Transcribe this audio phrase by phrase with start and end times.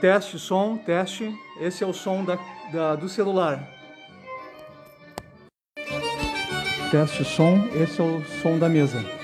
[0.00, 1.32] Teste som, teste.
[1.60, 2.38] Esse é o som da,
[2.70, 3.66] da, do celular.
[6.90, 9.15] Teste som, esse é o som da mesa.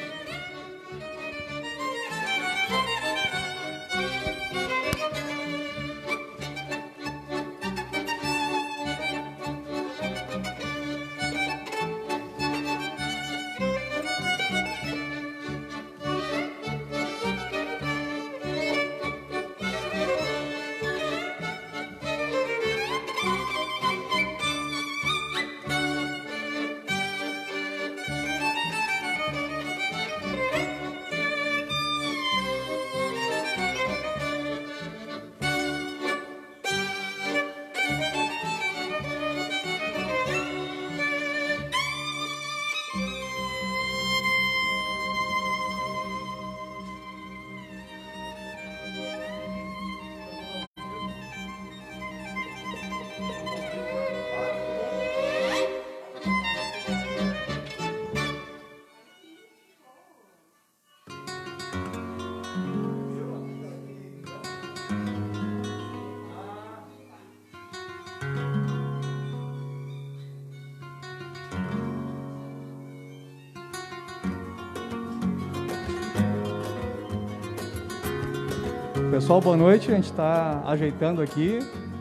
[79.33, 79.91] Pessoal, boa noite.
[79.91, 81.59] A gente está ajeitando aqui.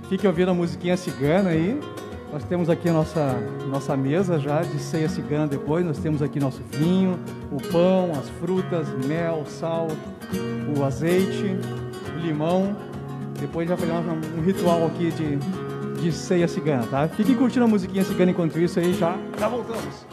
[0.10, 1.80] Fiquem ouvindo a musiquinha cigana aí.
[2.30, 3.38] Nós temos aqui a nossa,
[3.70, 5.86] nossa mesa já de ceia cigana depois.
[5.86, 7.18] Nós temos aqui nosso vinho,
[7.50, 9.88] o pão, as frutas, mel, sal,
[10.78, 11.56] o azeite,
[12.18, 12.76] o limão.
[13.40, 15.38] Depois fazer um, um ritual aqui de,
[16.02, 17.08] de ceia cigana, tá?
[17.08, 20.11] Fiquem curtindo a musiquinha cigana enquanto isso aí, já, já voltamos.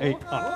[0.00, 0.47] 哎，好。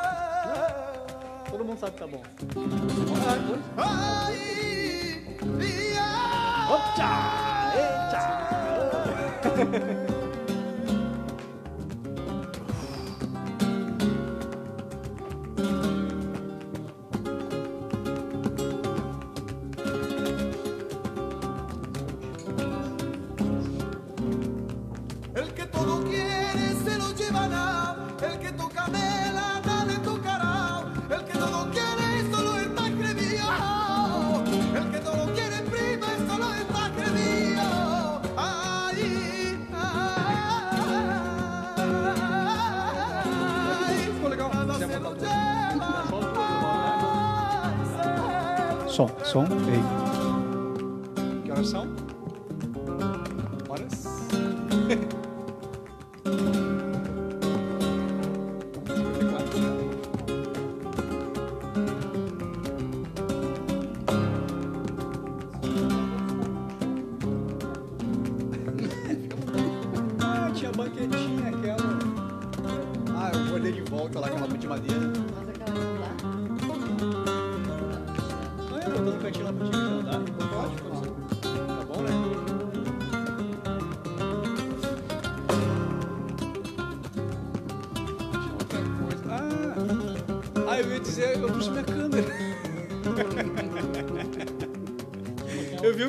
[51.62, 52.11] coração?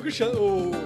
[0.03, 0.82] que o, o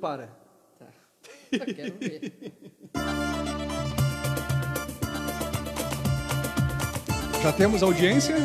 [0.00, 0.28] para.
[0.78, 0.86] Tá.
[1.56, 2.52] Só quero ver.
[7.42, 8.36] Já temos audiência?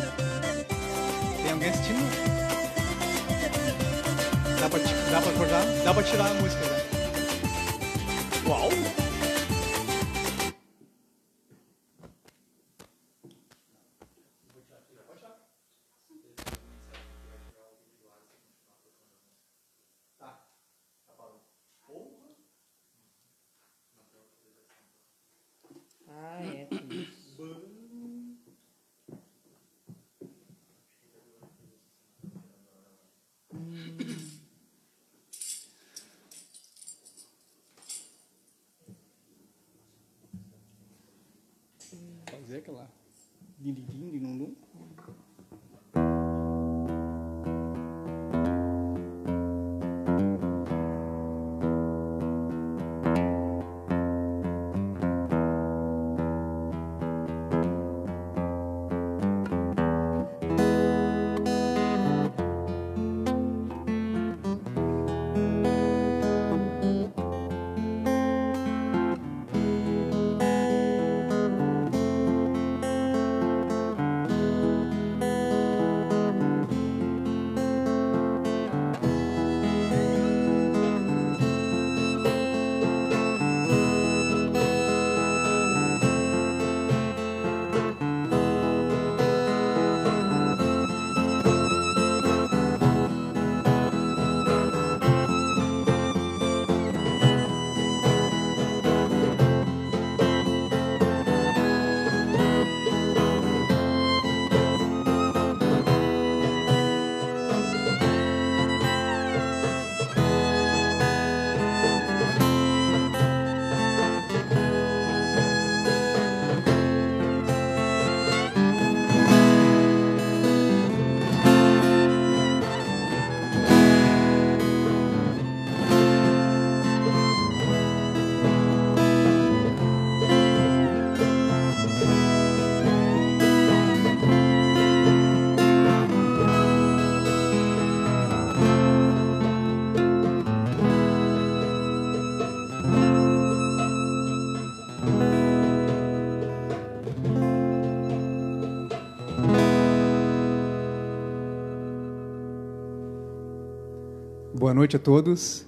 [154.58, 155.66] Boa noite a todos.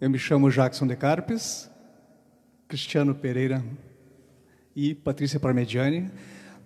[0.00, 1.70] Eu me chamo Jackson de Carpes,
[2.66, 3.62] Cristiano Pereira
[4.74, 6.10] e Patrícia Parmediani.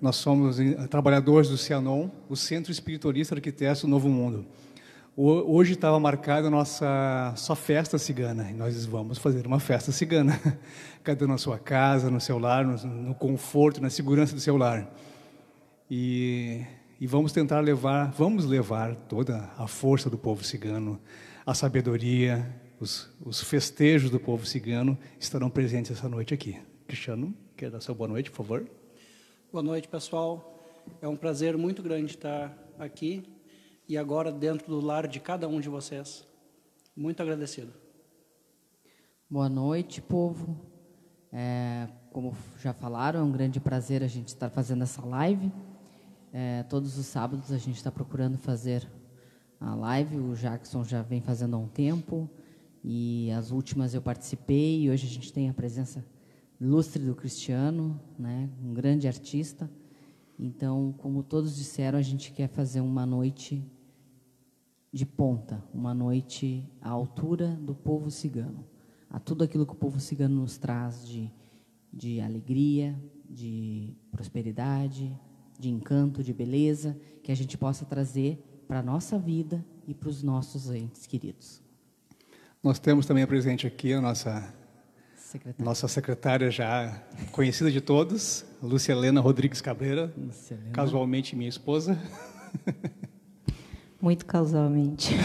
[0.00, 4.46] Nós somos eh, trabalhadores do Cianon, o Centro Espiritualista Arquitetos do Novo Mundo.
[5.16, 10.40] Hoje estava marcada a nossa só festa cigana e nós vamos fazer uma festa cigana,
[11.02, 14.56] cada um na sua casa, no seu lar, no, no conforto, na segurança do seu
[14.56, 14.88] lar.
[15.90, 16.62] E,
[17.02, 21.00] e vamos tentar levar, vamos levar toda a força do povo cigano,
[21.44, 26.60] a sabedoria, os, os festejos do povo cigano estarão presentes essa noite aqui.
[26.86, 28.70] Cristiano, quer dar sua boa noite, por favor?
[29.50, 30.62] Boa noite, pessoal.
[31.00, 33.24] É um prazer muito grande estar aqui
[33.88, 36.24] e agora dentro do lar de cada um de vocês.
[36.94, 37.72] Muito agradecido.
[39.28, 40.56] Boa noite, povo.
[41.32, 45.50] É, como já falaram, é um grande prazer a gente estar fazendo essa live.
[46.34, 48.90] É, todos os sábados a gente está procurando fazer
[49.60, 50.16] a live.
[50.16, 52.30] O Jackson já vem fazendo há um tempo
[52.82, 54.80] e as últimas eu participei.
[54.80, 56.02] E hoje a gente tem a presença
[56.58, 59.70] ilustre do Cristiano, né, um grande artista.
[60.38, 63.62] Então, como todos disseram, a gente quer fazer uma noite
[64.90, 68.64] de ponta, uma noite à altura do povo cigano,
[69.10, 71.30] a tudo aquilo que o povo cigano nos traz de,
[71.92, 72.98] de alegria,
[73.28, 75.14] de prosperidade,
[75.62, 80.08] de encanto, de beleza, que a gente possa trazer para a nossa vida e para
[80.08, 81.62] os nossos entes queridos.
[82.60, 84.52] Nós temos também presente aqui a nossa,
[85.14, 85.64] Secretário.
[85.64, 87.00] nossa secretária já
[87.30, 90.70] conhecida de todos, Lúcia Helena Rodrigues Cabreira, Helena.
[90.72, 91.96] casualmente minha esposa.
[94.00, 95.14] Muito casualmente.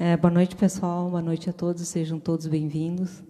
[0.00, 1.10] É, boa noite, pessoal.
[1.10, 1.82] Boa noite a todos.
[1.88, 3.20] Sejam todos bem-vindos.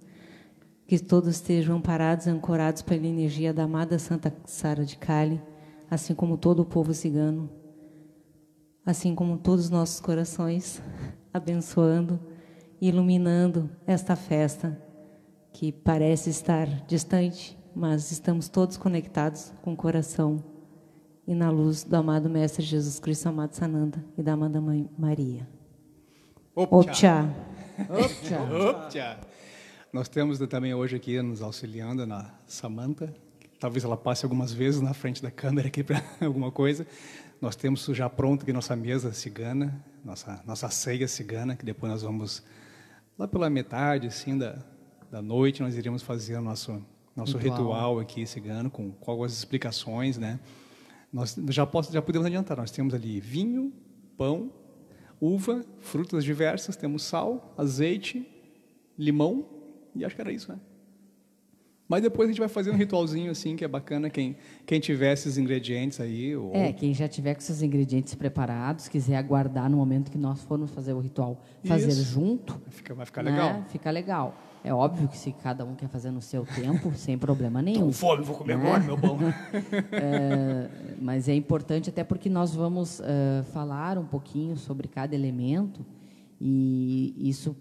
[0.86, 5.40] Que todos estejam amparados e ancorados pela energia da amada Santa Sara de Cali,
[5.90, 7.50] assim como todo o povo cigano,
[8.84, 10.82] assim como todos os nossos corações,
[11.32, 12.18] abençoando
[12.80, 14.80] e iluminando esta festa
[15.52, 20.42] que parece estar distante, mas estamos todos conectados com o coração
[21.26, 25.46] e na luz do amado Mestre Jesus Cristo, amado Sananda e da amada Mãe Maria.
[26.54, 27.28] Opcha.
[27.88, 29.20] Optcha.
[29.92, 33.14] Nós temos também hoje aqui nos auxiliando na Samanta.
[33.58, 36.86] Talvez ela passe algumas vezes na frente da câmera aqui para alguma coisa.
[37.40, 42.02] Nós temos já pronto aqui nossa mesa cigana, nossa nossa ceia cigana, que depois nós
[42.02, 42.42] vamos
[43.18, 44.58] lá pela metade assim da
[45.10, 46.82] da noite nós iríamos fazer o nosso
[47.16, 47.58] nosso Ritual.
[47.58, 50.38] ritual, aqui cigano com, com algumas explicações, né?
[51.12, 52.56] Nós já posso já podemos adiantar.
[52.56, 53.72] Nós temos ali vinho,
[54.16, 54.52] pão,
[55.20, 58.24] uva, frutas diversas, temos sal, azeite,
[58.96, 59.44] limão
[59.96, 60.60] e acho que era isso, né?
[61.88, 65.14] Mas depois a gente vai fazer um ritualzinho assim que é bacana quem quem tiver
[65.14, 66.36] esses ingredientes aí.
[66.36, 66.54] Ou...
[66.54, 70.70] É, quem já tiver com seus ingredientes preparados, quiser aguardar no momento que nós formos
[70.70, 72.02] fazer o ritual, fazer Isso.
[72.02, 73.64] junto, Fica, vai ficar né, legal.
[73.68, 74.38] Fica legal.
[74.62, 77.86] É óbvio que se cada um quer fazer no seu tempo, sem problema nenhum.
[77.86, 78.64] Com fome, vou comer Né?
[78.64, 79.18] agora, meu bom.
[79.92, 80.68] É,
[81.00, 85.84] mas é importante até porque nós vamos eh, falar um pouquinho sobre cada elemento
[86.40, 87.56] e isso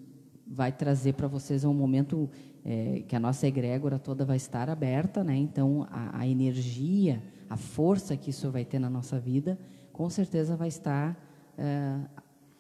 [0.45, 2.29] vai trazer para vocês um momento
[2.67, 5.37] eh, que a nossa egrégora toda vai estar aberta, né?
[5.37, 9.57] Então a, a energia, a força que isso vai ter na nossa vida,
[9.93, 11.17] com certeza vai estar
[11.57, 11.99] eh,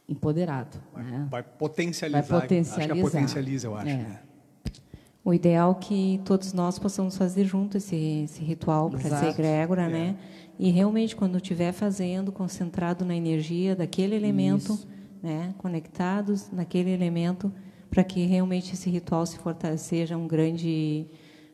[0.07, 1.27] empoderado, né?
[1.29, 2.21] Vai potencializar.
[2.21, 2.83] Vai potencializar.
[2.85, 3.89] Acho que é potencializa, eu acho.
[3.89, 3.97] É.
[3.97, 4.19] né?
[5.25, 9.89] O ideal é que todos nós possamos fazer junto esse, esse ritual para essa egrégora,
[9.89, 10.15] né?
[10.57, 14.87] E realmente, quando estiver fazendo, concentrado na energia daquele elemento, Isso.
[15.21, 15.53] né?
[15.57, 17.51] Conectados naquele elemento,
[17.89, 21.07] para que realmente esse ritual se fortaleça, seja um grande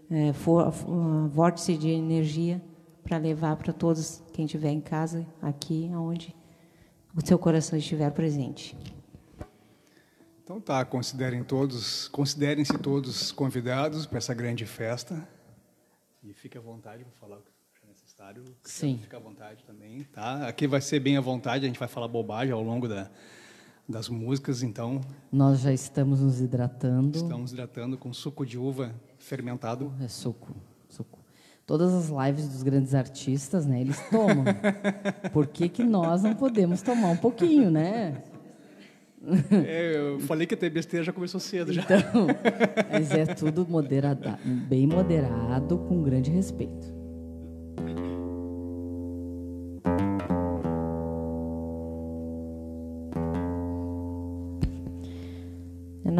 [0.10, 2.62] eh, for- uh, vórtice de energia
[3.04, 6.36] para levar para todos quem estiver em casa, aqui, aonde
[7.16, 8.78] o seu coração estiver presente.
[10.44, 15.28] Então tá, considerem todos, considerem-se todos convidados para essa grande festa.
[16.22, 18.44] E fique à vontade para falar o que achar necessário.
[18.63, 19.00] Sim.
[19.02, 20.48] Fique à vontade também, tá?
[20.48, 23.10] Aqui vai ser bem à vontade, a gente vai falar bobagem ao longo da,
[23.88, 27.18] das músicas, então Nós já estamos nos hidratando.
[27.18, 29.92] estamos hidratando com suco de uva fermentado.
[30.02, 30.56] É suco,
[30.90, 31.20] suco.
[31.66, 34.44] Todas as lives dos grandes artistas, né, eles tomam.
[35.31, 38.22] Por que, que nós não podemos tomar um pouquinho, né?
[39.66, 41.81] É, eu falei que até besteira já começou cedo já.
[41.84, 42.27] Então,
[42.92, 46.94] mas é tudo moderada, bem moderado, com grande respeito.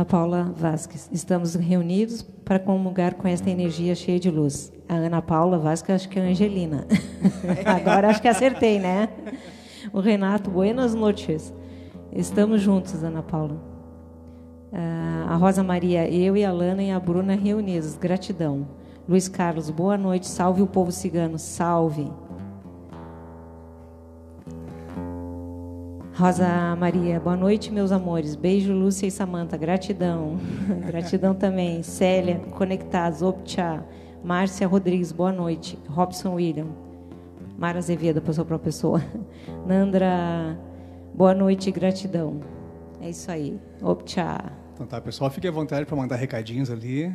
[0.04, 4.70] Ana Paula Vasques, estamos reunidos para comungar com esta energia cheia de luz.
[4.90, 6.86] A Ana Paula Vasques, acho que é a Angelina.
[7.66, 9.08] Agora acho que acertei, né?
[9.94, 11.54] O Renato, buenas noches.
[12.12, 13.56] Estamos juntos, Ana Paula.
[14.74, 17.96] Ah, a Rosa Maria, eu e a Lana e a Bruna reunidos.
[17.96, 18.68] Gratidão.
[19.08, 20.28] Luiz Carlos, boa noite.
[20.28, 21.40] Salve o povo cigano.
[21.40, 22.12] Salve.
[26.24, 28.34] Rosa Maria, boa noite, meus amores.
[28.34, 29.58] Beijo, Lúcia e Samanta.
[29.58, 30.38] Gratidão.
[30.88, 31.84] Gratidão também.
[31.84, 33.22] Célia, conectados.
[33.22, 33.84] Optcha.
[34.24, 35.78] Márcia Rodrigues, boa noite.
[35.90, 36.68] Robson William.
[37.58, 39.04] Mara Azevedo, pessoa para pessoa.
[39.68, 40.58] Nandra,
[41.14, 42.40] boa noite e gratidão.
[43.02, 43.60] É isso aí.
[43.82, 44.46] Optcha.
[44.76, 47.14] Então tá, pessoal, fique à vontade para mandar recadinhos ali.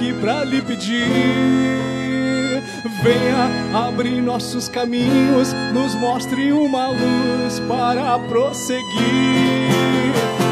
[0.00, 1.04] Aqui para lhe pedir.
[3.02, 3.50] Venha
[3.86, 8.80] abrir nossos caminhos, nos mostre uma luz para prosseguir.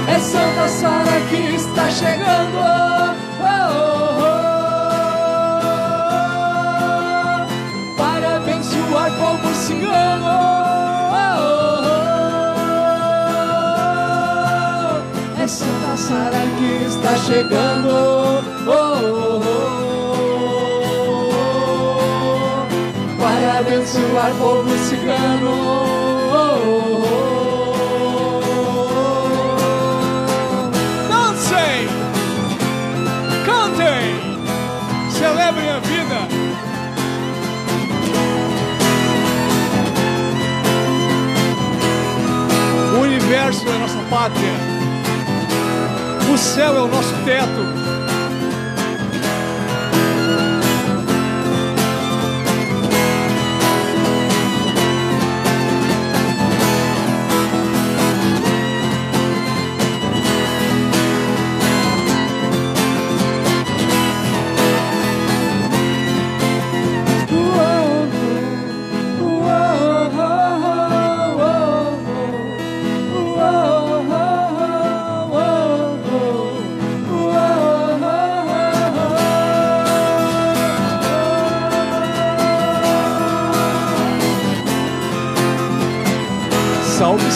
[0.06, 2.58] É Santa Sara que está chegando.
[2.58, 3.56] Oh, oh,
[7.84, 9.10] oh, para abençoar
[9.54, 10.57] cigano.
[15.96, 17.88] Sara que está chegando.
[17.88, 19.72] Oh, oh, oh,
[21.72, 23.20] oh.
[23.20, 25.50] Para abençoar o povo cigano.
[26.30, 27.28] Oh, oh.
[31.08, 31.88] Dancem!
[33.46, 34.06] Cantem!
[35.10, 36.18] Celebrem a vida!
[42.94, 44.67] O universo é nossa pátria.
[46.38, 47.77] Céu é o nosso teto.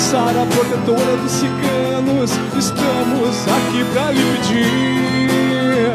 [0.03, 5.95] Sara, protetora dos ciganos, estamos aqui pra lhe pedir.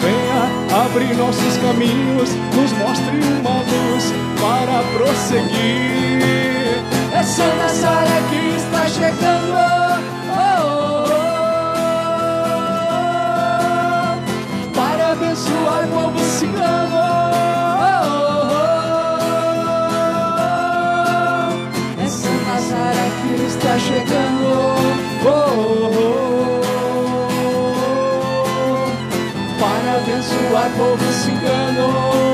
[0.00, 0.42] Venha
[0.84, 6.22] abrir nossos caminhos, nos mostre uma luz para prosseguir.
[7.12, 9.52] É Santa Sara que está chegando.
[9.52, 9.98] Oh,
[10.38, 11.04] oh,
[14.14, 16.97] oh, para abençoar o povo cigano.
[30.76, 32.27] Povo cigano.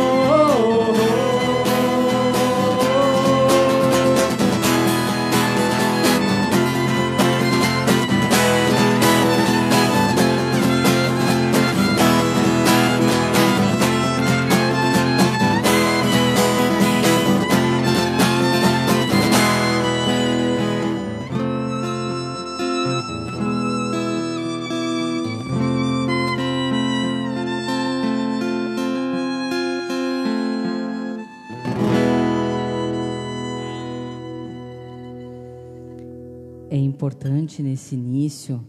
[37.45, 38.65] Importante nesse início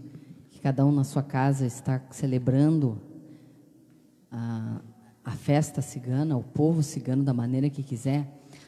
[0.51, 3.01] que cada um na sua casa está celebrando
[4.29, 4.81] a,
[5.23, 8.27] a festa cigana, o povo cigano da maneira que quiser.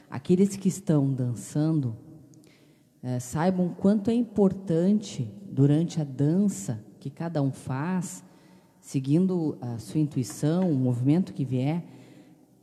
[0.09, 1.93] Aqueles que estão dançando
[3.03, 8.23] eh, saibam quanto é importante durante a dança que cada um faz,
[8.79, 11.83] seguindo a sua intuição, o movimento que vier,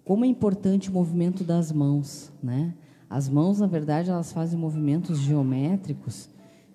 [0.02, 2.74] como é importante o movimento das mãos, né?
[3.08, 6.33] As mãos, na verdade, elas fazem movimentos geométricos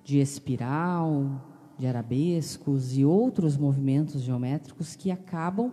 [0.09, 1.45] de espiral,
[1.77, 5.71] de arabescos e outros movimentos geométricos que acabam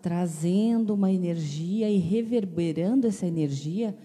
[0.00, 3.98] trazendo uma energia e reverberando essa energia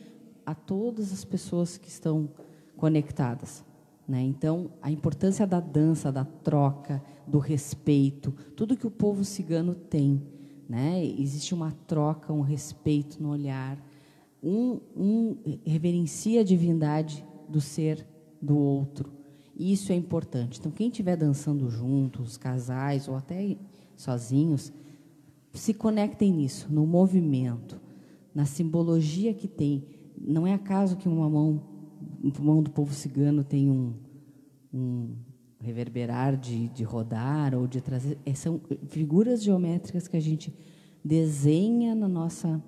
[0.44, 2.28] a todas as pessoas que estão
[2.76, 3.64] conectadas.
[4.08, 4.24] Né?
[4.24, 10.20] Então, a importância da dança, da troca, do respeito, tudo que o povo cigano tem.
[10.68, 11.06] Né?
[11.06, 13.78] Existe uma troca, um respeito no olhar.
[14.42, 18.04] Um, um reverencia a divindade do ser
[18.42, 19.23] do outro.
[19.56, 20.60] Isso é importante.
[20.60, 23.56] Então, quem estiver dançando juntos, casais ou até
[23.96, 24.74] sozinhos,
[25.54, 27.80] se conectem nisso, no movimento,
[28.34, 29.86] na simbologia que tem.
[30.18, 31.62] Não é acaso que uma mão,
[32.40, 33.94] mão do povo cigano tem um,
[34.74, 35.16] um
[35.60, 38.18] reverberar de, de rodar ou de trazer.
[38.26, 40.54] É, são figuras geométricas que a gente
[41.04, 42.62] desenha na nossa,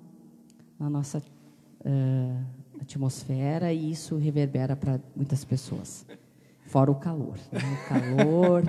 [0.78, 6.06] na nossa uh, atmosfera e isso reverbera para muitas pessoas.
[6.66, 7.38] Fora o calor.
[7.52, 7.60] Né?
[7.60, 8.62] O calor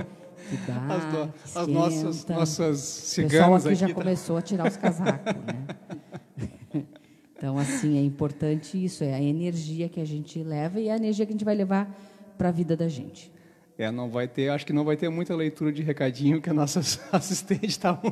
[0.49, 0.95] que dá.
[0.95, 3.33] As, do, as nossas, nossas ciganas.
[3.33, 3.93] O pessoal aqui, aqui já tá...
[3.93, 5.35] começou a tirar os casacos.
[5.35, 6.85] Né?
[7.37, 11.23] Então, assim, é importante isso, é a energia que a gente leva e a energia
[11.23, 11.95] que a gente vai levar
[12.35, 13.31] para a vida da gente.
[13.77, 16.55] É, não vai ter, acho que não vai ter muita leitura de recadinho que as
[16.55, 18.11] nossas assistentes estavam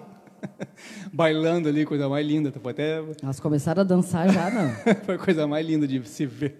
[1.12, 2.52] bailando ali, coisa mais linda.
[2.52, 3.04] Foi até...
[3.24, 4.70] Elas começaram a dançar já, não?
[5.04, 6.56] Foi a coisa mais linda de se ver.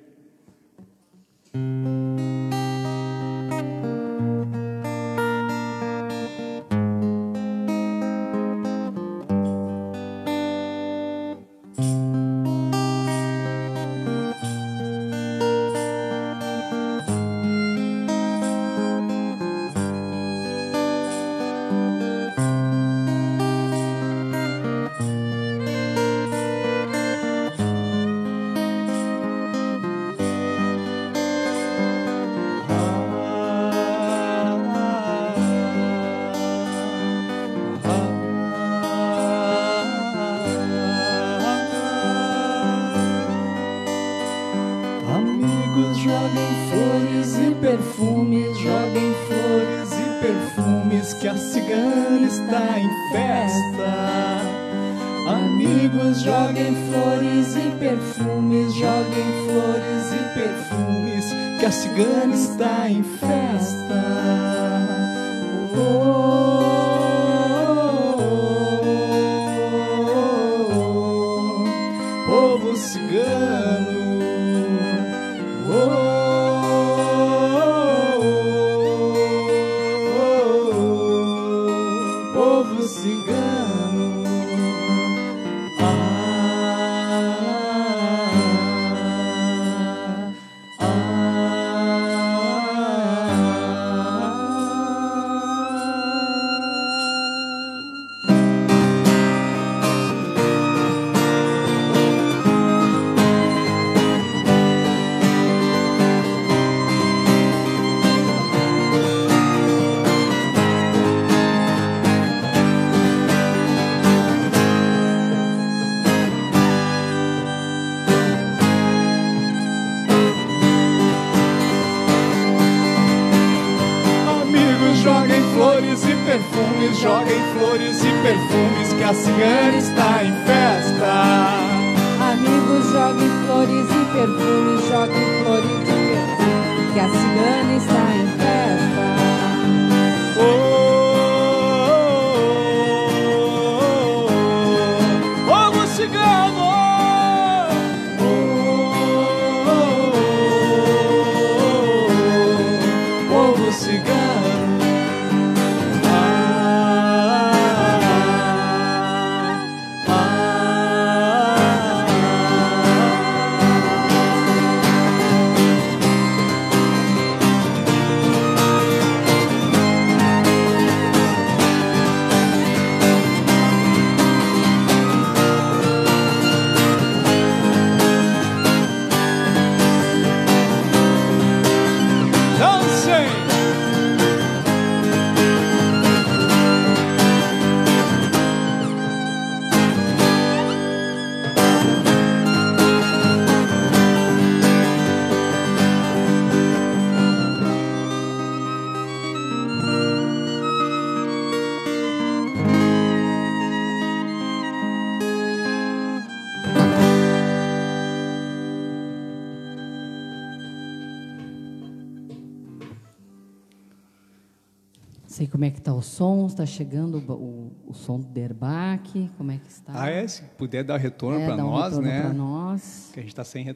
[216.06, 219.92] Som, está chegando o, o, o som do derbaque, como é que está?
[220.04, 220.26] Ah, é?
[220.28, 222.22] Se puder dar retorno É, para dá um nós, retorno né?
[222.22, 223.10] pra nós.
[223.14, 223.66] Que a gente está sem.
[223.66, 223.76] re-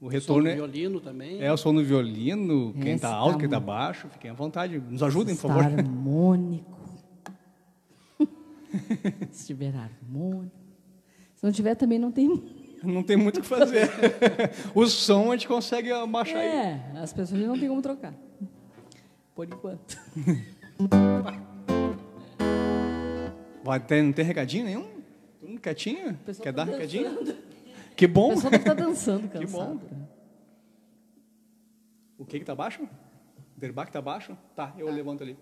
[0.00, 1.42] O retorno Som é, violino também.
[1.42, 4.34] é o som no violino, quem Esse está tá alto, quem está baixo, fiquem à
[4.34, 5.64] vontade, nos ajudem, por favor.
[5.64, 6.76] harmônico.
[9.32, 10.54] Se estiver harmônico.
[11.34, 12.54] Se não tiver, também não tem.
[12.82, 13.90] Não tem muito o que fazer.
[14.74, 16.46] o som a gente consegue abaixar aí.
[16.46, 18.14] É, as pessoas não tem como trocar.
[19.34, 19.98] Por enquanto.
[23.86, 25.02] Ter, não tem recadinho nenhum?
[25.40, 26.18] Todo mundo quietinho?
[26.24, 27.12] Quer tá dar recadinho?
[27.24, 27.46] dançando.
[27.96, 28.28] Que O bom.
[28.30, 29.80] pessoal deve estar dançando, Que cansado.
[32.18, 32.88] O que que tá baixo?
[33.56, 34.36] Derbach tá baixo?
[34.54, 35.36] Tá, eu levanto ali.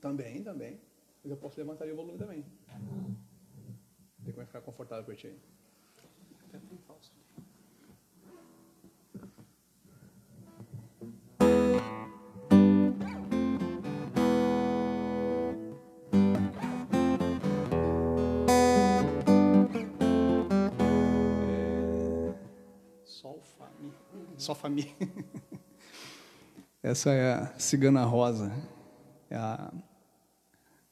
[0.00, 0.80] Também, também.
[1.22, 2.44] Mas eu posso levantar ali o volume também.
[4.18, 5.38] Ver como ficar confortável pra ti aí.
[23.28, 23.92] Sol Fami.
[24.38, 24.96] Só Fami.
[26.82, 28.50] Essa é a Cigana Rosa.
[29.28, 29.70] É a-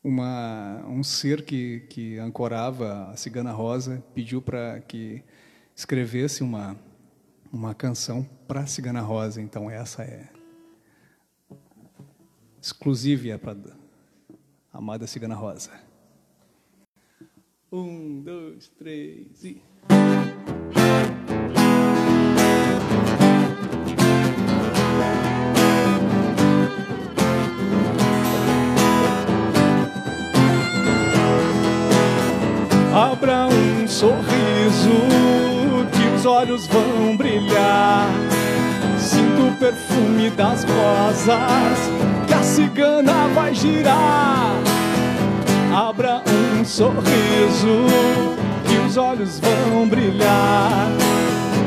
[0.04, 5.24] uma, um ser que, que ancorava a Cigana Rosa pediu para que
[5.74, 6.76] escrevesse uma,
[7.50, 9.40] uma canção para a Cigana Rosa.
[9.40, 10.28] Então, essa é
[12.60, 13.52] exclusiva é para
[14.72, 15.70] a amada Cigana Rosa.
[17.72, 19.62] Um, dois, três e.
[32.96, 34.88] Abra um sorriso
[35.92, 38.08] que os olhos vão brilhar.
[38.98, 41.78] Sinto o perfume das rosas
[42.26, 44.56] que a cigana vai girar.
[45.74, 47.84] Abra um sorriso
[48.66, 50.88] que os olhos vão brilhar.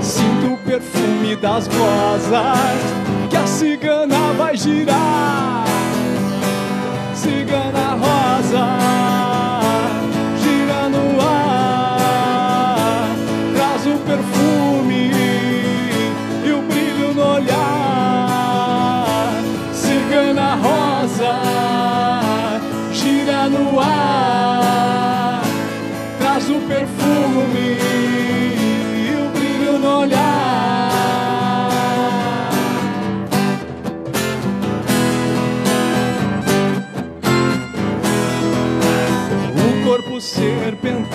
[0.02, 2.80] Sinto o perfume das rosas
[3.30, 5.64] que a cigana vai girar.
[7.14, 8.79] Cigana rosa,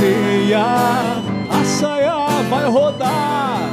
[0.05, 0.65] serpenteia,
[1.51, 3.71] a saia vai rodar.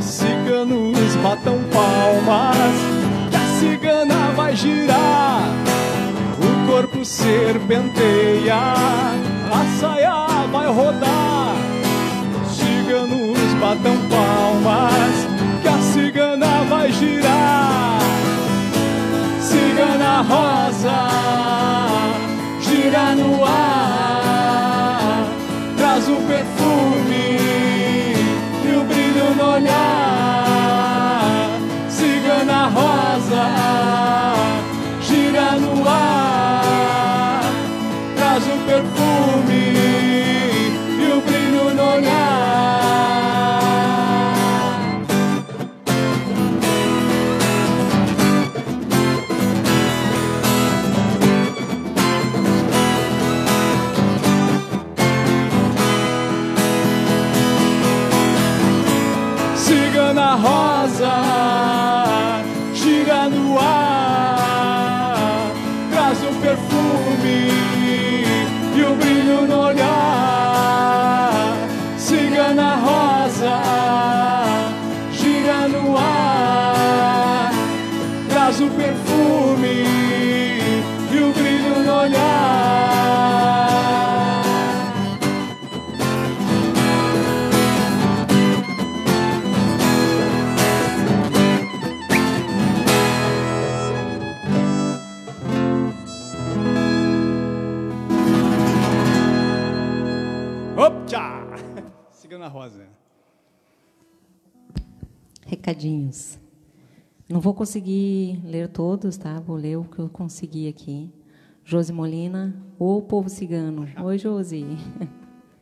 [0.00, 2.76] Ciganos batam palmas,
[3.30, 5.42] que a cigana vai girar.
[6.38, 11.54] O corpo serpenteia, a saia vai rodar.
[12.50, 15.14] Ciganos batam palmas,
[15.62, 17.98] que a cigana vai girar.
[19.40, 21.08] Cigana rosa,
[22.60, 23.91] gira no ar,
[26.26, 27.38] perfume
[28.64, 29.91] e o brilho no olhar.
[105.62, 106.40] Recadinhos.
[107.28, 109.38] Não vou conseguir ler todos, tá?
[109.38, 111.08] Vou ler o que eu consegui aqui.
[111.64, 113.86] Josi Molina, o povo cigano.
[114.02, 114.66] Oi, Josi.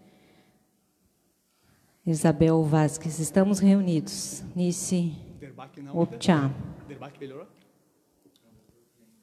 [2.07, 4.43] Isabel Vasques, estamos reunidos.
[4.57, 5.13] Nice.
[6.89, 7.47] Derbach melhorou?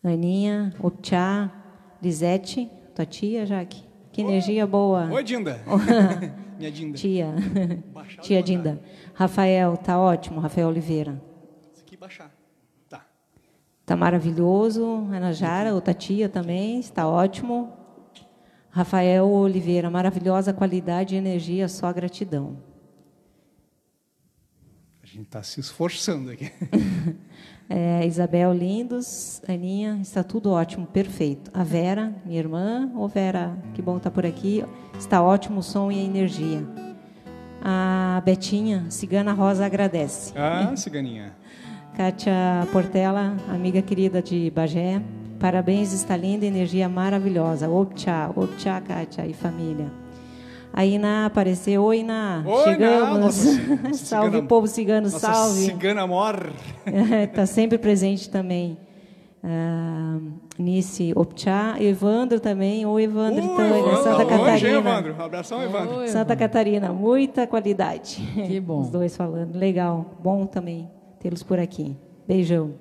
[0.03, 1.51] Aninha, Optcha,
[1.99, 3.86] Lisete, tua tia, Jaque.
[4.17, 5.07] Que energia boa.
[5.11, 5.61] Oi, Dinda.
[6.57, 6.97] Minha Dinda.
[6.97, 7.35] Tia.
[7.93, 8.41] Baixar Tia?
[8.41, 8.81] Dinda.
[9.13, 10.39] Rafael, tá ótimo.
[10.39, 11.21] Rafael Oliveira.
[11.71, 12.31] Isso aqui baixar.
[12.89, 13.05] Tá.
[13.85, 15.07] Tá maravilhoso.
[15.11, 17.71] Ana Jara, outra tia também, está ótimo.
[18.71, 22.57] Rafael Oliveira, maravilhosa qualidade e energia, só gratidão.
[25.03, 26.51] A gente está se esforçando aqui.
[27.69, 31.51] É, Isabel Lindos, Aninha, está tudo ótimo, perfeito.
[31.53, 34.63] A Vera, minha irmã, ô Vera, que bom estar por aqui.
[34.97, 36.65] Está ótimo o som e a energia.
[37.61, 40.33] A Betinha, Cigana Rosa, agradece.
[40.37, 41.35] Ah, ciganinha.
[41.97, 45.01] Kátia Portela, amiga querida de Bagé,
[45.37, 47.67] parabéns, está linda, energia maravilhosa.
[47.67, 49.91] Optcha, optcha, Kátia e família.
[50.73, 51.83] A Iná apareceu.
[51.83, 52.43] Oi, Iná.
[52.45, 53.19] Oi, Chegamos.
[53.19, 55.61] Nossa, salve, cigana- povo cigano, Nossa salve.
[55.65, 56.51] cigana mor.
[57.23, 58.77] Está sempre presente também.
[59.43, 60.17] Ah,
[60.59, 62.85] Nice Optcha, Evandro também.
[62.85, 64.03] Oi, Evandro, Oi, Tânia, Evandro.
[64.03, 64.69] Santa Catarina.
[64.77, 65.15] Evandro?
[65.23, 66.07] Abração, Evandro.
[66.07, 68.17] Santa Catarina, muita qualidade.
[68.47, 68.81] Que bom.
[68.81, 69.55] Os dois falando.
[69.55, 70.15] Legal.
[70.21, 71.95] Bom também tê-los por aqui.
[72.27, 72.73] Beijão.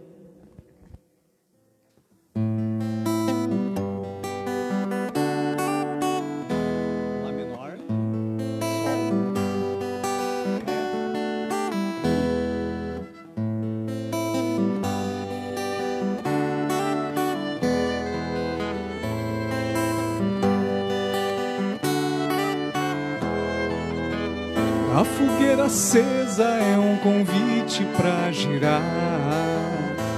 [25.67, 28.81] Acesa é um convite pra girar.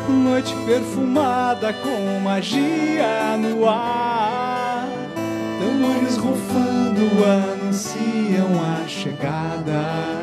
[0.06, 4.86] Noite perfumada com magia no ar.
[5.58, 10.22] Tambores rufando anunciam a chegada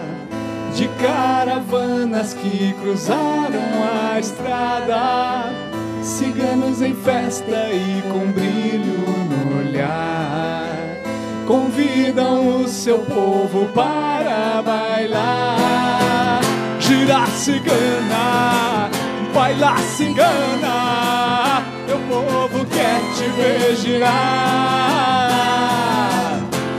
[0.76, 3.64] de caravanas que cruzaram
[4.14, 5.52] a estrada.
[6.04, 9.00] Ciganos em festa e com brilho
[9.30, 10.66] no olhar
[11.48, 14.15] convidam o seu povo para
[14.66, 16.42] bailar.
[16.80, 18.90] Girar cigana,
[19.34, 25.30] bailar cigana, meu povo quer te ver girar.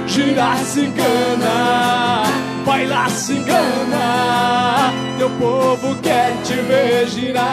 [0.07, 2.24] Girar cigana,
[2.64, 7.47] bailar cigana, meu povo quer te ver girar.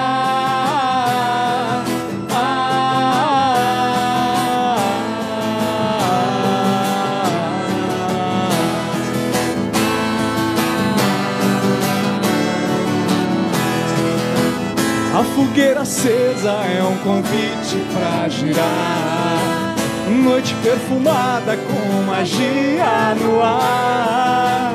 [15.13, 19.75] A fogueira acesa é um convite pra girar.
[20.09, 24.73] Noite perfumada com magia no ar.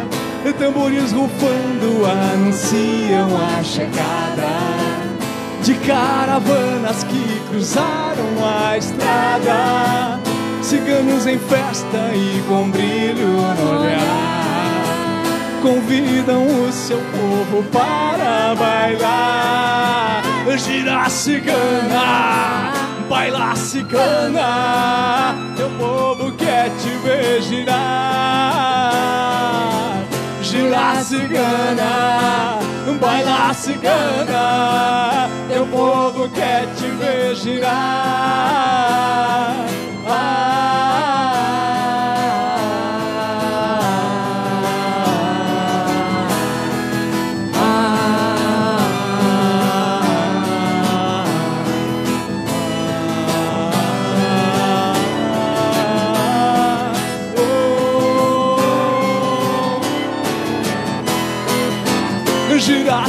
[0.58, 4.48] Tambores rufando anunciam a chegada
[5.62, 10.20] de caravanas que cruzaram a estrada.
[10.62, 14.38] Ciganos em festa e com brilho no olhar
[15.62, 20.27] convidam o seu povo para bailar.
[20.56, 22.72] Girar cigana,
[23.08, 28.92] bailar cigana, teu povo quer te ver girar.
[30.42, 32.58] Girar cigana,
[33.00, 38.08] bailar cigana, teu povo quer te ver girar.
[40.04, 40.58] Girar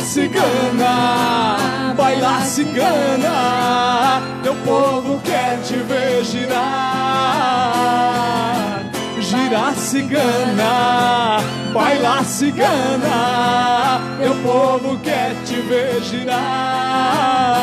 [0.10, 6.56] cigana, bailar cigana, teu povo quer te ver girar.
[9.22, 11.38] Girar cigana,
[11.72, 17.60] bailar cigana, teu povo quer te ver girar.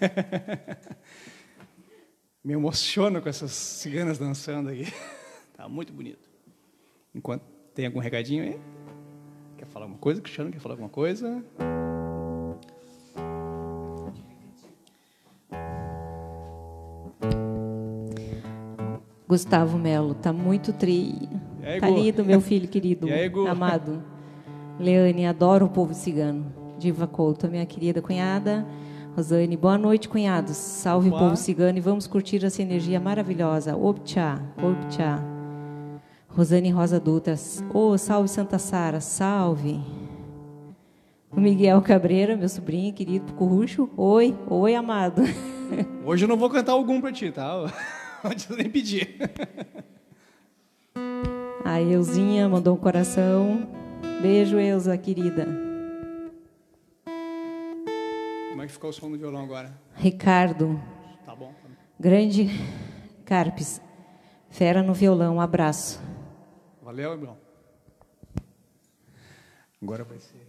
[2.42, 4.86] Me emociono com essas ciganas dançando aqui.
[5.60, 6.26] Tá muito bonito.
[7.14, 7.42] Enquanto
[7.74, 8.58] tem algum recadinho aí?
[9.58, 10.22] Quer falar alguma coisa?
[10.22, 11.44] Cristiano, quer falar alguma coisa?
[19.28, 21.28] Gustavo Melo, tá muito tri.
[21.62, 24.02] aí, Tá lindo, meu filho querido, aí, amado.
[24.78, 26.50] Leane, adoro o povo cigano.
[26.78, 28.66] Diva Couto, minha querida cunhada.
[29.20, 30.56] Rosane, boa noite, cunhados.
[30.56, 31.18] Salve Opa.
[31.18, 33.76] povo cigano e vamos curtir essa energia maravilhosa.
[33.76, 35.22] Optcha, optcha.
[36.26, 37.62] Rosane Rosa Dutas.
[37.74, 39.78] Ô, salve Santa Sara, salve.
[41.30, 43.90] O Miguel Cabreira, meu sobrinho querido Currucho.
[43.94, 45.20] Oi, oi, amado.
[46.06, 47.52] Hoje eu não vou cantar algum pra ti, tá?
[48.24, 49.16] Antes eu nem pedir.
[51.62, 53.68] A Euzinha mandou um coração.
[54.22, 55.69] Beijo, Euza, querida.
[58.70, 59.76] Que ficou o som do violão agora?
[59.96, 60.80] Ricardo,
[61.26, 61.52] Tá bom.
[61.98, 62.46] grande
[63.24, 63.80] Carpes.
[64.48, 66.00] Fera no violão, um abraço.
[66.82, 67.38] Valeu, irmão.
[69.82, 70.46] Agora vai ser.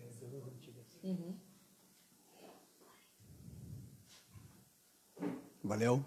[5.63, 6.03] Valeu.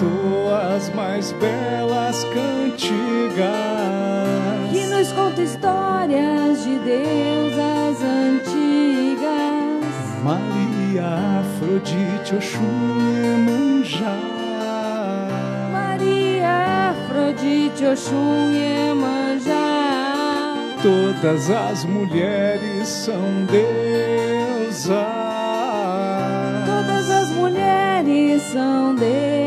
[0.00, 3.36] Vento entoa as mais belas cantigas.
[4.72, 9.20] Que nos conta histórias de deusas antigas.
[10.24, 12.60] Maria, Afrodite, Oxum,
[13.22, 14.16] Iemanjá.
[15.72, 20.54] Maria, Afrodite, Oxum e Emanjá.
[20.82, 24.96] Todas as mulheres são deusas.
[26.66, 29.39] Todas as mulheres são deusas.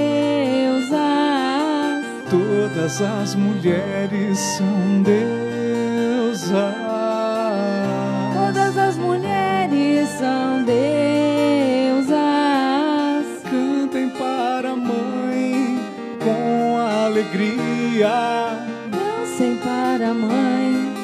[2.74, 6.74] Todas as mulheres são deusas.
[8.34, 12.16] Todas as mulheres são deusas.
[13.44, 15.80] Cantem para a mãe
[16.20, 18.58] com alegria.
[18.90, 20.96] Dancem para a mãe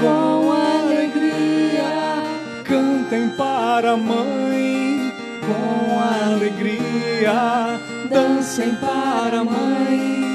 [0.00, 2.22] com alegria.
[2.62, 7.80] Cantem para a mãe com alegria.
[8.08, 10.29] Dancem para a mãe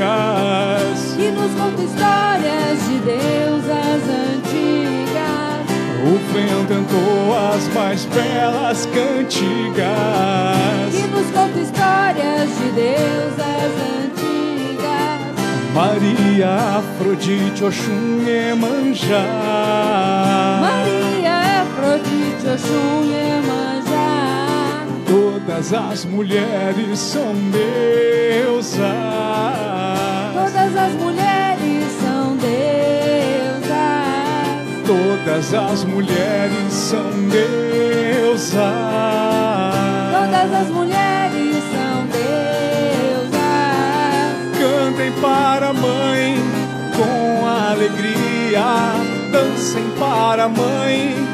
[1.17, 5.67] Que nos conta histórias de deusas antigas.
[6.03, 9.87] O vento entoa as mais belas cantigas.
[10.91, 15.21] Que nos conta histórias de deusas antigas.
[15.75, 19.27] Maria, Afrodite, Oxum, Iemanjá.
[20.63, 23.46] Maria, Afrodite, Oxum e Emanjá.
[25.57, 28.79] Todas as mulheres são deusas.
[30.35, 33.71] Todas as mulheres são deusas.
[34.87, 38.55] Todas as mulheres são deusas.
[40.13, 43.41] Todas as mulheres são deusas.
[44.61, 46.37] Cantem para a mãe
[46.95, 48.93] com alegria.
[49.33, 51.26] Dancem para a mãe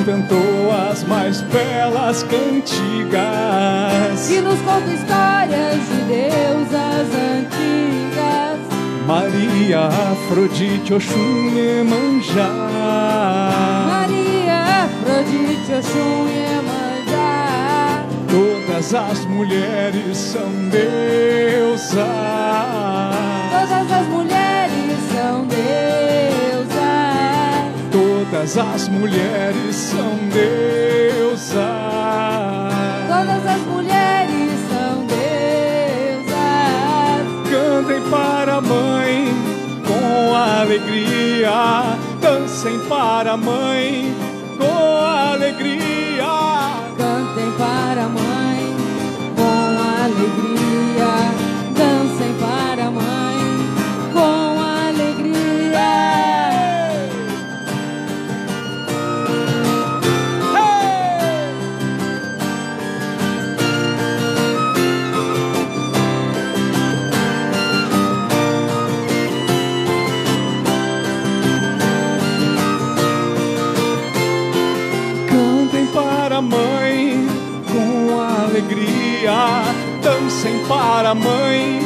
[0.00, 4.26] Inventou as mais belas cantigas.
[4.28, 8.58] que nos conta histórias de deusas antigas.
[9.06, 12.50] Maria, Afrodite, Oxum, Iemanjá.
[13.88, 18.04] Maria, Afrodite, Oxum e Iemanjá.
[18.28, 21.94] Todas as mulheres são deusas.
[23.50, 24.23] Todas as mulheres
[28.44, 31.54] Todas as mulheres são deusas.
[33.08, 36.34] Todas as mulheres são deusas.
[37.50, 39.32] Cantem para a mãe
[39.86, 41.96] com alegria.
[42.20, 44.14] Dancem para a mãe
[80.94, 81.83] para a mãe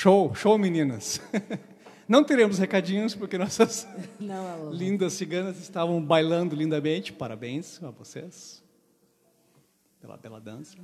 [0.00, 1.20] Show, show, meninas.
[2.08, 3.86] Não teremos recadinhos, porque nossas
[4.18, 7.12] Não, lindas ciganas estavam bailando lindamente.
[7.12, 8.64] Parabéns a vocês
[10.00, 10.78] pela bela dança.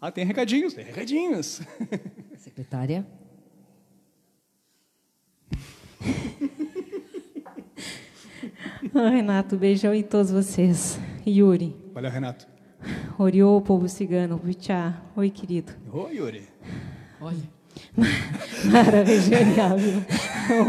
[0.00, 1.60] Ah, tem recadinhos, tem recadinhos.
[2.38, 3.04] secretária.
[8.94, 11.00] Renato, beijão em todos vocês.
[11.26, 12.46] Yuri, Valeu, Renato.
[13.18, 15.02] Oriô, povo cigano, Vichá.
[15.16, 15.72] Oi, querido.
[15.92, 16.48] Oi, Yuri.
[17.20, 17.61] Olha,
[18.70, 19.04] Mara.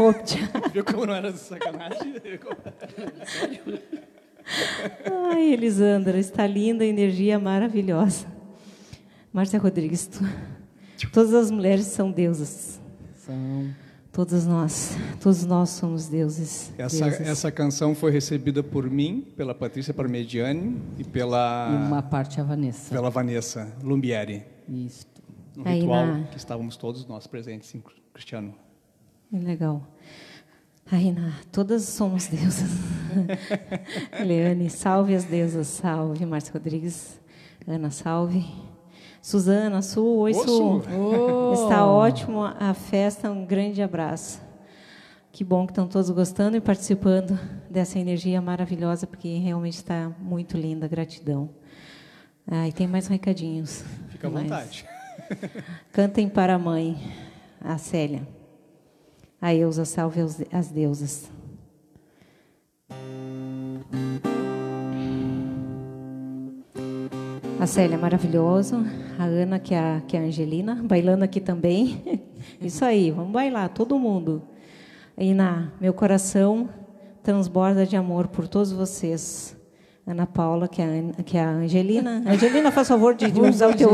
[0.00, 0.48] Ô, tchá.
[0.72, 2.14] Viu como não era de sacanagem?
[5.32, 8.26] Ai, Elisandra, está linda, energia maravilhosa.
[9.32, 10.24] Márcia Rodrigues, tu-
[11.12, 12.80] todas as mulheres são deusas.
[13.16, 13.68] são.
[14.12, 16.72] Todas nós, todos nós somos deuses.
[16.78, 17.26] Essa, deusas.
[17.26, 22.44] essa canção foi recebida por mim, pela Patrícia Parmediani e pela, E uma parte a
[22.44, 22.94] Vanessa.
[22.94, 24.44] pela Vanessa Lumbieri.
[24.68, 25.04] Isso.
[25.56, 27.82] No Aí ritual na- que estávamos todos nós presentes, em
[28.12, 28.54] Cristiano.
[29.30, 29.82] Que Legal.
[30.90, 32.68] Aina, todas somos deusas.
[34.24, 36.26] Leane, salve as deusas, salve.
[36.26, 37.20] Márcia Rodrigues,
[37.66, 38.44] Ana, salve.
[39.22, 40.46] Suzana, Su, oi, Ô, Su.
[40.46, 41.62] Su.
[41.64, 44.42] Está ótimo a festa, um grande abraço.
[45.32, 47.38] Que bom que estão todos gostando e participando
[47.70, 51.48] dessa energia maravilhosa, porque realmente está muito linda, gratidão.
[52.46, 53.82] Ah, e tem mais recadinhos.
[54.10, 54.86] Fica à Mas- vontade.
[55.92, 56.96] Cantem para a mãe,
[57.60, 58.26] a Célia.
[59.40, 60.20] A Eusa, salve
[60.52, 61.30] as deusas.
[67.60, 68.84] A Célia maravilhosa.
[69.18, 72.02] A Ana, que é a, que é a Angelina, bailando aqui também.
[72.60, 74.42] Isso aí, vamos bailar, todo mundo.
[75.16, 76.68] E na meu coração
[77.22, 79.56] transborda de amor por todos vocês.
[80.06, 80.84] Ana Paula, que é
[81.18, 82.22] a, que é a Angelina.
[82.28, 83.90] Angelina, faz favor de, de usar o teu.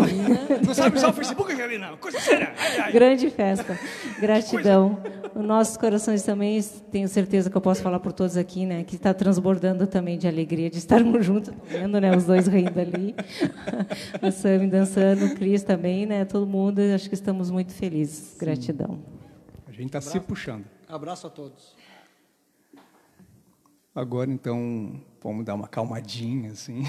[0.67, 1.97] Não sabe usar o Facebook, Angelina?
[1.99, 2.53] Coisa séria.
[2.59, 2.93] Ai, ai.
[2.93, 3.79] Grande festa.
[4.19, 5.01] Gratidão.
[5.33, 8.83] Os nossos corações também, tenho certeza que eu posso falar por todos aqui, né?
[8.83, 12.17] Que está transbordando também de alegria de estarmos juntos, tô vendo, né?
[12.17, 13.15] Os dois rindo ali.
[14.21, 16.25] A Sami dançando, o Cris também, né?
[16.25, 18.37] Todo mundo, acho que estamos muito felizes.
[18.37, 18.99] Gratidão.
[19.69, 20.65] A gente está se puxando.
[20.89, 21.77] Abraço a todos.
[23.95, 26.83] Agora, então, vamos dar uma calmadinha, assim.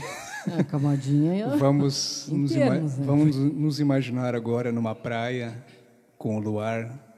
[0.57, 1.37] É, camadinha.
[1.37, 1.57] Eu...
[1.57, 3.05] Vamos, nos, termos, né?
[3.05, 5.63] vamos nos imaginar agora numa praia,
[6.17, 7.11] com o luar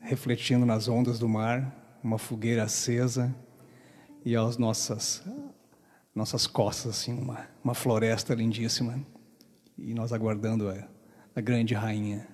[0.00, 3.34] refletindo nas ondas do mar, uma fogueira acesa
[4.24, 5.22] e às nossas,
[6.14, 8.98] nossas costas, assim, uma, uma floresta lindíssima.
[9.76, 10.88] E nós aguardando a,
[11.34, 12.26] a grande rainha.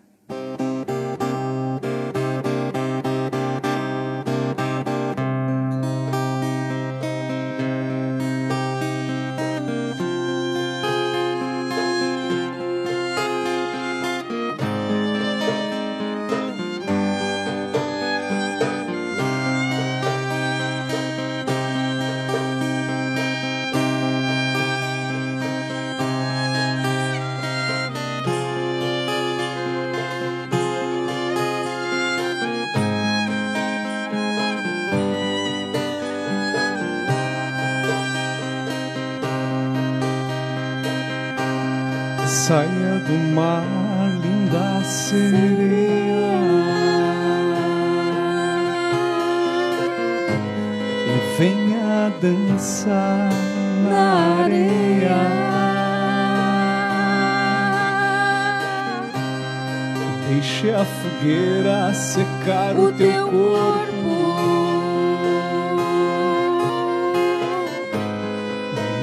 [61.17, 64.37] Fogueira secar o, teu corpo.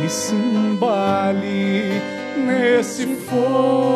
[0.06, 2.02] E se embale
[2.46, 3.93] nesse fogo.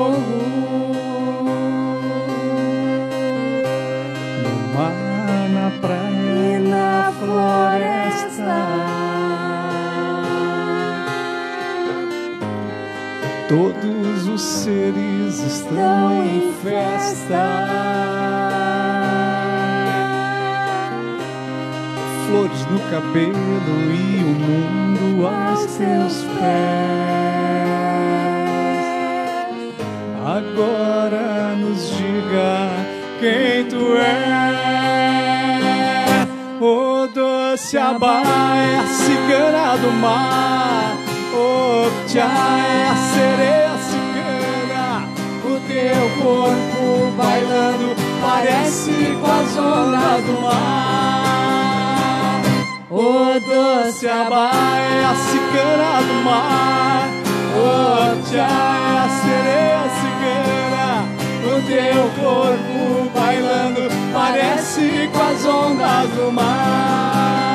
[65.12, 67.48] Com as ondas do mar.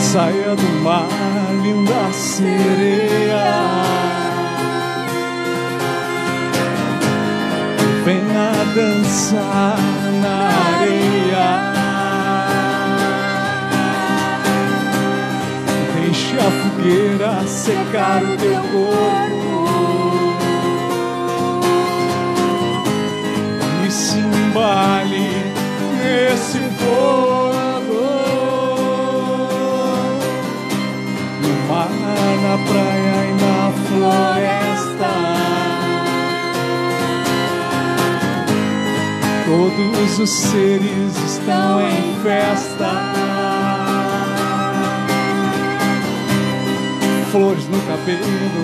[0.00, 1.08] Saia do mar,
[1.62, 3.44] linda sereia.
[8.04, 9.78] Venha dançar
[10.20, 10.36] na
[10.76, 11.72] areia.
[15.94, 19.41] Deixe a fogueira secar o teu corpo.
[24.52, 25.30] Embale
[25.96, 27.52] nesse fogo.
[31.40, 35.12] No mar, na praia e na floresta.
[39.46, 42.92] Todos os seres estão em festa.
[47.30, 48.60] Flores no cabelo e o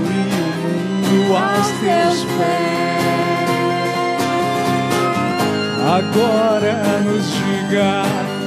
[1.24, 3.27] mundo aos teus pés.
[5.88, 8.02] Agora nos diga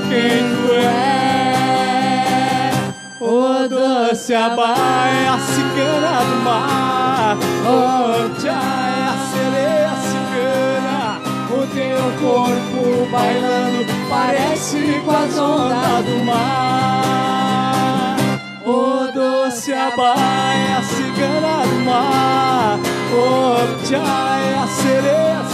[0.08, 2.72] quem tu é.
[3.20, 7.38] O doce abaia, a cigana do mar.
[7.66, 11.20] O tchai, a sereia cigana.
[11.50, 18.18] O teu corpo bailando parece com as ondas do mar.
[18.64, 22.80] O doce abaia, a cigana do mar.
[23.12, 25.51] O tchai, a sereia.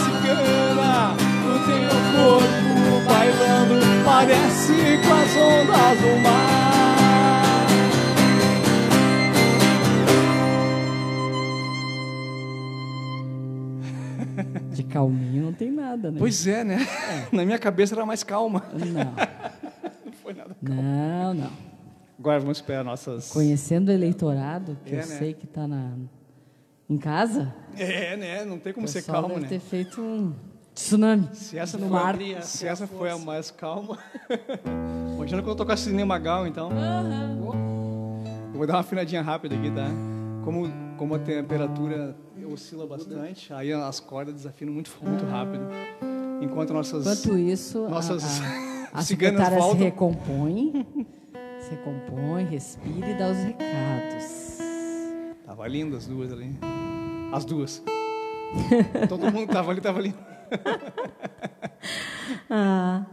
[1.78, 3.76] O teu corpo bailando
[4.06, 4.74] parece
[5.06, 6.58] com as ondas do mar.
[14.72, 16.18] De calminho não tem nada, né?
[16.20, 16.78] Pois é, né?
[17.32, 18.64] Na minha cabeça era mais calma.
[18.74, 19.14] Não.
[20.06, 20.56] Não foi nada.
[20.62, 21.52] Não, não.
[22.20, 23.32] Agora vamos esperar nossas.
[23.32, 25.04] Conhecendo o eleitorado, que É, eu né?
[25.04, 25.94] sei que está na,
[26.90, 28.46] em casa, É, né?
[28.46, 29.48] Não tem como ser calmo, deve né?
[29.48, 30.34] ter feito um
[30.78, 32.18] tsunami Se essa, no foi, mar.
[32.42, 33.98] se essa foi a mais calma.
[35.16, 36.70] Imagina quando eu tocar Cisne Magal, então.
[38.54, 39.88] Eu vou dar uma afinadinha rápida aqui, tá?
[40.44, 42.16] Como, como a temperatura
[42.52, 45.68] oscila bastante, aí as cordas desafinam muito, muito rápido.
[46.42, 47.02] Enquanto nossas.
[47.06, 48.44] Enquanto isso, a- nossas a,
[49.00, 49.84] a, ciganas secretária se voltam.
[49.84, 50.86] recompõe,
[51.60, 54.58] se recompõe, respira e dá os recados.
[55.46, 56.56] Tava lindo as duas ali.
[57.34, 57.84] As duas.
[59.10, 60.18] Todo mundo tava ali, tava lindo.
[62.50, 63.06] Ah,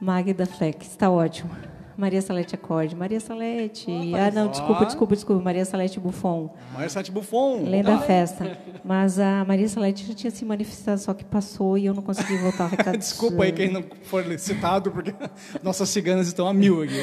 [0.00, 1.50] Magda Fleck, está ótimo.
[1.96, 2.96] Maria Salete Acorde.
[2.96, 3.90] Maria Salete.
[4.14, 5.42] ah, não, desculpa, desculpa, desculpa.
[5.42, 6.54] Maria Salete Buffon.
[6.72, 7.64] Maria Salete Buffon.
[7.66, 8.58] Além da festa.
[8.84, 12.36] Mas a Maria Salete já tinha se manifestado, só que passou e eu não consegui
[12.38, 12.98] voltar ao recado.
[12.98, 15.14] Desculpa aí quem não for citado, porque
[15.62, 16.94] nossas ciganas estão a mil aqui.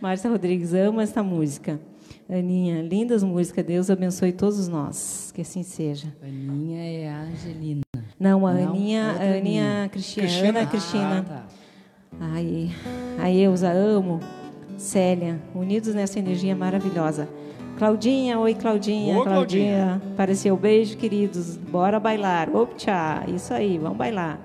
[0.00, 1.80] Márcia Rodrigues ama esta música.
[2.28, 3.64] Aninha, lindas músicas.
[3.64, 5.30] Deus abençoe todos nós.
[5.34, 6.14] Que assim seja.
[6.22, 7.83] Aninha é a Angelina.
[8.24, 9.88] Não, a Não, Aninha, a Aninha.
[9.92, 10.26] Cristina.
[10.26, 10.48] Cristina?
[10.48, 11.18] Ana Cristina.
[11.18, 11.42] Ah, tá.
[12.32, 12.70] Ai,
[13.18, 14.18] a Eusa, amo.
[14.78, 17.28] Célia, unidos nessa energia maravilhosa.
[17.76, 20.00] Claudinha, oi Claudinha, Ô, Claudinha.
[20.14, 21.58] Apareceu, beijo, queridos.
[21.58, 22.48] Bora bailar.
[22.56, 24.40] Optcha, isso aí, vamos bailar.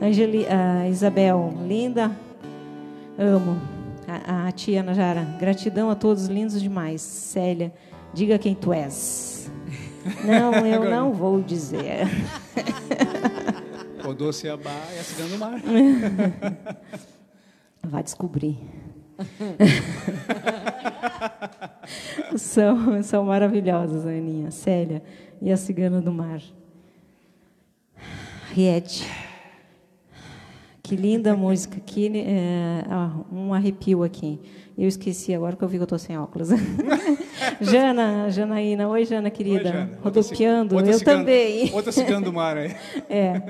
[0.00, 2.12] Angeli, ah, Isabel, linda,
[3.18, 3.56] amo.
[4.06, 7.00] A, a tia Najara, gratidão a todos, lindos demais.
[7.00, 7.72] Célia,
[8.12, 9.31] diga quem tu és.
[10.24, 12.08] Não, eu não vou dizer.
[14.06, 15.60] O doce Abá e a cigana do mar.
[17.84, 18.58] Vai descobrir.
[22.36, 25.02] são, são maravilhosas, a Aninha, Célia
[25.40, 26.42] e a Cigana do Mar.
[28.52, 29.08] Riete.
[30.82, 32.84] Que linda música, que é,
[33.32, 34.40] um arrepio aqui.
[34.76, 36.48] Eu esqueci agora que eu vi que eu estou sem óculos.
[37.60, 39.98] Jana, Janaína, oi Jana querida, Oi, Jana.
[40.02, 41.72] Rodopiando, outra eu cigana- também.
[41.74, 42.74] Outra cigana do mar aí.
[43.08, 43.40] É.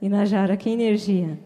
[0.00, 1.38] E Najara, que energia.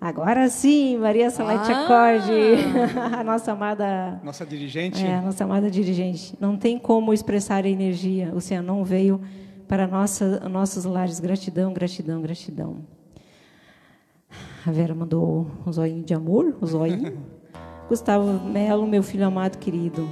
[0.00, 1.84] Agora sim, Maria Salete Ah!
[1.84, 2.32] Acorde,
[3.18, 5.04] a nossa amada, Nossa dirigente.
[5.04, 6.34] é, a nossa amada dirigente.
[6.40, 8.32] Não tem como expressar a energia.
[8.34, 9.20] O Cianon veio
[9.68, 11.20] para nossa, nossos lares.
[11.20, 12.76] Gratidão, gratidão, gratidão.
[14.66, 17.18] A Vera mandou um zoinho de amor, um zoinho.
[17.90, 20.08] Gustavo Melo, meu filho amado querido.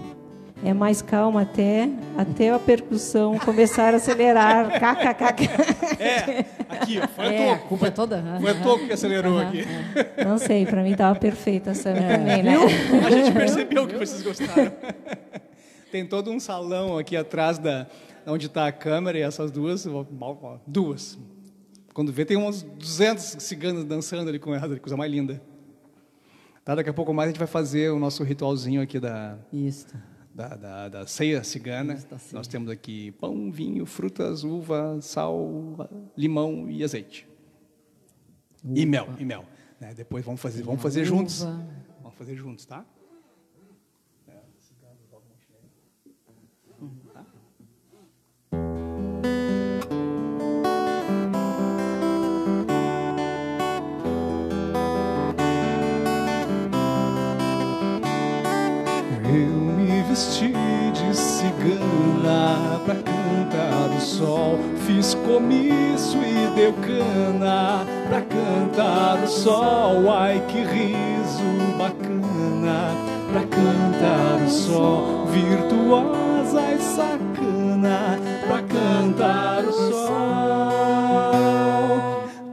[0.65, 4.73] É mais calma até, até a percussão começar a acelerar.
[4.83, 6.03] KKK.
[6.03, 7.07] É, aqui, ó.
[7.07, 7.87] Foi É, a toco.
[7.87, 8.25] é toda.
[8.41, 9.65] Foi a toco que acelerou aqui.
[10.27, 12.57] Não sei, para mim estava perfeita essa também, né?
[13.07, 14.73] A gente percebeu que vocês gostaram.
[15.93, 17.87] Tem todo um salão aqui atrás da
[18.27, 19.87] onde está a câmera e essas duas,
[20.67, 21.17] duas.
[21.95, 25.41] Quando vê, tem uns 200 ciganos dançando ali com ela, coisa mais linda.
[26.69, 29.39] Tá, daqui a pouco mais a gente vai fazer o nosso ritualzinho aqui da,
[30.35, 31.95] da, da, da ceia cigana.
[31.95, 32.35] Da ceia.
[32.35, 37.27] Nós temos aqui pão, vinho, frutas, uva, sal, limão e azeite.
[38.63, 39.47] E mel, e mel.
[39.81, 39.95] né?
[39.95, 41.41] Depois vamos fazer, vamos fazer juntos.
[41.41, 41.67] uva.
[42.03, 42.85] Vamos fazer juntos, tá?
[60.19, 60.53] Vesti
[60.93, 64.59] de cigana pra cantar o sol.
[64.85, 70.11] Fiz comício e deu cana pra cantar o sol.
[70.11, 71.45] Ai que riso
[71.79, 72.91] bacana
[73.31, 75.27] pra cantar o sol.
[75.27, 80.19] Virtuosa e sacana pra cantar o sol.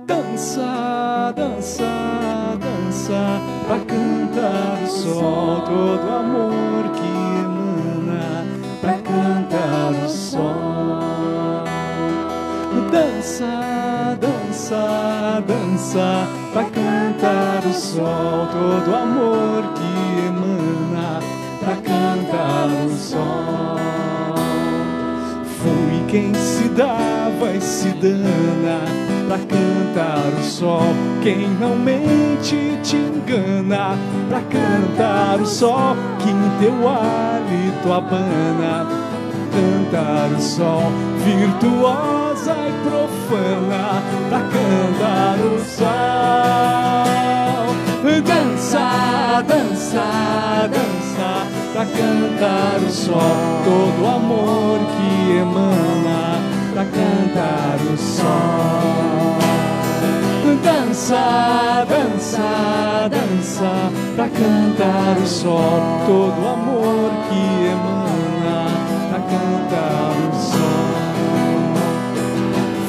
[0.05, 1.84] Dança, dança,
[2.59, 6.74] dança pra cantar o sol, todo amor
[10.36, 11.63] sol.
[12.91, 21.19] Dança, dança, dança pra cantar o sol, todo amor que emana
[21.59, 23.77] pra cantar o sol.
[25.57, 28.81] Fui quem se dava e se dana
[29.27, 30.93] pra cantar o sol.
[31.23, 33.97] Quem não mente te engana
[34.29, 35.95] pra cantar o sol.
[36.19, 39.04] Que em teu hálito abana
[39.55, 40.91] cantar o sol.
[41.23, 45.85] Virtuosa e profana pra cantar o sol.
[48.25, 50.05] Dança, dança,
[50.69, 53.35] dança pra cantar o sol.
[53.63, 56.41] Todo amor que emana
[56.73, 59.35] pra cantar o sol.
[60.63, 63.71] Dança, dança, dança
[64.15, 65.81] pra cantar o sol.
[66.05, 68.24] Todo amor que emana
[69.30, 71.05] cantar o sol.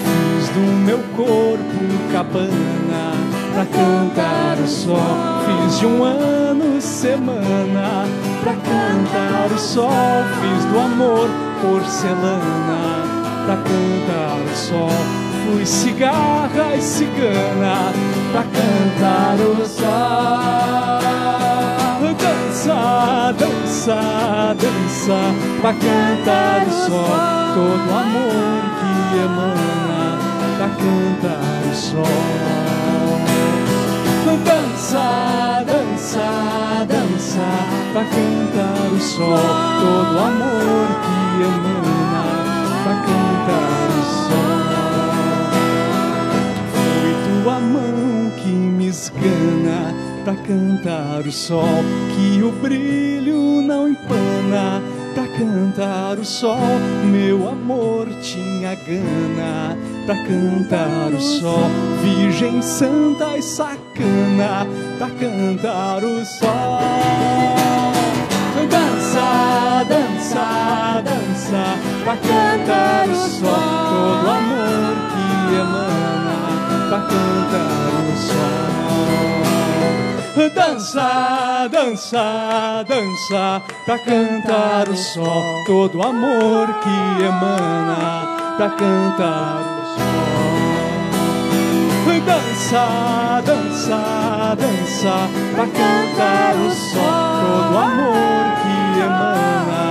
[0.05, 3.13] Fiz do meu corpo cabana
[3.55, 4.99] pra cantar o sol.
[5.47, 8.07] Fiz de um ano semana
[8.43, 10.25] pra cantar o sol.
[10.41, 11.29] Fiz do amor
[11.63, 13.05] porcelana
[13.47, 14.91] pra cantar o sol.
[15.45, 17.93] Fui cigarra e cigana
[18.33, 21.46] pra cantar o sol.
[22.67, 25.19] Dança, dança, dança
[25.61, 27.17] pra cantar o sol.
[27.55, 30.19] Todo amor que emana
[30.57, 32.03] pra cantar o sol.
[34.45, 35.07] Dança,
[35.65, 36.27] dança, dança,
[36.89, 37.47] dança,
[37.93, 39.39] pra cantar o sol,
[39.81, 42.25] todo amor que emana,
[42.83, 44.67] pra cantar o sol.
[46.73, 47.11] Foi
[47.45, 49.79] tua mão que me esgana,
[50.27, 51.85] pra cantar o sol,
[52.17, 54.83] que o brilho não empana,
[55.15, 56.59] pra cantar o sol,
[57.05, 59.79] meu amor tinha gana.
[60.05, 61.71] Pra cantar o sol,
[62.03, 64.67] Virgem Santa e sacana,
[64.99, 66.81] pra cantar o sol.
[68.69, 79.36] Dança, dança, dança, pra cantar o sol, todo amor que emana, pra cantar o sol.
[80.37, 90.27] Dança, dança, dança, pra cantar o sol, todo amor que emana, pra cantar o sol.
[92.27, 99.85] Dança, dança, dança, pra cantar o sol, todo amor que emana,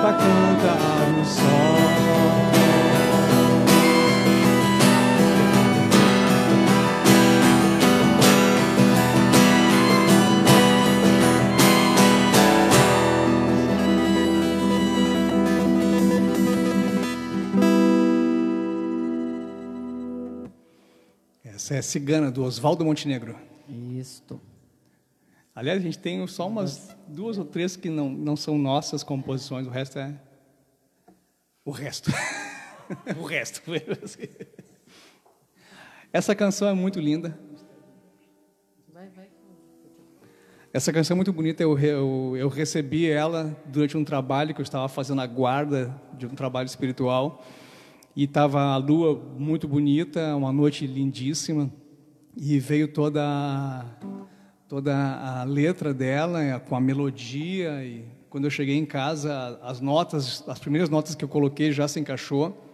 [0.00, 2.51] pra cantar o sol.
[21.72, 23.34] Essa é Cigana, do Oswaldo Montenegro.
[23.98, 24.38] Isto.
[25.54, 29.66] Aliás, a gente tem só umas duas ou três que não, não são nossas composições,
[29.66, 30.14] o resto é.
[31.64, 32.10] O resto.
[33.18, 33.62] o resto.
[36.12, 37.38] Essa canção é muito linda.
[40.74, 41.62] Essa canção é muito bonita.
[41.62, 46.26] Eu, eu, eu recebi ela durante um trabalho que eu estava fazendo a guarda de
[46.26, 47.42] um trabalho espiritual.
[48.14, 51.72] E estava a lua muito bonita, uma noite lindíssima.
[52.36, 53.84] E veio toda,
[54.68, 57.84] toda a letra dela, com a melodia.
[57.84, 61.88] E quando eu cheguei em casa, as notas, as primeiras notas que eu coloquei já
[61.88, 62.71] se encaixou.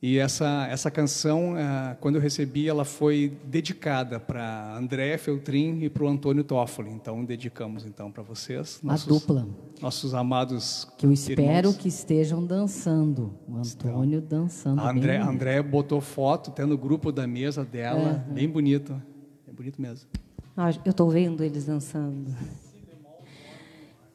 [0.00, 1.54] E essa, essa canção,
[2.00, 6.90] quando eu recebi, ela foi dedicada para André Feltrin e para o Antônio Toffoli.
[6.90, 8.78] Então, dedicamos então para vocês.
[8.80, 9.48] Uma dupla.
[9.82, 11.76] Nossos amados Que eu espero irmãos.
[11.76, 13.34] que estejam dançando.
[13.48, 14.80] O Antônio dançando.
[14.80, 15.26] A André, bem.
[15.26, 19.02] a André botou foto, até no grupo da mesa dela, bem bonito.
[19.48, 20.08] É bonito mesmo.
[20.56, 22.32] Ah, eu estou vendo eles dançando.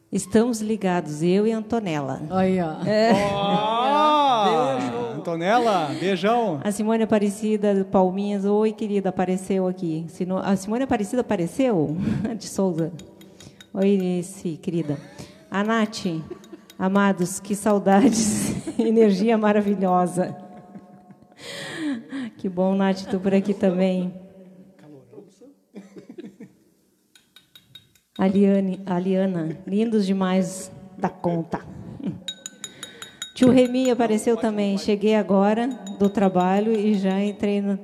[0.10, 2.22] Estamos ligados, eu e a Antonella.
[2.30, 2.76] Aí, ó.
[3.34, 4.93] Ah,
[5.24, 6.60] Antonella, beijão.
[6.62, 10.06] A Simone Aparecida do Palminhas, oi querida, apareceu aqui.
[10.44, 11.96] A Simone Aparecida apareceu?
[12.38, 12.92] De Souza.
[13.74, 14.98] Oi, sim, querida.
[15.50, 16.08] A Nath,
[16.78, 20.36] amados, que saudades, energia maravilhosa.
[22.38, 24.14] Que bom, Nath, tu por aqui também.
[28.18, 31.62] Aliane, Aliana, lindos demais da conta.
[33.34, 34.78] Tio Remi apareceu também.
[34.78, 35.68] Cheguei agora
[36.00, 37.80] do trabalho e já entrei na,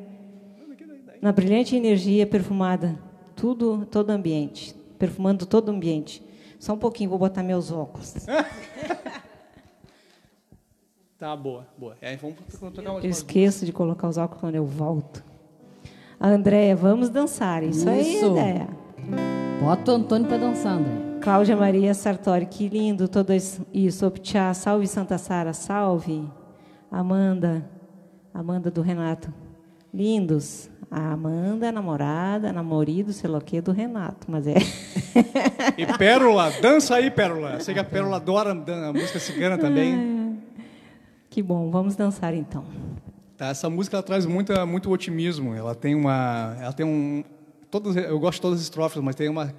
[1.21, 2.99] na brilhante energia perfumada.
[3.35, 4.75] Tudo, todo ambiente.
[4.97, 6.23] Perfumando todo o ambiente.
[6.59, 8.13] Só um pouquinho, vou botar meus óculos.
[11.19, 11.97] Tá, boa, boa.
[11.99, 12.37] É, vamos
[13.03, 15.21] Eu esqueço de colocar os óculos quando eu volto.
[16.17, 17.61] Andréia, vamos dançar.
[17.61, 18.27] Isso, aí, Isso.
[18.27, 18.69] ideia.
[19.59, 21.08] Bota o Antônio para dançar, André.
[21.21, 23.33] Cláudia Maria Sartori, que lindo todo
[23.73, 24.05] isso.
[24.05, 26.23] Optiá, salve Santa Sara, salve.
[26.91, 27.69] Amanda,
[28.33, 29.33] Amanda do Renato.
[29.93, 30.69] Lindos.
[30.89, 34.55] A Amanda, namorada, namorido, sei lá o quê, do Renato, mas é.
[35.77, 37.59] E Pérola, dança aí, Pérola.
[37.59, 40.19] Sei que a Pérola adora a música cigana também.
[41.29, 42.65] Que bom, vamos dançar então.
[43.37, 45.53] Tá, essa música ela traz muita, muito otimismo.
[45.53, 47.23] Ela tem uma, ela tem um,
[47.69, 49.53] todas, eu gosto de todas as estrofes, mas tem uma,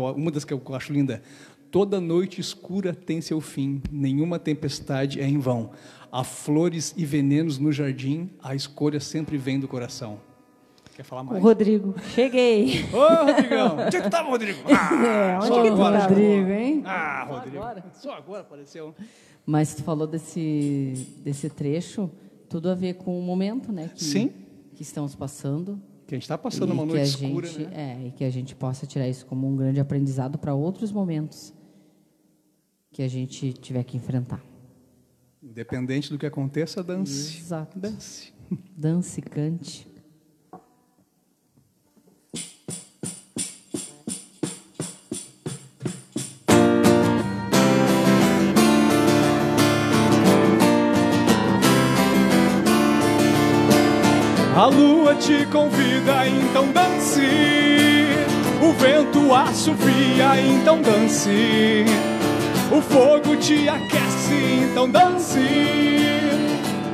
[0.00, 1.22] uma das que eu acho linda.
[1.70, 5.70] Toda noite escura tem seu fim, nenhuma tempestade é em vão.
[6.10, 10.20] Há flores e venenos no jardim, a escolha sempre vem do coração.
[10.94, 11.42] Quer falar O mais?
[11.42, 12.84] Rodrigo, cheguei.
[12.92, 13.78] Ô, Rodrigão!
[13.78, 14.58] Onde é que tu tava, Rodrigo?
[14.66, 14.90] Ah,
[15.32, 16.16] É, onde só que tu agora chegou.
[16.18, 16.82] Rodrigo, hein?
[16.84, 17.64] Ah, Rodrigo.
[17.94, 18.94] Só agora apareceu.
[19.46, 22.10] Mas tu falou desse, desse trecho,
[22.48, 23.90] tudo a ver com o momento, né?
[23.94, 24.30] Que, Sim.
[24.74, 25.80] Que estamos passando.
[26.12, 28.02] Que a gente está passando e uma noite escura, gente, né?
[28.04, 31.54] É, e que a gente possa tirar isso como um grande aprendizado para outros momentos
[32.90, 34.44] que a gente tiver que enfrentar.
[35.42, 37.38] Independente do que aconteça, dance.
[37.38, 37.78] Exato.
[37.78, 38.30] Dance.
[38.76, 39.88] Dance, cante.
[54.62, 57.20] A lua te convida, então dance.
[58.62, 61.84] O vento assovia, então dance.
[62.70, 65.40] O fogo te aquece, então dance.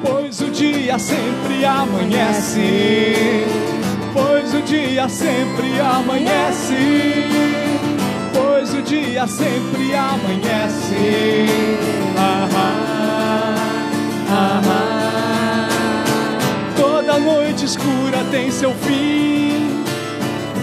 [0.03, 3.45] Pois o dia sempre amanhece.
[4.14, 7.27] Pois o dia sempre amanhece.
[8.33, 11.47] Pois o dia sempre amanhece.
[12.16, 13.55] Ah, ah,
[14.31, 14.97] ah, ah.
[17.19, 19.83] Toda noite escura tem seu fim.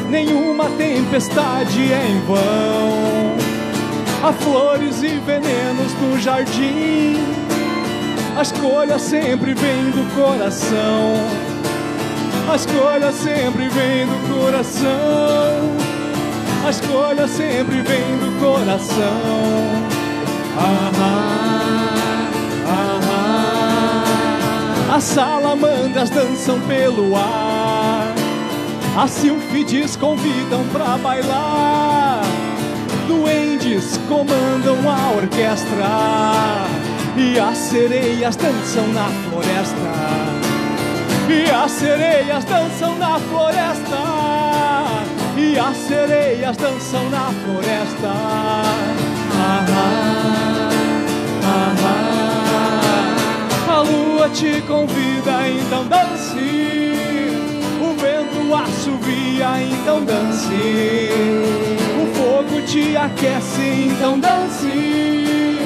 [0.10, 3.36] Nenhuma tempestade é em vão.
[4.24, 7.18] Há flores e venenos no jardim.
[8.38, 11.16] A escolha sempre vem do coração.
[12.50, 15.76] A escolha sempre vem do coração.
[16.66, 19.12] A escolha sempre vem do coração.
[20.58, 21.65] Ah, ah,
[24.96, 28.16] As salamandras dançam pelo ar.
[28.98, 32.22] As silfides convidam pra bailar.
[33.06, 36.66] Duendes comandam a orquestra.
[37.18, 39.76] E as sereias dançam na floresta.
[41.28, 44.00] E as sereias dançam na floresta.
[45.36, 48.14] E as sereias dançam na floresta.
[49.38, 50.45] Ah, ah,
[54.26, 56.92] lua te convida, então dance.
[57.80, 61.10] O vento assovia, então dance.
[62.02, 65.58] O fogo te aquece, então dance.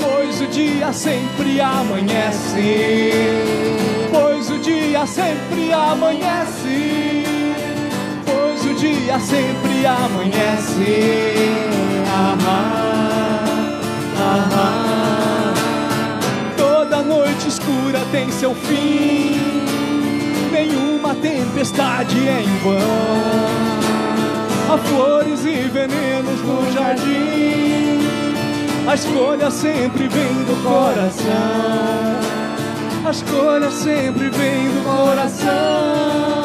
[0.00, 3.10] Pois o dia sempre amanhece.
[4.12, 7.24] Pois o dia sempre amanhece.
[8.26, 11.34] Pois o dia sempre amanhece.
[12.08, 13.80] Ah, ah,
[14.18, 14.96] ah, ah.
[14.96, 15.15] Toda
[17.06, 19.40] noite escura tem seu fim.
[20.52, 23.76] Nenhuma tempestade é em vão.
[24.68, 28.00] Há flores e venenos no jardim.
[28.88, 32.26] A escolha sempre vem do coração.
[33.04, 36.42] A escolha sempre vem do coração.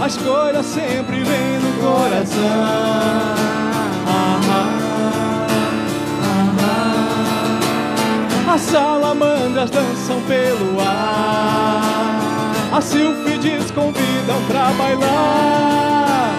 [0.00, 2.40] A escolha sempre vem do coração.
[4.06, 4.73] Ah, ah,
[8.54, 12.20] As salamandras dançam pelo ar.
[12.72, 16.30] As silfides convidam pra bailar.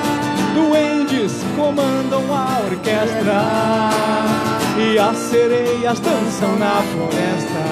[0.53, 3.43] Duendes comandam a orquestra.
[4.77, 7.65] E as sereias dançam na floresta.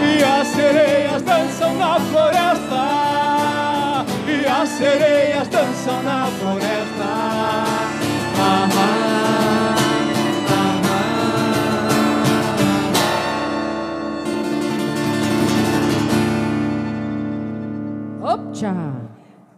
[0.00, 2.82] E as sereias dançam na floresta.
[4.26, 7.04] E as sereias dançam na floresta.
[8.38, 9.11] Ah, ah,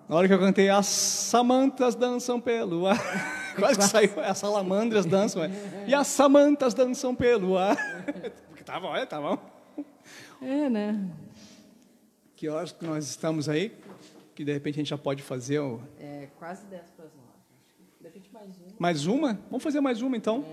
[0.08, 2.98] Na hora que eu cantei, as samantas dançam pelo ar.
[3.56, 5.44] Quase que saiu, as salamandras dançam.
[5.44, 5.50] é.
[5.86, 7.76] E as samantas dançam pelo ar.
[8.48, 9.38] Porque tá bom, é, tá bom.
[10.42, 11.08] É, né?
[12.36, 13.72] Que horas que nós estamos aí?
[14.34, 17.24] Que de repente a gente já pode fazer o- É quase 10 para as 9.
[18.00, 18.62] De repente mais um.
[18.78, 19.38] mais uma?
[19.50, 20.44] Vamos fazer mais uma então?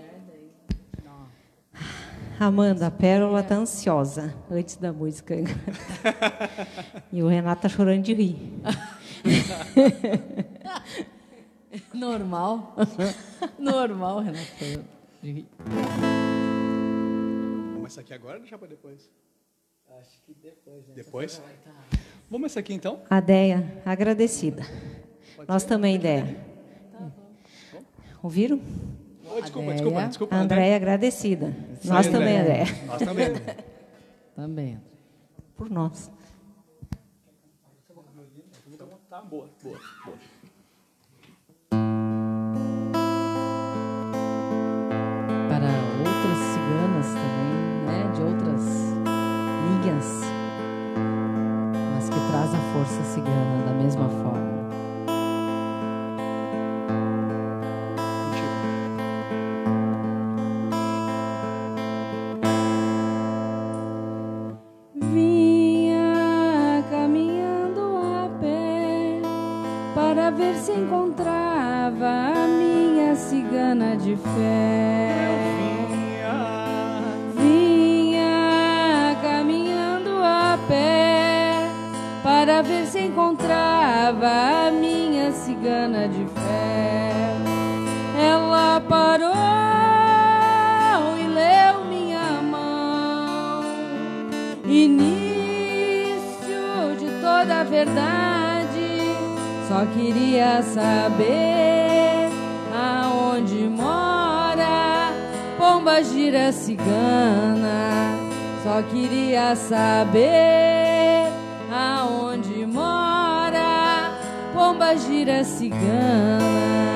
[2.38, 5.34] Amanda, a Pérola tá ansiosa antes da música.
[7.12, 8.36] e o Renato tá chorando de rir.
[11.94, 12.74] Normal.
[13.58, 14.46] Normal, Renato.
[17.74, 19.08] Vamos essa aqui agora ou deixar para depois?
[19.98, 20.94] Acho que depois, né?
[20.94, 21.42] Depois?
[22.30, 23.02] Vamos essa aqui então?
[23.10, 24.62] A Deia, agradecida.
[25.46, 26.36] Nós também, Deia.
[28.22, 28.60] Ouviram?
[29.34, 29.74] Oh, desculpa, Adéia.
[29.82, 30.34] desculpa, desculpa.
[30.36, 31.54] A Andréia, agradecida.
[31.84, 32.62] Nós aí, também, Andréia.
[32.62, 32.86] Andréia.
[32.86, 33.26] Nós também.
[34.34, 34.80] Também.
[35.56, 36.10] Por nós.
[39.10, 40.16] Tá boa, boa, boa.
[45.48, 45.68] Para
[45.98, 47.52] outras ciganas também,
[47.86, 48.12] né?
[48.14, 48.62] De outras
[49.68, 50.20] linhas.
[51.94, 53.02] Mas que traz a força
[83.12, 87.12] encontrava a minha cigana de fé.
[88.18, 89.32] Ela parou
[91.18, 93.62] e leu minha mão,
[94.64, 96.16] início
[96.98, 99.02] de toda a verdade.
[99.68, 101.81] Só queria saber
[106.02, 108.16] Pomba gira cigana,
[108.64, 111.30] só queria saber
[111.72, 114.10] aonde mora.
[114.52, 116.91] Pomba gira cigana.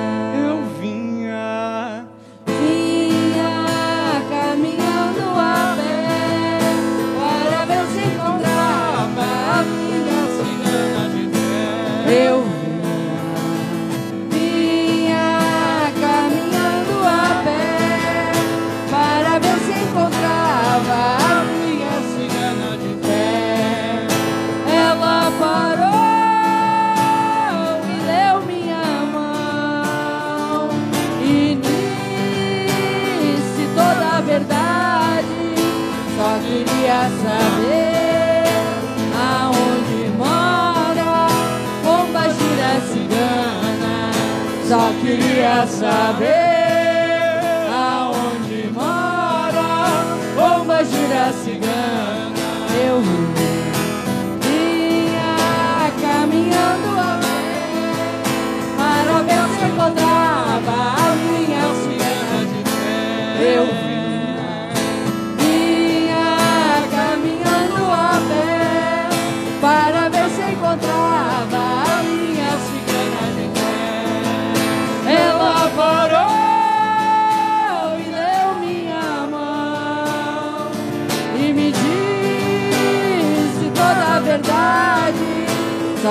[45.16, 46.35] Queria saber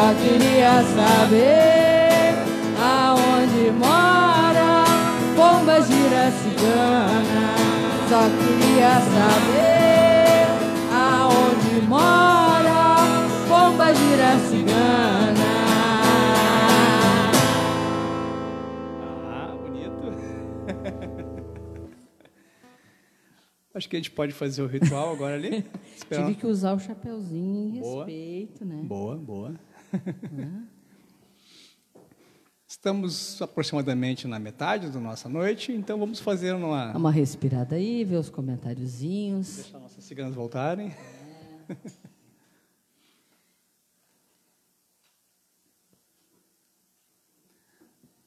[0.06, 2.36] Só queria saber
[2.80, 4.84] aonde mora
[5.36, 7.56] Pomba gira cigana.
[8.08, 10.46] Só queria saber
[10.94, 12.98] aonde mora
[13.50, 15.52] Pomba gira cigana.
[19.28, 20.14] Ah, bonito.
[23.74, 25.66] Acho que a gente pode fazer o ritual agora ali.
[26.14, 28.06] Tive que usar o chapeuzinho em Boa.
[28.06, 28.84] respeito, né?
[28.84, 29.56] Boa, boa.
[32.68, 36.92] Estamos aproximadamente na metade da nossa noite, então vamos fazer uma.
[36.92, 39.56] Dá uma respirada aí, ver os comentáriozinhos.
[39.56, 40.94] Deixar nossas ciganas voltarem.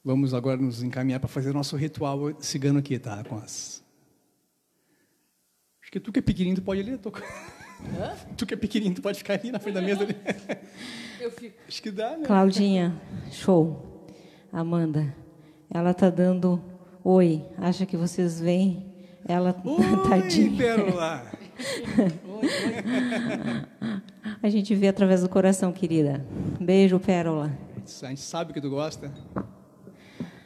[0.09, 3.23] Vamos agora nos encaminhar para fazer nosso ritual cigano aqui, tá?
[3.25, 3.85] Com as.
[5.83, 6.97] Acho que tu que é pequenininho, tu pode ler.
[6.99, 7.13] Tô...
[8.37, 10.17] Tu que é pequenininho, tu pode ficar ali na frente da mesa ali.
[11.21, 11.57] Eu fico.
[11.67, 12.27] Acho que dá, né?
[12.27, 12.95] Claudinha,
[13.31, 13.85] show.
[14.53, 15.15] Amanda,
[15.73, 16.61] ela tá dando
[17.05, 17.45] oi.
[17.59, 18.87] Acha que vocês veem?
[19.27, 20.57] Ela Oi, tadinha.
[20.57, 21.27] Pérola!
[24.43, 26.25] A gente vê através do coração, querida.
[26.61, 27.53] Beijo, Pérola.
[28.03, 29.13] A gente sabe que tu gosta.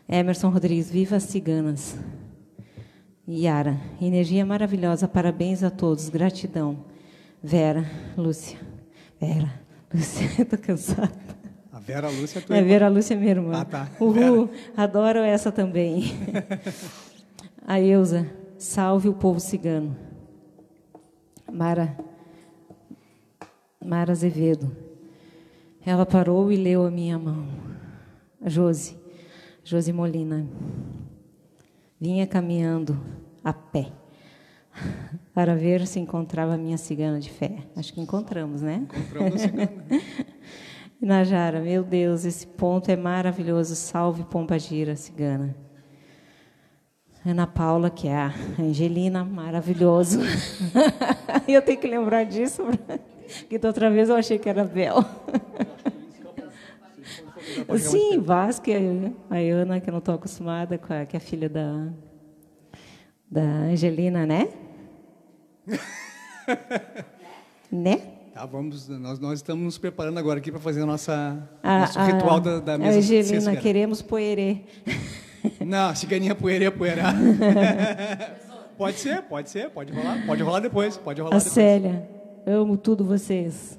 [0.08, 1.98] Emerson Rodrigues, viva as ciganas.
[3.28, 6.84] Yara, energia maravilhosa, parabéns a todos, gratidão.
[7.42, 7.84] Vera,
[8.16, 8.58] Lúcia,
[9.20, 9.61] Vera,
[9.94, 11.12] Lúcia, eu tô cansada.
[11.72, 12.68] A Vera Lúcia é tua É, irmã.
[12.68, 13.60] Vera Lúcia é minha irmã.
[13.60, 13.88] Ah, tá.
[14.00, 16.12] Uhul, adoro essa também.
[17.66, 18.26] A Eusa,
[18.58, 19.96] salve o povo cigano.
[21.50, 21.96] Mara,
[23.84, 24.74] Mara Azevedo,
[25.84, 27.46] ela parou e leu a minha mão.
[28.40, 28.96] A Josi,
[29.62, 30.46] Josi Molina,
[32.00, 32.98] vinha caminhando
[33.44, 33.92] a pé
[35.34, 37.58] para ver se encontrava a minha cigana de fé.
[37.76, 38.86] Acho que encontramos, né?
[38.90, 39.72] Encontramos a cigana.
[41.00, 43.74] Najara, meu Deus, esse ponto é maravilhoso.
[43.74, 45.56] Salve Pomba Gira, cigana.
[47.24, 50.20] Ana Paula, que é a Angelina, maravilhoso.
[51.48, 52.64] eu tenho que lembrar disso,
[53.40, 55.04] porque da outra vez eu achei que era Bel.
[57.78, 61.48] Sim, Vasque, a Ana, que eu não estou acostumada, com a, que é a filha
[61.48, 61.88] da,
[63.30, 64.48] da Angelina, né?
[67.70, 67.96] Né?
[68.34, 71.98] Tá, vamos, nós, nós estamos nos preparando agora aqui para fazer a nossa, A- nosso
[71.98, 74.62] a- ritual da, da mesa Angelina, queremos poerê.
[75.60, 77.02] Não, ciganinha poeira, poeira.
[78.78, 80.24] pode ser, pode ser, pode rolar.
[80.26, 81.52] Pode rolar depois, pode rolar A depois.
[81.52, 82.08] Célia,
[82.46, 83.78] amo tudo vocês.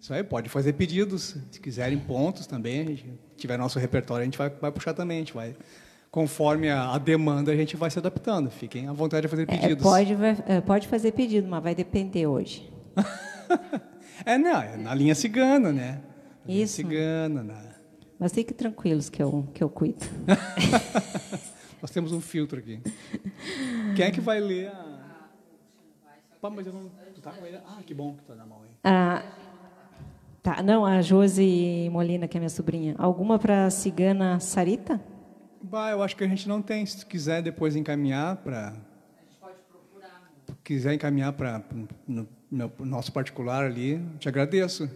[0.00, 1.36] Isso aí, pode fazer pedidos.
[1.50, 3.06] Se quiserem pontos também, a gente
[3.36, 5.16] tiver nosso repertório, a gente vai, vai puxar também.
[5.18, 5.54] A gente vai,
[6.14, 8.48] conforme a, demanda, a gente vai se adaptando.
[8.48, 9.82] Fiquem à vontade de fazer É, pedidos.
[9.82, 12.72] pode, vai- é, pode fazer pedido, mas vai depender hoje.
[14.24, 16.00] É, não, é na linha cigana, né?
[16.46, 16.76] Na linha Isso.
[16.76, 17.60] Cigana, na...
[18.18, 19.98] Mas fiquem tranquilos que eu, que eu cuido.
[21.82, 22.80] Nós temos um filtro aqui.
[23.94, 25.18] Quem é que vai ler a.
[26.40, 26.90] Pá, mas eu não.
[27.14, 27.58] Tu tá com ele?
[27.66, 28.70] Ah, que bom que tá na mão aí.
[28.82, 29.22] Ah,
[30.42, 32.94] tá, não, a Josi Molina, que é minha sobrinha.
[32.96, 34.98] Alguma para a cigana Sarita?
[35.74, 36.86] Bah, eu acho que a gente não tem.
[36.86, 38.68] Se tu quiser depois encaminhar para.
[38.68, 40.22] A gente pode procurar.
[40.62, 41.64] Quiser encaminhar para
[42.06, 44.88] no, no nosso particular ali, te agradeço.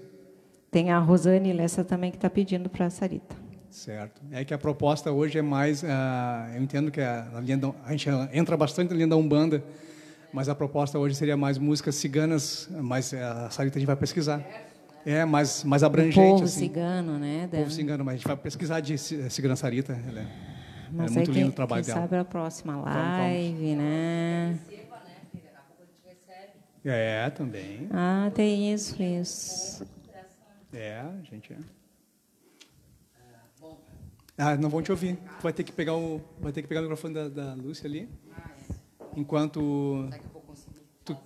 [0.70, 3.34] Tem a Rosane Lessa também que está pedindo para a Sarita.
[3.68, 4.22] Certo.
[4.30, 5.82] É que a proposta hoje é mais.
[5.82, 5.86] Uh,
[6.54, 9.64] eu entendo que a, a, linha da, a gente entra bastante na linha da Umbanda,
[10.32, 14.46] mas a proposta hoje seria mais músicas ciganas, mas a Sarita a gente vai pesquisar.
[15.04, 16.20] É, mais, mais abrangente.
[16.20, 16.60] O povo assim.
[16.60, 17.48] cigano, né?
[17.52, 19.98] O povo cigano, mas a gente vai pesquisar de cigana Sarita.
[20.06, 20.57] Ela é,
[20.92, 22.06] mas é muito quem, lindo o trabalho quem dela.
[22.06, 23.76] sabe a próxima live, vamos, vamos.
[23.78, 24.58] né?
[26.84, 27.88] É, também.
[27.92, 29.86] Ah, tem isso, isso.
[30.72, 31.56] É, a gente é.
[34.36, 35.18] Ah, não vão te ouvir.
[35.42, 38.08] Vai ter que pegar o, vai ter que pegar o microfone da, da Lúcia ali.
[39.16, 40.08] Enquanto.
[41.04, 41.16] Tu...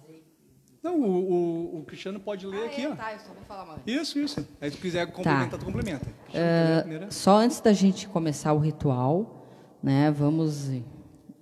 [0.82, 2.96] Não, o, o, o, Cristiano pode ler ah, aqui, é, ó.
[2.96, 3.80] Tá, eu só vou falar mais.
[3.86, 4.48] Isso, isso.
[4.58, 5.58] Aí se quiser complementar, tá.
[5.58, 6.06] tu complementa.
[6.06, 9.41] Uh, só antes da gente começar o ritual,
[9.82, 10.70] né, vamos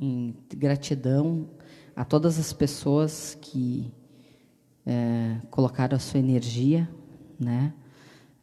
[0.01, 1.49] em, gratidão
[1.95, 3.93] a todas as pessoas que
[4.87, 6.89] é, colocaram a sua energia,
[7.39, 7.75] né?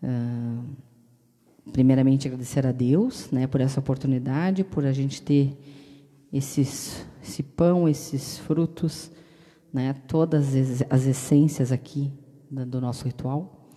[0.03, 0.63] Uh,
[1.71, 5.57] primeiramente agradecer a Deus, né, por essa oportunidade, por a gente ter
[6.31, 9.11] esses, esse pão, esses frutos,
[9.73, 10.53] né, todas
[10.89, 12.11] as essências aqui
[12.49, 13.69] do nosso ritual.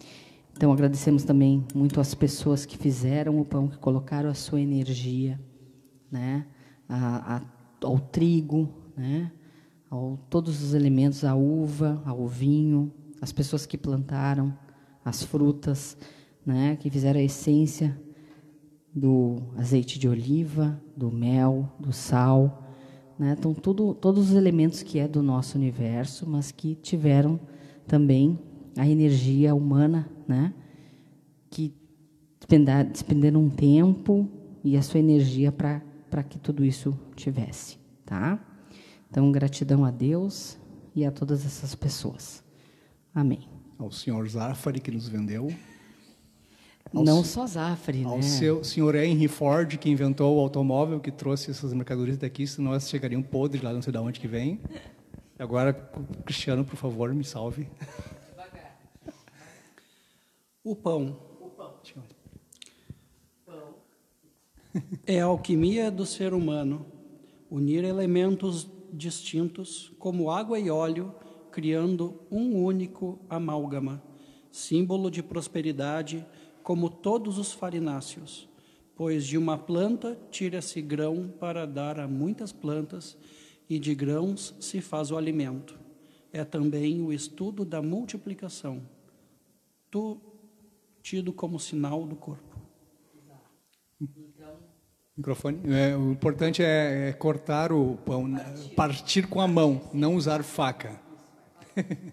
[0.57, 5.41] Então agradecemos também muito as pessoas que fizeram o pão, que colocaram a sua energia,
[6.11, 6.47] né,
[6.89, 7.43] a, a,
[7.87, 9.31] ao trigo, né,
[9.91, 14.57] ao todos os elementos, a uva, ao vinho, as pessoas que plantaram
[15.05, 15.97] as frutas,
[16.45, 17.99] né, que fizeram a essência
[18.95, 22.67] do azeite de oliva, do mel, do sal,
[23.21, 23.37] né?
[23.39, 27.39] Então tudo, todos os elementos que é do nosso universo, mas que tiveram
[27.87, 28.39] também
[28.77, 30.55] a energia humana, né?
[31.51, 31.75] Que
[32.91, 34.27] despenderam um tempo
[34.65, 38.39] e a sua energia para para que tudo isso tivesse, tá?
[39.09, 40.59] Então gratidão a Deus
[40.95, 42.43] e a todas essas pessoas.
[43.15, 43.49] Amém.
[43.79, 45.49] Ao senhor Zafari que nos vendeu.
[46.93, 48.23] Ao não só Zafre, ao né?
[48.23, 52.89] seu senhor Henry Ford, que inventou o automóvel, que trouxe essas mercadorias daqui, senão elas
[52.89, 54.61] chegariam podres lá, não sei de onde que vem.
[55.39, 55.73] Agora,
[56.25, 57.69] Cristiano, por favor, me salve.
[60.65, 61.17] O pão.
[65.07, 66.87] É a alquimia do ser humano,
[67.51, 71.15] unir elementos distintos, como água e óleo,
[71.51, 74.03] criando um único amálgama,
[74.51, 76.25] símbolo de prosperidade,
[76.63, 78.49] como todos os farináceos,
[78.95, 83.17] pois de uma planta tira-se grão para dar a muitas plantas,
[83.69, 85.79] e de grãos se faz o alimento.
[86.33, 88.83] É também o estudo da multiplicação,
[89.91, 90.21] tu,
[91.03, 92.50] tido como sinal do corpo.
[95.21, 95.61] Microfone.
[95.67, 98.75] É, o importante é, é, cortar o pão, partir.
[98.75, 100.99] partir com a mão, não usar faca.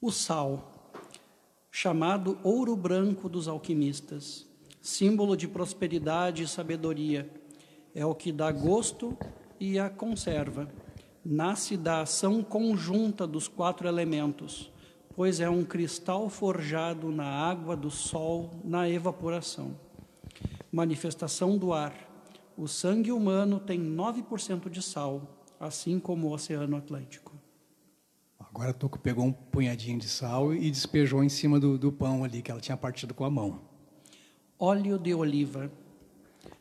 [0.00, 0.92] o sal,
[1.72, 4.46] chamado ouro branco dos alquimistas,
[4.80, 7.28] símbolo de prosperidade e sabedoria,
[7.92, 9.18] é o que dá gosto
[9.58, 10.68] e a conserva.
[11.24, 14.70] Nasce da ação conjunta dos quatro elementos,
[15.16, 19.82] pois é um cristal forjado na água do sol na evaporação.
[20.74, 21.94] Manifestação do ar.
[22.56, 27.32] O sangue humano tem 9% de sal, assim como o Oceano Atlântico.
[28.40, 32.24] Agora a Toco pegou um punhadinho de sal e despejou em cima do, do pão
[32.24, 33.60] ali, que ela tinha partido com a mão.
[34.58, 35.70] Óleo de oliva.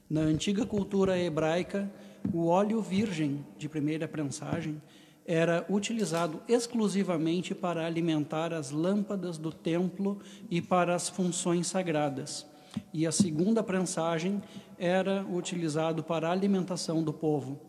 [0.08, 1.92] Na antiga cultura hebraica,
[2.32, 4.80] o óleo virgem de primeira prensagem
[5.26, 10.20] era utilizado exclusivamente para alimentar as lâmpadas do templo
[10.52, 12.53] e para as funções sagradas.
[12.94, 14.42] E a segunda prensagem
[14.78, 17.60] era utilizado para a alimentação do povo.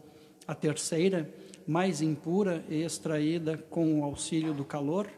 [0.46, 1.32] A terceira,
[1.66, 5.08] mais impura e extraída com o auxílio do calor,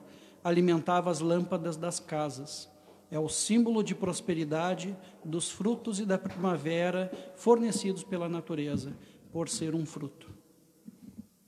[0.43, 2.69] alimentava as lâmpadas das casas.
[3.11, 8.97] É o símbolo de prosperidade dos frutos e da primavera fornecidos pela natureza,
[9.33, 10.33] por ser um fruto.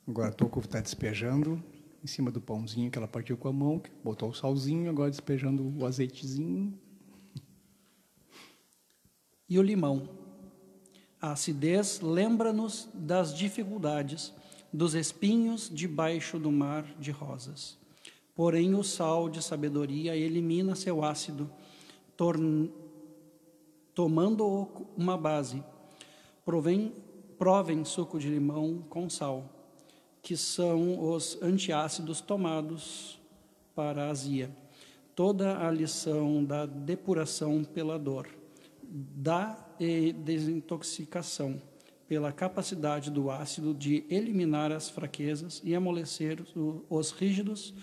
[0.06, 1.62] Agora Toco está despejando
[2.02, 5.74] em cima do pãozinho que ela partiu com a mão, botou o salzinho, agora despejando
[5.78, 6.72] o azeitezinho.
[9.48, 10.08] E o limão.
[11.20, 14.32] A acidez lembra-nos das dificuldades,
[14.72, 17.78] dos espinhos debaixo do mar de rosas.
[18.34, 21.50] Porém, o sal de sabedoria elimina seu ácido,
[23.94, 25.64] tomando uma base.
[26.44, 26.92] Provém,
[27.36, 29.50] provem suco de limão com sal,
[30.22, 33.18] que são os antiácidos tomados
[33.74, 34.54] para a azia.
[35.16, 38.37] Toda a lição da depuração pela dor
[38.88, 39.68] da
[40.24, 41.60] desintoxicação,
[42.08, 46.42] pela capacidade do ácido de eliminar as fraquezas e amolecer
[46.88, 47.74] os rígidos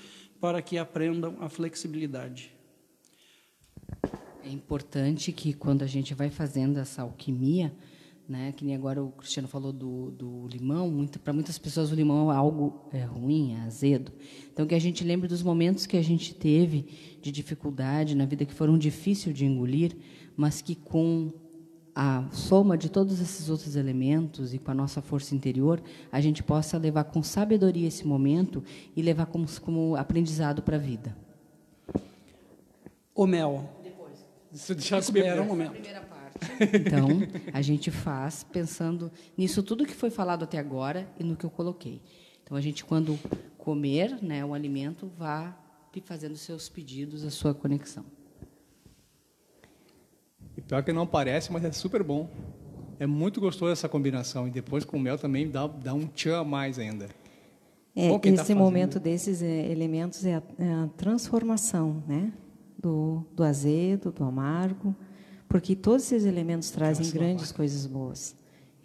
[0.41, 2.51] para que aprendam a flexibilidade.
[4.43, 7.73] É importante que quando a gente vai fazendo essa alquimia,
[8.27, 12.31] né, que nem agora o Cristiano falou do, do limão, para muitas pessoas o limão
[12.31, 14.11] é algo é, ruim, é azedo.
[14.51, 18.45] Então que a gente lembre dos momentos que a gente teve de dificuldade na vida
[18.45, 19.95] que foram difíceis de engolir,
[20.35, 21.31] mas que com
[21.95, 25.81] a soma de todos esses outros elementos e com a nossa força interior,
[26.11, 28.61] a gente possa levar com sabedoria esse momento
[28.95, 31.15] e levar como, como aprendizado para a vida.
[33.13, 33.69] O mel.
[34.51, 35.75] Se deixar comer Espera um momento.
[36.73, 37.07] Então,
[37.53, 41.49] a gente faz pensando nisso tudo que foi falado até agora e no que eu
[41.49, 42.01] coloquei.
[42.43, 43.17] Então, a gente, quando
[43.57, 45.57] comer né, o alimento, vá
[46.03, 48.05] fazendo seus pedidos, a sua conexão.
[50.67, 52.29] Pior que não parece, mas é super bom.
[52.99, 54.47] É muito gostoso essa combinação.
[54.47, 57.07] E depois com o mel também dá, dá um tchan a mais ainda.
[57.95, 62.33] É, Bom, tá esse fazendo- momento desses é, elementos é a, é a transformação, né?
[62.77, 64.95] Do, do azedo, do amargo,
[65.47, 68.35] porque todos esses elementos trazem grandes coisas boas.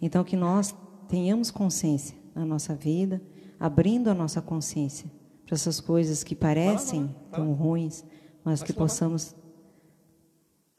[0.01, 0.73] Então, que nós
[1.07, 3.21] tenhamos consciência na nossa vida,
[3.59, 5.11] abrindo a nossa consciência
[5.45, 8.03] para essas coisas que parecem tão ruins,
[8.43, 9.35] mas que possamos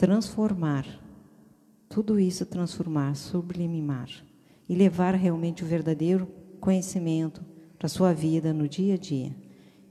[0.03, 0.85] transformar
[1.89, 4.09] tudo isso transformar, sublimar
[4.69, 6.27] e levar realmente o verdadeiro
[6.61, 7.41] conhecimento
[7.79, 9.33] para a sua vida no dia a dia.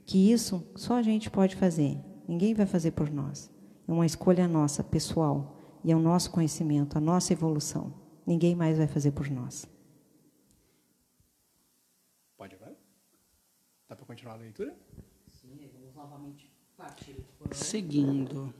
[0.05, 1.97] Que isso só a gente pode fazer,
[2.27, 3.49] ninguém vai fazer por nós.
[3.87, 7.93] É uma escolha nossa, pessoal, e é o nosso conhecimento, a nossa evolução.
[8.27, 9.65] Ninguém mais vai fazer por nós.
[12.35, 12.77] Pode agora?
[13.87, 14.75] Dá para continuar a leitura?
[17.53, 18.53] Seguindo.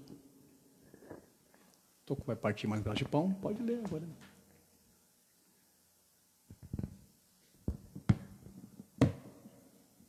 [2.12, 3.32] Toco vai partir mais um pedaço de pão.
[3.42, 4.04] Pode ler agora.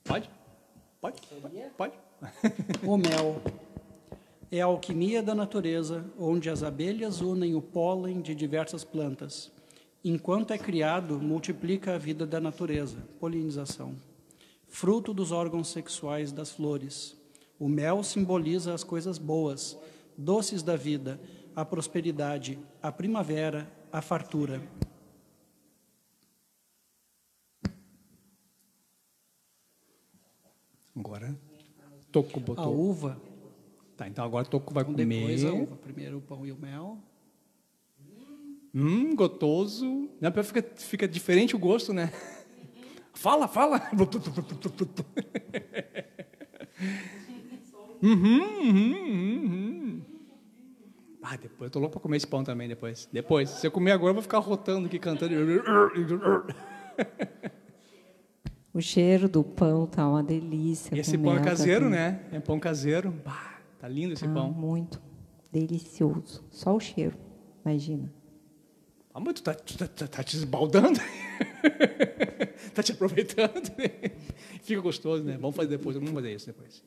[0.03, 0.29] Pode?
[1.01, 1.21] Pode?
[1.21, 1.71] Pode?
[1.79, 1.93] Pode?
[2.85, 3.41] O mel
[4.51, 9.53] é a alquimia da natureza, onde as abelhas unem o pólen de diversas plantas.
[10.05, 13.95] Enquanto é criado, multiplica a vida da natureza, polinização.
[14.67, 17.17] Fruto dos órgãos sexuais das flores.
[17.61, 19.79] O mel simboliza as coisas boas,
[20.19, 21.21] doces da vida,
[21.55, 24.61] a prosperidade, a primavera, a fartura.
[30.97, 31.35] Agora,
[32.11, 32.77] Toco A botou.
[32.79, 33.21] uva,
[33.97, 35.05] Tá, então agora Toco vai comer.
[35.07, 35.77] depois a uva.
[35.77, 36.99] Primeiro o pão e o mel.
[38.75, 40.09] Hum, gostoso.
[40.21, 42.11] Não, pior fica, fica diferente o gosto, né?
[43.15, 43.81] Fala, fala.
[48.03, 49.62] Uhum, uhum, uhum.
[51.33, 53.09] Ah, depois eu tô louco pra comer esse pão também depois.
[53.11, 53.49] Depois.
[53.49, 55.35] Se eu comer agora, eu vou ficar rotando aqui, cantando.
[58.75, 60.95] O cheiro do pão tá uma delícia.
[60.99, 61.99] Esse pão é mel caseiro, também.
[61.99, 62.21] né?
[62.33, 63.11] É pão caseiro.
[63.25, 64.51] Bah, tá lindo esse Ah, pão.
[64.53, 65.01] Muito
[65.51, 66.45] delicioso.
[66.51, 67.17] Só o cheiro,
[67.65, 68.13] imagina.
[69.15, 70.99] Ah, mas tu tá, tu tá, tá- tá te esbaldando?
[72.75, 73.71] tá te aproveitando?
[74.63, 75.39] Fica gostoso, né?
[75.41, 76.83] Vamos fazer depois, vamos fazer isso depois.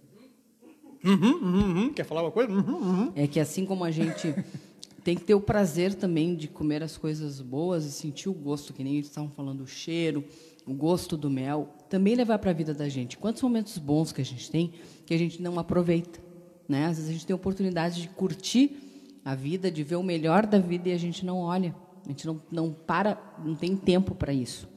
[1.04, 1.94] Uhum, uhum, uhum.
[1.94, 2.52] Quer falar uma coisa?
[2.52, 3.12] Uhum, uhum.
[3.16, 4.34] É que assim como a gente
[5.04, 8.74] tem que ter o prazer também de comer as coisas boas e sentir o gosto,
[8.74, 10.24] que nem eles estavam falando, o cheiro,
[10.66, 13.18] o gosto do mel, também levar para a vida da gente.
[13.18, 14.74] Quantos momentos bons que a gente tem
[15.06, 16.20] que a gente não aproveita,
[16.68, 16.86] né?
[16.86, 18.78] Às vezes a gente tem a oportunidade de curtir
[19.24, 22.26] a vida, de ver o melhor da vida e a gente não olha, a gente
[22.26, 24.68] não, não para, não tem tempo para isso.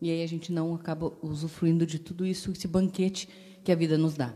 [0.00, 3.28] E aí a gente não acaba usufruindo de tudo isso, esse banquete
[3.62, 4.34] que a vida nos dá.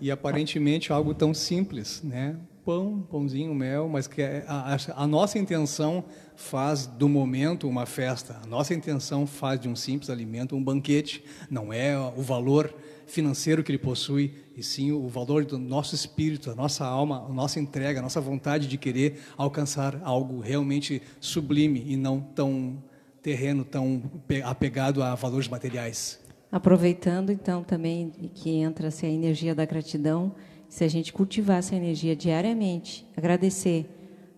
[0.00, 2.36] E aparentemente algo tão simples, né?
[2.64, 6.02] Pão, pãozinho, mel, mas que é- a, a- nossa intenção
[6.34, 8.40] faz do momento uma festa.
[8.42, 11.22] A nossa intenção faz de um simples alimento um banquete.
[11.50, 12.74] Não é o valor
[13.06, 17.32] financeiro que ele possui, e sim o valor do nosso espírito, a nossa alma, a
[17.32, 22.82] nossa entrega, a nossa vontade de querer alcançar algo realmente sublime e não tão
[23.22, 26.18] terreno, tão pe- apegado a valores materiais.
[26.54, 30.36] Aproveitando então também que entra-se a energia da gratidão,
[30.68, 33.90] se a gente cultivar essa energia diariamente, agradecer,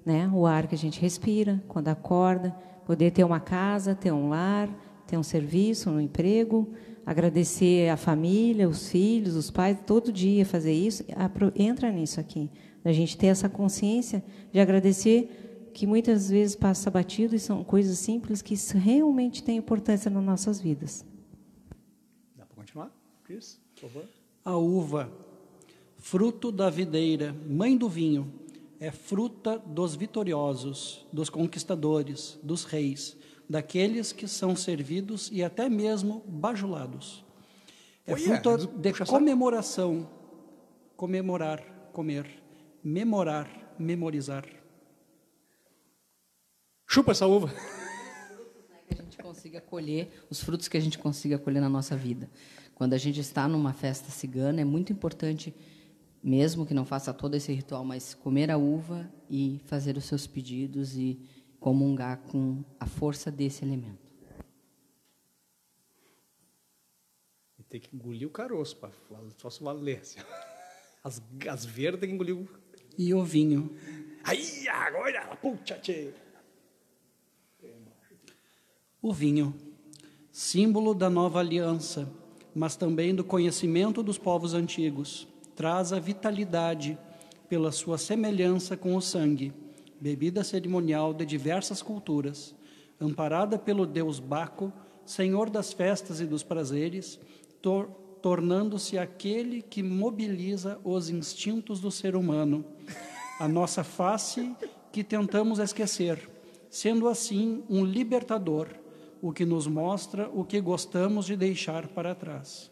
[0.02, 2.56] né, o ar que a gente respira, quando acorda,
[2.86, 4.66] poder ter uma casa, ter um lar,
[5.06, 6.72] ter um serviço, um emprego,
[7.04, 11.04] agradecer a família, os filhos, os pais, todo dia fazer isso,
[11.54, 12.50] entra nisso aqui,
[12.82, 17.98] a gente ter essa consciência de agradecer que muitas vezes passa batido e são coisas
[17.98, 21.04] simples que realmente têm importância nas nossas vidas.
[23.26, 24.08] Cris, por favor.
[24.44, 25.10] A uva,
[25.98, 28.32] fruto da videira, mãe do vinho,
[28.78, 33.16] é fruta dos vitoriosos, dos conquistadores, dos reis,
[33.50, 37.24] daqueles que são servidos e até mesmo bajulados.
[38.06, 40.08] É Olha, fruta mas de comemoração,
[40.96, 42.30] comemorar, comer,
[42.80, 44.46] memorar, memorizar.
[46.86, 47.52] Chupa essa uva.
[48.86, 52.30] que a gente consiga colher, os frutos que a gente consiga colher na nossa vida.
[52.76, 55.56] Quando a gente está numa festa cigana, é muito importante,
[56.22, 60.26] mesmo que não faça todo esse ritual, mas comer a uva e fazer os seus
[60.26, 61.18] pedidos e
[61.58, 64.12] comungar com a força desse elemento.
[67.58, 68.90] E tem que engolir o caroço, pra,
[69.38, 70.00] só se valer.
[70.00, 70.18] assim.
[71.02, 72.46] As, as verdes tem que engolir o...
[72.98, 73.74] E o vinho.
[74.22, 76.12] Aí, agora, puxa, tchê.
[79.00, 79.54] O vinho,
[80.30, 82.12] símbolo da nova aliança,
[82.56, 86.96] mas também do conhecimento dos povos antigos, traz a vitalidade
[87.50, 89.52] pela sua semelhança com o sangue,
[90.00, 92.54] bebida cerimonial de diversas culturas,
[92.98, 94.72] amparada pelo deus Baco,
[95.04, 97.20] senhor das festas e dos prazeres,
[97.60, 97.90] tor-
[98.22, 102.64] tornando-se aquele que mobiliza os instintos do ser humano,
[103.38, 104.56] a nossa face
[104.90, 106.26] que tentamos esquecer,
[106.70, 108.68] sendo assim um libertador,
[109.20, 112.70] o que nos mostra o que gostamos de deixar para trás.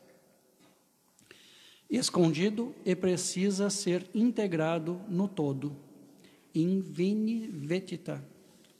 [1.89, 5.77] Escondido e precisa ser integrado no todo.
[6.55, 8.25] In vini vetita,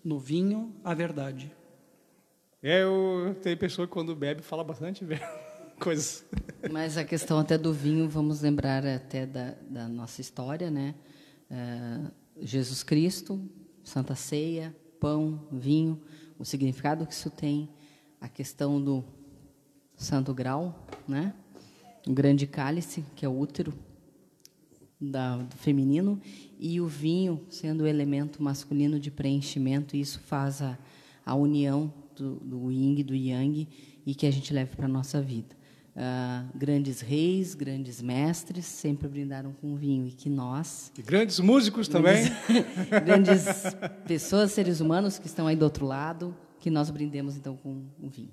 [0.03, 1.53] no vinho a verdade.
[2.63, 5.21] É, eu, tem pessoa que quando bebe fala bastante velho,
[5.79, 6.25] coisas.
[6.71, 10.95] Mas a questão até do vinho, vamos lembrar até da, da nossa história, né?
[11.51, 12.01] É,
[12.41, 13.41] Jesus Cristo,
[13.83, 16.01] Santa Ceia, pão, vinho,
[16.39, 17.69] o significado que isso tem,
[18.21, 19.05] a questão do
[19.97, 21.35] Santo Grau, né?
[22.07, 23.73] O grande cálice, que é o útero
[25.01, 26.21] da, do feminino,
[26.59, 30.79] e o vinho sendo o elemento masculino de preenchimento, e isso faz a,
[31.25, 33.69] a união do, do yin e do yang
[34.07, 35.57] e que a gente leve para a nossa vida.
[35.97, 41.87] Ah, grandes reis, grandes mestres sempre brindaram com vinho e que nós, E grandes músicos
[41.87, 42.25] também.
[43.05, 43.45] grandes
[44.05, 48.09] pessoas, seres humanos que estão aí do outro lado, que nós brindemos então com o
[48.09, 48.33] vinho.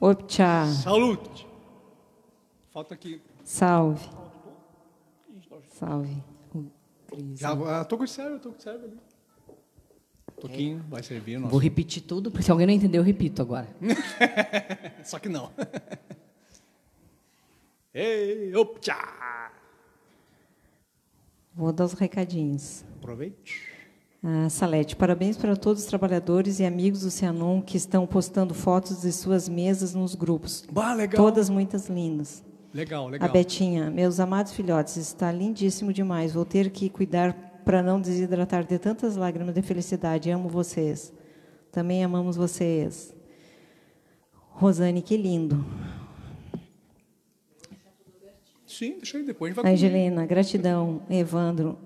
[0.00, 1.46] Optcha, Salute.
[2.70, 3.20] Falta aqui.
[3.42, 4.08] salve.
[5.70, 6.22] Salve.
[6.54, 6.64] O.
[7.34, 8.98] Já, ah, com servo, tô com servo ali.
[10.38, 11.50] Toquinho, vai servir o nosso.
[11.50, 13.66] Vou repetir tudo, porque se alguém não entendeu, eu repito agora.
[15.02, 15.50] Só que não.
[17.98, 18.94] Ei, optcha!
[21.54, 22.84] Vou dar os recadinhos.
[22.98, 23.70] Aproveite.
[24.22, 29.00] Ah, Salete, parabéns para todos os trabalhadores e amigos do Cianon que estão postando fotos
[29.00, 30.66] de suas mesas nos grupos.
[30.70, 31.24] Bah, legal.
[31.24, 32.44] Todas muitas lindas.
[32.74, 33.32] Legal, A legal.
[33.32, 36.34] Betinha, meus amados filhotes, está lindíssimo demais.
[36.34, 37.32] Vou ter que cuidar
[37.64, 40.30] para não desidratar de tantas lágrimas de felicidade.
[40.30, 41.14] Amo vocês.
[41.72, 43.16] Também amamos vocês.
[44.50, 45.64] Rosane, que lindo.
[48.78, 49.74] Sim, deixa aí, depois a gente vai comer.
[49.74, 51.00] Angelina, gratidão.
[51.08, 51.78] Evandro,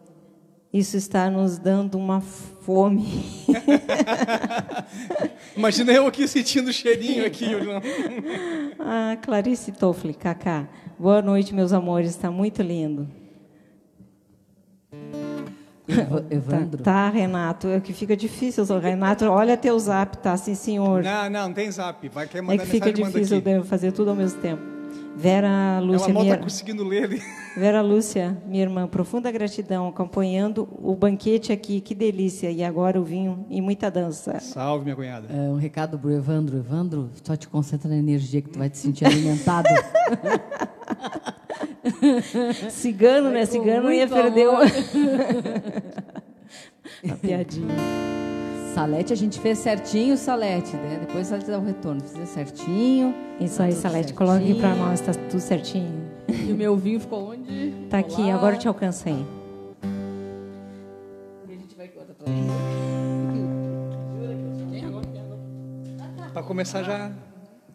[0.73, 3.07] isso está nos dando uma fome.
[5.57, 7.45] Imagina eu aqui sentindo o cheirinho aqui.
[7.55, 7.85] olhando.
[8.79, 10.69] ah, Clarice Toffoli, Cacá.
[10.99, 12.11] Boa noite, meus amores.
[12.11, 13.09] Está muito lindo.
[15.89, 17.69] Ev- Evandro, Tá, tá, Renato.
[17.69, 18.65] É que fica difícil.
[18.79, 20.37] Renato, olha teu zap, tá?
[20.37, 21.03] Sim, senhor.
[21.03, 22.09] Não, não, não tem zap.
[22.09, 23.61] Vai querer É mandar que fica difícil aqui.
[23.61, 24.80] de fazer tudo ao mesmo tempo.
[25.21, 27.23] Vera Ela Lúcia, mal minha, tá conseguindo ler ali.
[27.55, 32.51] Vera Lúcia, minha irmã, profunda gratidão, acompanhando o banquete aqui, que delícia.
[32.51, 34.41] E agora o vinho e muita dança.
[34.41, 35.27] Salve, minha cunhada.
[35.31, 36.57] é, um recado pro Evandro.
[36.57, 39.69] Evandro, só te concentra na energia que tu vai te sentir alimentado.
[42.71, 43.45] Cigano, né?
[43.45, 44.53] Cigano ia perder o...
[44.53, 44.67] amor.
[47.11, 47.75] a piadinha.
[48.75, 50.99] Salete a gente fez certinho, Salete, né?
[51.01, 52.01] Depois Salete dá o retorno.
[52.01, 53.15] Fizer certinho.
[53.41, 54.87] Isso tá aí, tudo Salete, coloca aqui pra certinho.
[54.87, 56.11] nós, tá tudo certinho.
[56.31, 57.73] E o meu vinho ficou onde?
[57.91, 58.35] Tá aqui, Olá.
[58.35, 59.27] agora eu te alcancei.
[61.49, 62.27] E a gente vai contar pra
[66.33, 67.11] Para começar já.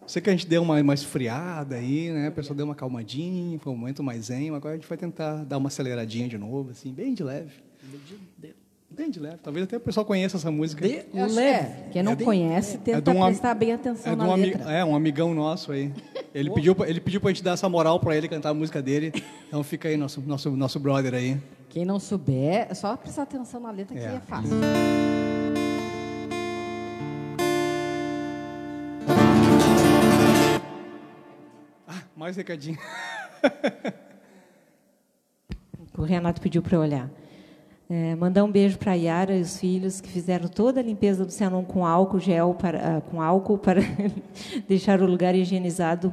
[0.07, 2.27] Sei que a gente deu uma, uma esfriada aí, né?
[2.27, 4.55] A pessoa deu uma calmadinha, foi um momento mais zen.
[4.55, 7.51] Agora a gente vai tentar dar uma aceleradinha de novo, assim, bem de leve.
[8.89, 9.37] Bem de leve.
[9.43, 10.87] Talvez até o pessoal conheça essa música.
[10.87, 11.89] De Leve.
[11.91, 14.31] Quem não É de- conhece, tenta de um am- prestar bem atenção É, na um
[14.31, 14.71] ami- letra.
[14.71, 15.91] é, um amigão nosso aí.
[16.33, 18.81] Ele pediu, pra- ele pediu pra gente dar essa moral pra ele cantar a música
[18.81, 19.13] dele.
[19.47, 21.37] Então fica aí nosso, nosso, nosso brother aí.
[21.69, 24.15] Quem não souber, é só prestar atenção na letra que É.
[24.15, 24.49] é fácil.
[32.15, 32.77] Mais recadinho.
[35.97, 37.09] O Renato pediu para eu olhar.
[37.87, 41.23] É, mandar um beijo para a Yara e os filhos que fizeram toda a limpeza
[41.23, 43.81] do Cianon com álcool gel para, ah, com álcool para
[44.67, 46.11] deixar o lugar higienizado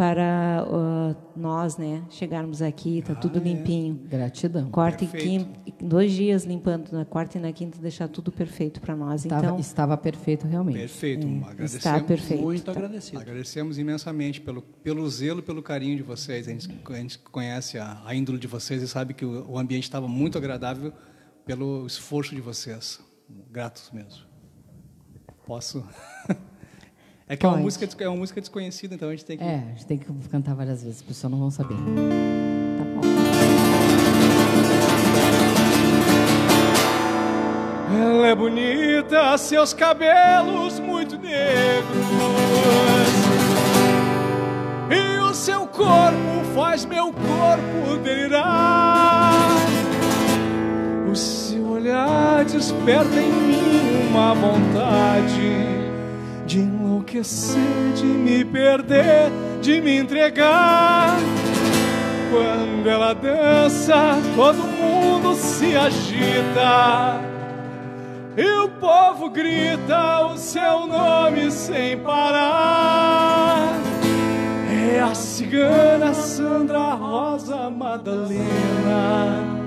[0.00, 4.00] para uh, nós, né, chegarmos aqui, tá tudo limpinho.
[4.08, 4.70] Gratidão.
[4.70, 5.26] Quarta Perfeito.
[5.26, 9.26] e quinta, dois dias limpando na quarta e na quinta, deixar tudo perfeito para nós.
[9.26, 10.78] Estava, Então, estava perfeito realmente.
[10.78, 11.26] Perfeito.
[11.26, 12.42] Agradecemos, está perfeito.
[12.42, 12.72] Muito tá.
[12.72, 13.20] agradecido.
[13.20, 16.48] Agradecemos imensamente pelo, pelo zelo, pelo carinho de vocês.
[16.48, 19.58] A gente, a gente conhece a, a índole de vocês e sabe que o, o
[19.58, 20.94] ambiente estava muito agradável
[21.44, 23.00] pelo esforço de vocês.
[23.50, 24.24] Gratos mesmo.
[25.46, 25.84] Posso?
[27.30, 29.44] É que é uma, música, é uma música desconhecida, então a gente tem que.
[29.44, 31.76] É, a gente tem que cantar várias vezes, as pessoas não vão saber.
[31.76, 33.00] Tá bom.
[37.96, 42.06] Ela é bonita, seus cabelos muito negros.
[44.90, 49.79] E o seu corpo faz meu corpo delirar.
[51.10, 55.66] O seu olhar desperta em mim uma vontade
[56.46, 57.60] de enlouquecer,
[57.96, 61.16] de me perder, de me entregar.
[62.30, 67.20] Quando ela dança, todo mundo se agita.
[68.36, 73.74] E o povo grita o seu nome sem parar.
[74.94, 79.59] É a cigana Sandra Rosa Madalena.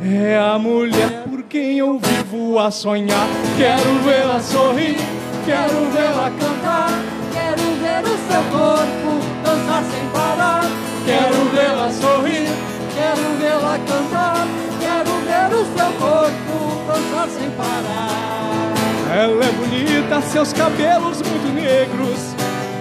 [0.00, 3.26] É a mulher por quem eu vivo a sonhar.
[3.56, 4.96] Quero vê-la sorrir,
[5.44, 6.90] quero vê-la cantar.
[7.32, 10.64] Quero ver o seu corpo dançar sem parar.
[11.04, 12.48] Quero vê-la sorrir,
[12.94, 14.46] Quero vê-la cantar.
[14.78, 18.18] Quero ver o seu corpo dançar sem parar.
[19.16, 22.34] Ela é bonita, seus cabelos muito negros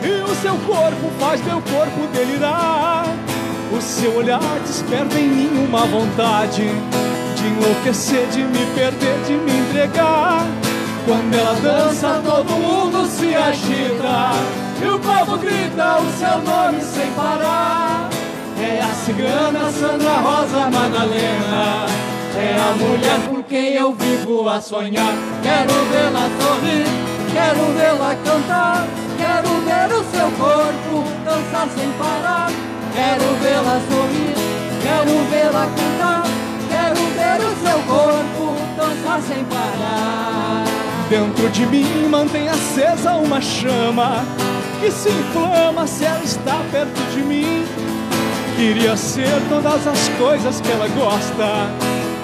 [0.03, 3.05] E o seu corpo faz meu corpo delirar
[3.71, 6.69] O seu olhar desperta em mim uma vontade
[7.37, 10.45] De enlouquecer, de me perder, de me entregar.
[11.05, 14.31] Quando ela dança, todo mundo se agita
[14.81, 18.09] E o povo grita o seu nome sem parar.
[18.59, 21.85] É a cigana Sandra Rosa Madalena.
[22.37, 25.13] É a mulher por quem eu vivo a sonhar.
[25.41, 26.85] Quero vê-la sorrir,
[27.33, 28.87] quero vê-la cantar,
[29.17, 32.51] quero ver o seu corpo dançar sem parar.
[32.93, 34.35] Quero vê-la sorrir,
[34.83, 36.23] quero vê-la cantar,
[37.27, 40.63] quero ver o seu corpo dançar sem parar.
[41.09, 44.25] Dentro de mim mantém acesa uma chama
[44.79, 47.65] que se inflama se ela está perto de mim.
[48.55, 51.69] Queria ser todas as coisas que ela gosta.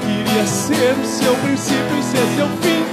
[0.02, 2.84] Queria ser o seu princípio e ser seu fim.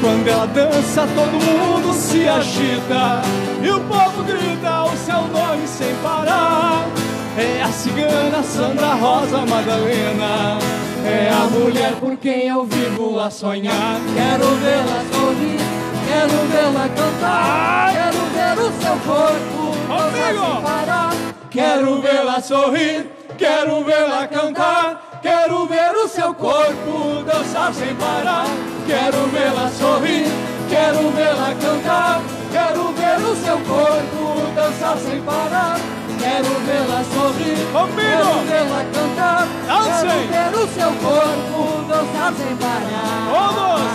[0.00, 3.22] Quando ela dança, todo mundo se agita.
[3.62, 7.01] E o povo grita o seu nome sem parar.
[7.36, 10.58] É a cigana Sandra Rosa Madalena.
[11.04, 13.98] É a mulher por quem eu vivo a sonhar.
[14.14, 15.58] Quero vê-la sorrir,
[16.06, 20.44] quero vê-la cantar, quero ver o seu corpo dançar Amigo!
[20.44, 21.10] sem parar.
[21.50, 28.46] Quero vê-la sorrir, quero vê-la cantar, quero ver o seu corpo dançar sem parar.
[28.86, 30.26] Quero vê-la sorrir,
[30.68, 32.20] quero vê-la cantar,
[32.52, 36.01] quero ver o seu corpo dançar sem parar.
[36.22, 37.96] Quero vê-la sorrir, Amigo!
[37.96, 40.28] quero vê-la cantar, Dancem!
[40.30, 43.26] quero ver o seu corpo dançar sem parar.
[43.28, 43.90] Todos!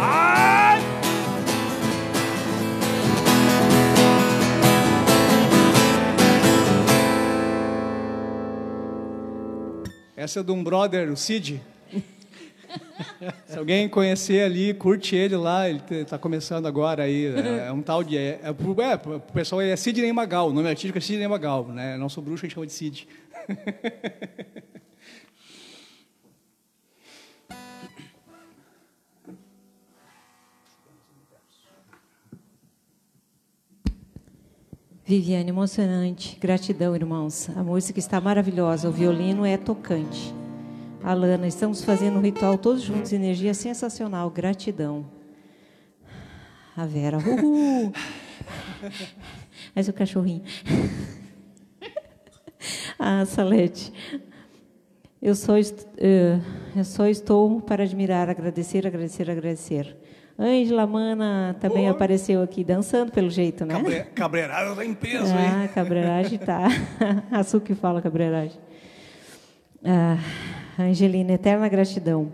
[0.00, 0.82] Ai!
[10.16, 11.62] Essa é de um brother, o Cid.
[13.46, 17.26] Se alguém conhecer ali, curte ele lá, ele está começando agora aí.
[17.26, 18.16] É, é um tal de.
[18.16, 21.96] É, é, é, pro pessoal é Sidney Magal, o nome artístico é Sidney Magal, né?
[21.96, 23.08] Não sou bruxo, a gente chama de Cid.
[35.08, 36.36] Viviane, emocionante.
[36.38, 37.48] Gratidão, irmãos.
[37.56, 38.90] A música está maravilhosa.
[38.90, 40.37] O violino é tocante.
[41.02, 43.12] Alana, estamos fazendo um ritual todos juntos.
[43.12, 44.30] Energia sensacional.
[44.30, 45.06] Gratidão.
[46.76, 47.18] A Vera.
[47.18, 47.92] Uhul.
[49.74, 50.42] Mas o cachorrinho.
[53.00, 53.92] Ah, Salete.
[55.22, 56.40] Eu só, eh,
[56.76, 59.96] eu só estou para admirar, agradecer, agradecer, agradecer.
[60.36, 63.74] Ângela Mana também apareceu aqui, dançando pelo jeito, né?
[63.74, 65.64] Cabre, cabreirada tá em peso, hein?
[65.64, 66.66] Ah, cabreiragem tá.
[67.30, 68.58] A Su que fala cabreiragem.
[69.84, 70.18] Ah,
[70.78, 72.32] Angelina, eterna gratidão.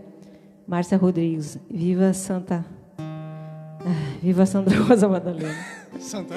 [0.67, 2.63] Márcia Rodrigues, viva Santa.
[2.99, 5.55] Ah, viva Sandra Rosa Madalena.
[5.99, 6.35] Santa.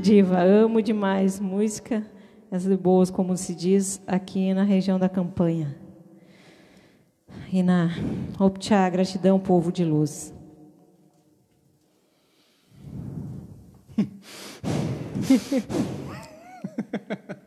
[0.00, 2.04] Diva, amo demais música,
[2.50, 5.76] essas boas, como se diz aqui na região da campanha.
[7.52, 7.90] E na
[8.38, 10.34] Optia, gratidão, povo de luz.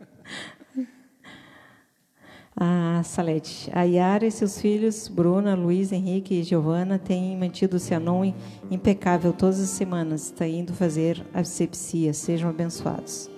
[2.58, 7.80] A Salete, a Yara e seus filhos, Bruna, Luiz, Henrique e Giovana, têm mantido o
[7.80, 8.34] Cianon
[8.72, 10.28] impecável todas as semanas.
[10.28, 12.14] Está indo fazer asepsia.
[12.14, 13.30] Sejam abençoados.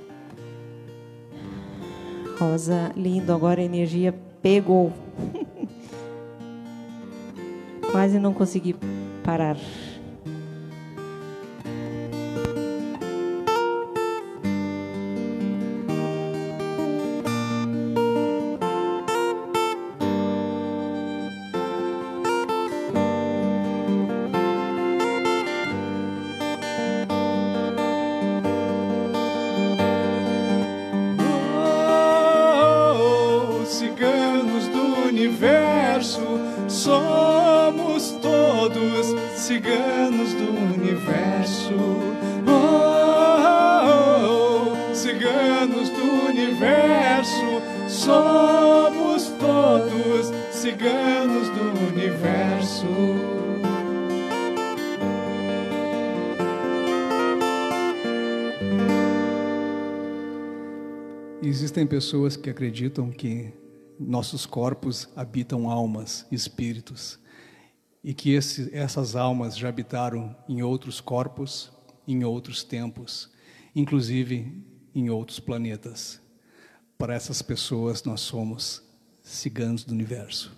[2.37, 3.33] Rosa, lindo.
[3.33, 4.93] Agora a energia pegou.
[7.91, 8.75] Quase não consegui
[9.23, 9.57] parar.
[61.77, 63.53] Existem pessoas que acreditam que
[63.99, 67.19] nossos corpos habitam almas, espíritos,
[68.03, 71.71] e que esse, essas almas já habitaram em outros corpos,
[72.07, 73.29] em outros tempos,
[73.75, 74.59] inclusive
[74.95, 76.19] em outros planetas.
[76.97, 78.81] Para essas pessoas, nós somos
[79.21, 80.57] ciganos do universo.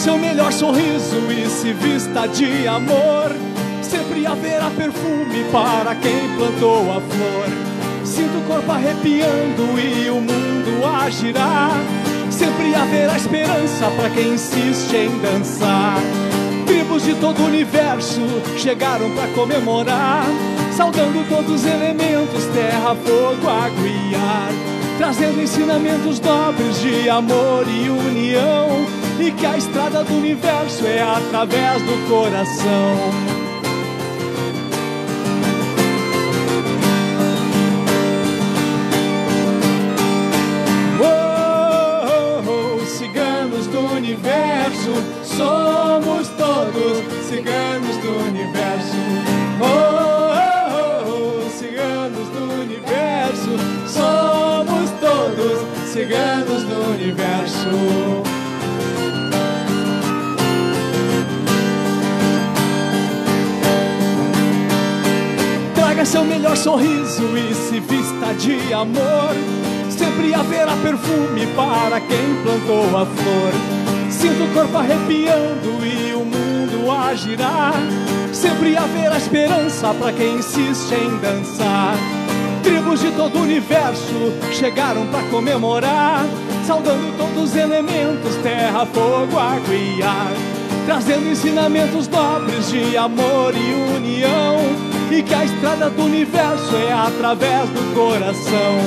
[0.00, 3.30] Seu melhor sorriso e se vista de amor.
[3.82, 7.46] Sempre haverá perfume para quem plantou a flor.
[8.02, 11.76] Sinto o corpo arrepiando e o mundo a girar.
[12.30, 15.98] Sempre haverá esperança para quem insiste em dançar.
[16.66, 18.22] Tribos de todo o universo
[18.56, 20.24] chegaram para comemorar,
[20.74, 27.88] saudando todos os elementos: terra, fogo, água e ar trazendo ensinamentos nobres de amor e
[27.88, 28.68] união,
[29.20, 33.40] e que a estrada do universo é através do coração.
[44.00, 44.92] Universo,
[45.22, 46.98] somos todos
[47.28, 48.96] ciganos do universo.
[49.60, 53.50] Oh, oh, oh, ciganos do universo,
[53.86, 58.29] somos todos ciganos do universo.
[66.00, 69.34] Traga seu melhor sorriso e se vista de amor.
[69.90, 73.52] Sempre haverá perfume para quem plantou a flor.
[74.10, 77.74] Sinto o corpo arrepiando e o mundo a girar.
[78.32, 81.94] Sempre haverá esperança para quem insiste em dançar.
[82.62, 86.24] Tribos de todo o universo chegaram para comemorar,
[86.66, 90.32] saudando todos os elementos: terra, fogo, água e ar
[90.86, 97.68] trazendo ensinamentos nobres de amor e união, e que a estrada do universo é através
[97.70, 98.78] do coração.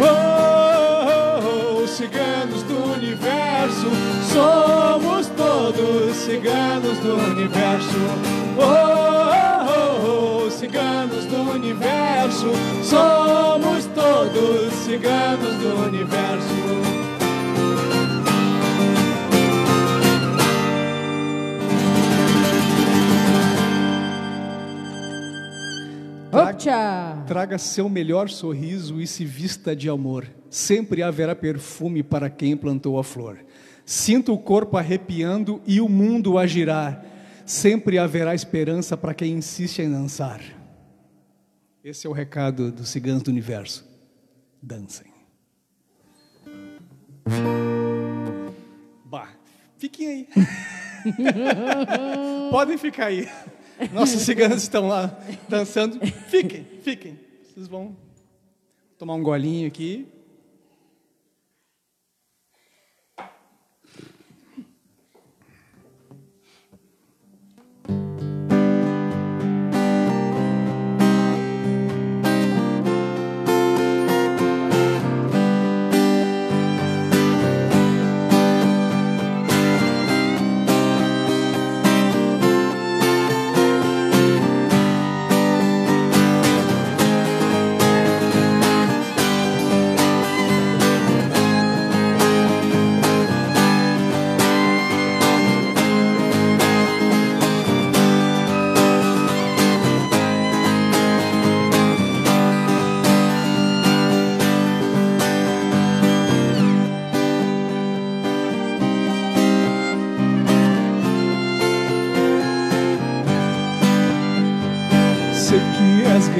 [0.00, 3.90] Oh, ciganos do universo,
[4.32, 7.98] somos todos ciganos do universo.
[8.56, 12.52] Oh, ciganos do universo,
[12.84, 16.59] somos todos ciganos do universo.
[27.26, 30.26] Traga seu melhor sorriso e se vista de amor.
[30.50, 33.38] Sempre haverá perfume para quem plantou a flor.
[33.84, 37.04] Sinta o corpo arrepiando e o mundo a girar.
[37.46, 40.40] Sempre haverá esperança para quem insiste em dançar.
[41.82, 43.88] Esse é o recado dos ciganos do universo.
[44.62, 45.06] Dancem.
[49.04, 49.30] Bah,
[49.78, 50.28] fiquem aí.
[52.50, 53.26] Podem ficar aí.
[53.92, 55.98] Nossos ciganos estão lá dançando.
[56.28, 57.18] Fiquem, fiquem.
[57.42, 57.96] Vocês vão
[58.98, 60.06] tomar um golinho aqui.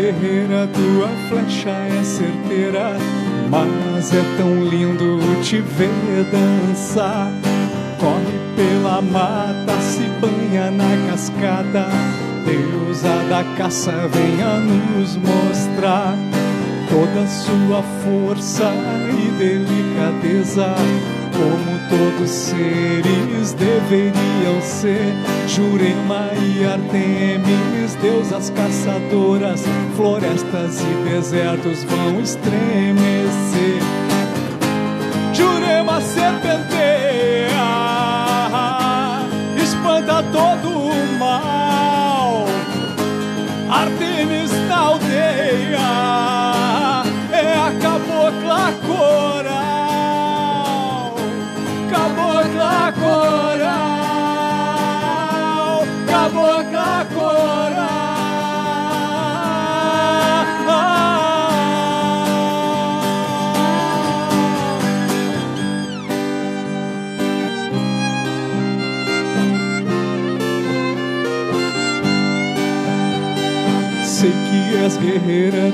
[0.00, 2.96] Guerreira, tua flecha é certeira,
[3.50, 7.30] mas é tão lindo te ver dançar.
[7.98, 11.86] Corre pela mata, se banha na cascata.
[12.46, 16.16] Deusa da caça, venha nos mostrar
[16.88, 18.72] toda sua força
[19.12, 20.74] e delicadeza.
[21.40, 25.14] Como todos seres deveriam ser,
[25.48, 29.64] Jurema e Artemis, deusas caçadoras,
[29.96, 33.80] florestas e desertos vão estremecer.
[35.32, 36.69] Jurema serpenteia,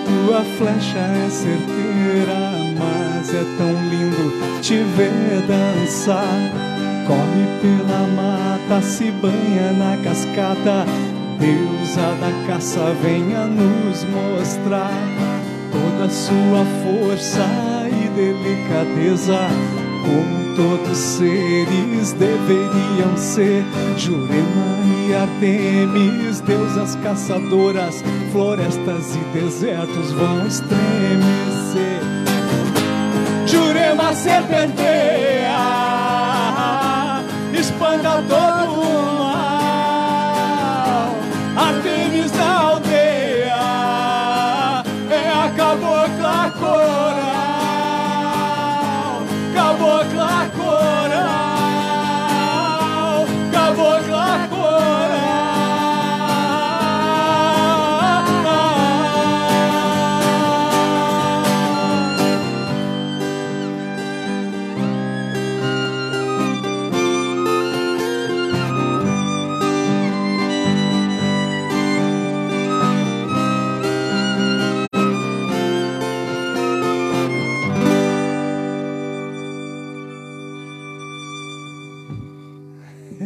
[0.07, 6.53] tua flecha é certeira, mas é tão lindo te ver dançar.
[7.07, 10.87] Corre pela mata, se banha na cascata,
[11.39, 14.93] deusa da caça, venha nos mostrar
[15.71, 17.47] toda sua força
[17.89, 19.49] e delicadeza.
[20.05, 23.65] Como todos seres deveriam ser,
[23.97, 24.77] Jurema
[25.09, 28.03] e Artemis, deusas caçadoras,
[28.37, 32.03] florestas e desertos vão estremecer.
[33.47, 35.57] Jurema serpenteia,
[37.55, 38.66] espanta todo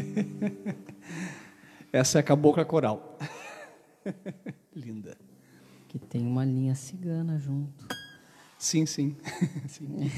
[1.92, 3.18] Essa é a cabocla coral.
[4.74, 5.16] Linda.
[5.88, 7.86] Que tem uma linha cigana junto.
[8.58, 9.16] Sim, sim.
[9.66, 10.08] sim.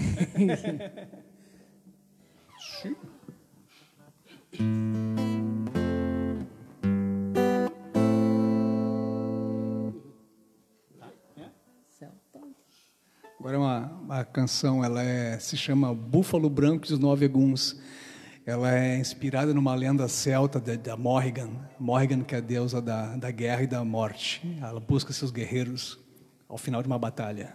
[11.88, 12.38] Celta.
[13.38, 17.80] Agora é uma, uma canção, ela é, se chama Búfalo Branco e os Nove Eguns.
[18.44, 21.51] Ela é inspirada numa lenda celta da, Morrigan.
[21.78, 24.43] Morrigan, que é a deusa da, da guerra e da morte.
[24.60, 25.98] Ela busca seus guerreiros
[26.48, 27.55] ao final de uma batalha.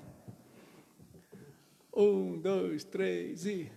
[1.93, 3.69] Um, dois, três e.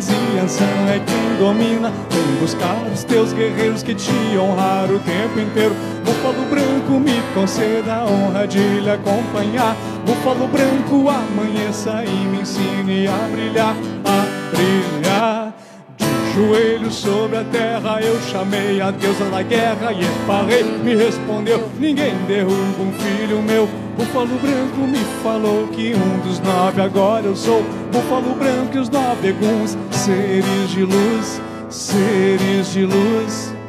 [0.00, 1.92] Ançã é quem domina.
[2.10, 5.76] Vem buscar os teus guerreiros que te honraram o tempo inteiro.
[6.02, 9.76] Búfalo branco, me conceda a honra de lhe acompanhar.
[10.06, 15.54] Búfalo branco, amanheça e me ensine a brilhar, a brilhar.
[15.98, 21.68] De joelhos sobre a terra eu chamei a deusa da guerra e Eparei me respondeu:
[21.78, 23.68] Ninguém derruba um filho meu.
[24.00, 27.62] Búfalo branco me falou que um dos nove agora eu sou.
[27.92, 33.59] Búfalo branco e os nove eguns, seres de luz, seres de luz.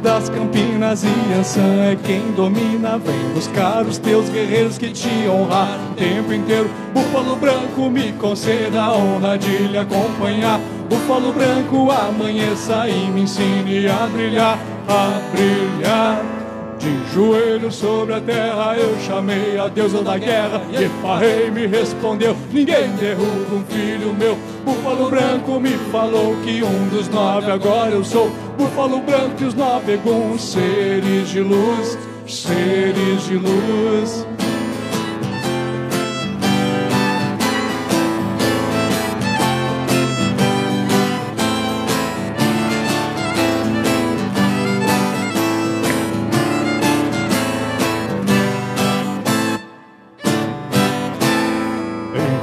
[0.00, 1.60] Das Campinas e Ançã
[1.90, 2.98] é quem domina.
[2.98, 6.70] Vem buscar os teus guerreiros que te honrar o tempo inteiro.
[6.92, 10.60] Búfalo branco, me conceda a honra de lhe acompanhar.
[10.88, 14.58] Búfalo branco, amanheça e me ensine a brilhar,
[14.88, 16.35] a brilhar.
[16.78, 22.36] De joelhos sobre a terra eu chamei a deusa da guerra E Eparrei me respondeu,
[22.52, 24.36] ninguém derruba um filho meu.
[24.64, 28.30] Búfalo branco me falou que um dos nove agora eu sou.
[28.58, 34.35] Búfalo branco e os nove eguns, seres de luz, seres de luz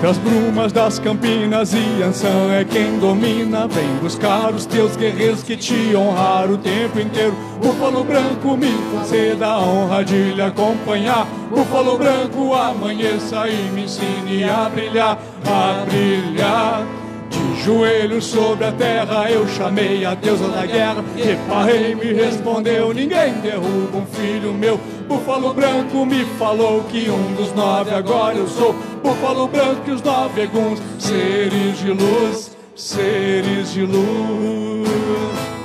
[0.03, 3.69] Entre as brumas das Campinas e Ançã é quem domina.
[3.69, 7.33] Vem buscar os teus guerreiros que te honraram o tempo inteiro.
[7.61, 11.25] Búfalo branco, me conceda a honra de lhe acompanhar.
[11.49, 17.02] Búfalo branco, amanheça e me ensine a brilhar, a brilhar.
[17.33, 22.93] De joelhos sobre a terra eu chamei a deusa da guerra E Eparrei me respondeu,
[22.93, 24.79] ninguém derruba um filho meu.
[25.07, 28.73] Búfalo branco me falou que um dos nove agora eu sou.
[29.03, 35.62] Búfalo branco e os nove eguns, seres de luz, seres de luz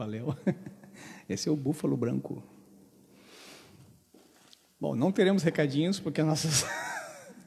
[0.00, 0.34] Valeu.
[1.28, 2.42] Esse é o búfalo branco.
[4.80, 6.64] Bom, não teremos recadinhos porque nossas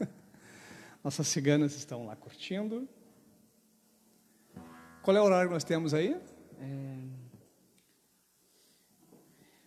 [1.03, 2.87] nossas ciganas estão lá curtindo.
[5.01, 6.13] Qual é o horário que nós temos aí?
[6.59, 6.97] É...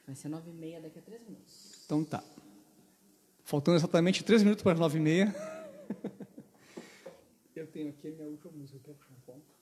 [0.06, 1.82] Vai ser nove e meia daqui a três minutos.
[1.84, 2.22] Então tá.
[3.42, 5.34] Faltando exatamente três minutos para as nove e meia.
[7.52, 8.78] Eu tenho aqui a minha última música.
[8.78, 9.56] Quer puxar um ponto?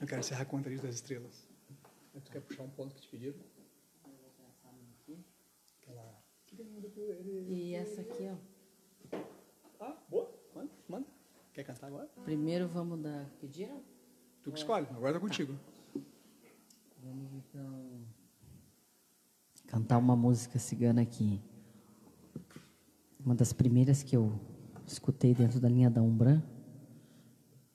[0.00, 1.47] Eu quero encerrar com a Antarilho das Estrelas.
[2.28, 3.38] Tu quer puxar um ponto que te pediram?
[5.80, 6.22] Aquela...
[7.48, 9.18] E essa aqui, ó.
[9.80, 10.30] Ah, boa.
[10.54, 11.06] Manda, manda.
[11.54, 12.06] Quer cantar agora?
[12.24, 13.24] Primeiro vamos dar.
[13.40, 13.82] Pediram?
[14.42, 14.86] Tu que escolhe.
[14.90, 15.58] Agora tá contigo.
[17.02, 18.04] Vamos então.
[19.66, 21.40] Cantar uma música cigana aqui.
[23.24, 24.38] Uma das primeiras que eu
[24.86, 26.44] escutei dentro da linha da Umbra.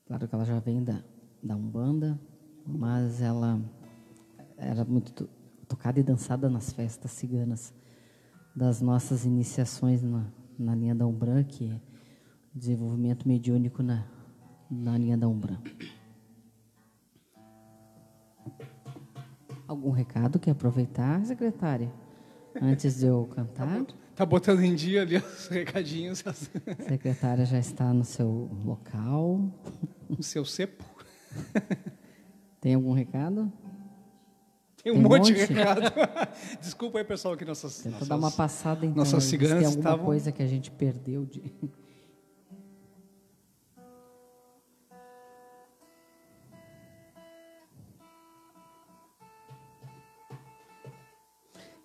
[0.06, 1.04] Claro que ela já vem da,
[1.42, 2.20] da Umbanda,
[2.68, 3.60] mas ela
[4.64, 5.30] era muito to-
[5.68, 7.74] tocada e dançada nas festas ciganas
[8.56, 10.26] das nossas iniciações na,
[10.58, 11.80] na linha da Umbra, que é
[12.54, 14.06] desenvolvimento mediúnico na,
[14.70, 15.60] na linha da Umbra.
[19.68, 21.92] Algum recado que aproveitar, secretária?
[22.62, 23.86] Antes de eu cantar,
[24.16, 26.24] Tá botando em dia ali os recadinhos.
[26.28, 29.42] a secretária já está no seu local.
[30.08, 30.84] O seu cepo.
[32.62, 33.52] Tem algum recado?
[34.84, 35.34] Tem um Tem um monte, monte?
[35.48, 35.82] de recado.
[36.60, 38.98] Desculpa aí, pessoal, que nossas, Tenta nossas, dar uma passada então.
[38.98, 41.42] nossas ciganas tem alguma estavam- coisa que a gente perdeu de.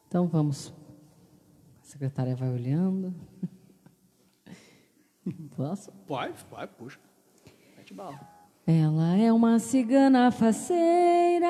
[0.06, 0.72] Então vamos.
[1.82, 3.14] A secretária vai olhando.
[5.56, 5.92] Posso?
[6.06, 6.98] Vai, vai, puxa.
[7.76, 8.37] Mete bala.
[8.70, 11.46] Ela é uma cigana faceira,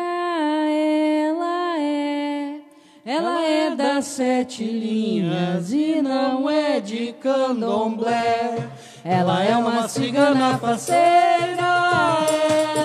[0.70, 2.60] ela é.
[3.04, 8.68] Ela é das sete linhas e não é de candomblé.
[9.04, 12.24] Ela é uma cigana faceira,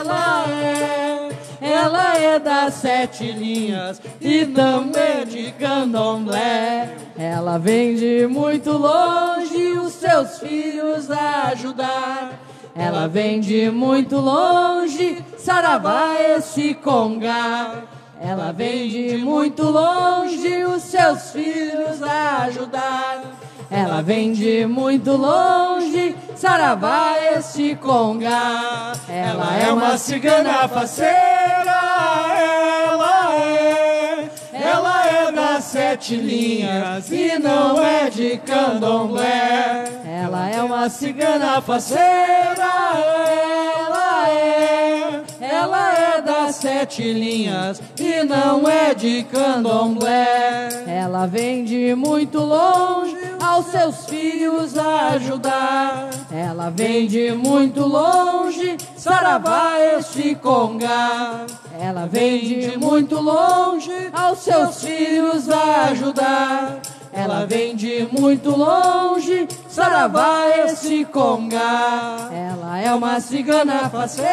[0.01, 1.29] ela é.
[1.61, 6.97] Ela é das sete linhas e não é de candomblé.
[7.15, 12.42] Ela vem de muito longe os seus filhos ajudar.
[12.75, 17.83] Ela vem de muito longe, saravá esse congar.
[18.19, 23.21] Ela vem de muito longe os seus filhos ajudar.
[23.69, 28.93] Ela vem de muito longe, saravá esse congar.
[29.07, 31.92] Ela é uma cigana faceira,
[35.73, 39.85] sete linhas e não é de candomblé.
[40.05, 42.03] Ela é uma cigana faceira,
[43.75, 45.21] ela é.
[45.41, 50.69] Ela é das sete linhas e não é de candomblé.
[50.85, 56.09] Ela vem de muito longe aos seus filhos ajudar.
[56.31, 61.45] Ela vem de muito longe, saravá este congar.
[61.77, 66.79] Ela vem de muito longe aos seus filhos ajudar.
[67.11, 72.31] Ela vem de muito longe, saravá esse congar.
[72.33, 74.31] Ela é uma cigana faceira,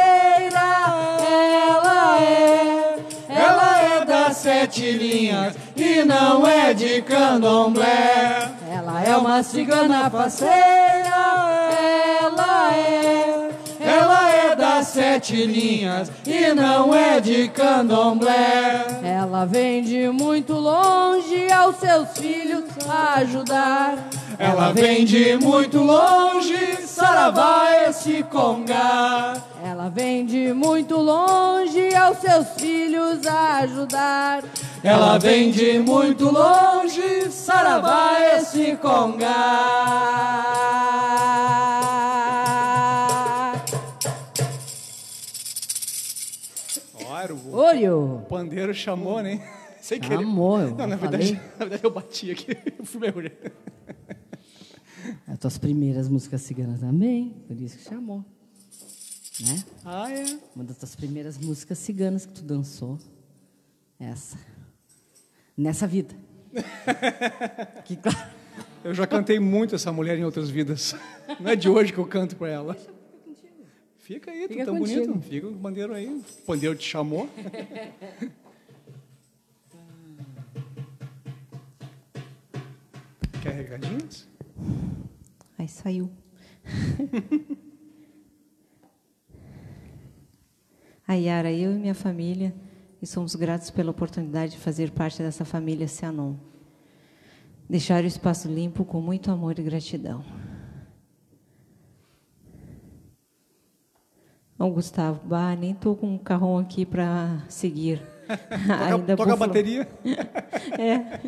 [1.21, 2.90] ela é.
[3.33, 8.51] Ela é das sete linhas e não é de candomblé.
[8.73, 10.53] Ela é uma cigana faceira,
[11.07, 11.90] ela
[14.91, 19.01] sete linhas e não é de candomblé.
[19.03, 22.65] Ela vem de muito longe aos seus filhos
[23.17, 23.99] ajudar.
[24.39, 26.57] Ela vem de muito longe,
[26.87, 29.37] saravá esse congar.
[29.63, 34.43] Ela vem de muito longe aos seus filhos ajudar.
[34.83, 39.31] Ela vem de muito longe, saravá esse congar.
[47.21, 48.27] Olha, o Olho!
[48.29, 49.41] pandeiro chamou, né?
[49.81, 50.17] Sem querer.
[50.17, 51.41] Chamou, Não, na verdade, falei.
[51.59, 52.57] na verdade eu bati aqui.
[52.79, 53.33] Eu fui mergulhar.
[55.27, 58.25] As tuas primeiras músicas ciganas também, por isso que chamou.
[59.41, 59.65] Né?
[59.85, 60.39] Ah, é?
[60.55, 62.99] Uma das tuas primeiras músicas ciganas que tu dançou.
[63.99, 64.37] Essa.
[65.57, 66.15] Nessa vida.
[67.85, 68.19] que claro.
[68.85, 70.95] Eu já cantei muito essa mulher em outras vidas.
[71.39, 72.77] Não é de hoje que eu canto pra ela.
[74.11, 75.07] Fica aí, tu Fica tão contigo.
[75.07, 75.23] bonito.
[75.23, 76.09] Fica com o pandeiro aí.
[76.09, 77.29] O pandeiro te chamou.
[83.41, 84.27] Quer recadinhos?
[85.57, 86.11] Aí saiu.
[91.07, 92.53] A Yara, eu e minha família,
[93.01, 96.35] e somos gratos pela oportunidade de fazer parte dessa família Cianon.
[97.69, 100.25] Deixar o espaço limpo com muito amor e gratidão.
[104.61, 108.03] Ó, Gustavo, bah, nem tô com um carrão aqui para seguir.
[108.29, 109.89] Toca, toca a bateria.
[110.79, 111.19] é,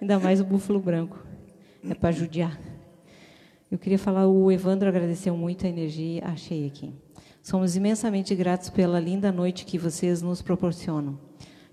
[0.00, 1.18] ainda mais o búfalo branco.
[1.88, 2.56] É para judiar.
[3.70, 6.22] Eu queria falar, o Evandro agradeceu muito a energia.
[6.26, 6.92] Achei aqui.
[7.42, 11.18] Somos imensamente gratos pela linda noite que vocês nos proporcionam.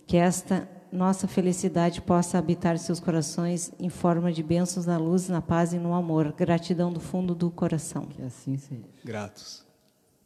[0.07, 5.41] Que esta nossa felicidade possa habitar seus corações em forma de bênçãos na luz, na
[5.41, 6.31] paz e no amor.
[6.31, 8.03] Gratidão do fundo do coração.
[8.05, 8.87] Que assim seja.
[9.03, 9.69] Gratos.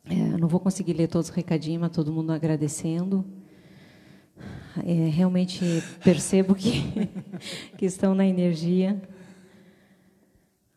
[0.07, 3.25] É, não vou conseguir ler todos os recadinhos, mas todo mundo agradecendo.
[4.85, 5.63] É, realmente
[6.03, 6.83] percebo que,
[7.77, 9.01] que estão na energia.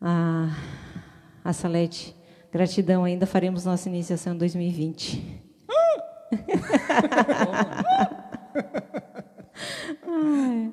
[0.01, 0.57] A,
[1.45, 2.15] a Salete,
[2.53, 5.43] gratidão, ainda faremos nossa iniciação em 2020.
[10.07, 10.73] Ai.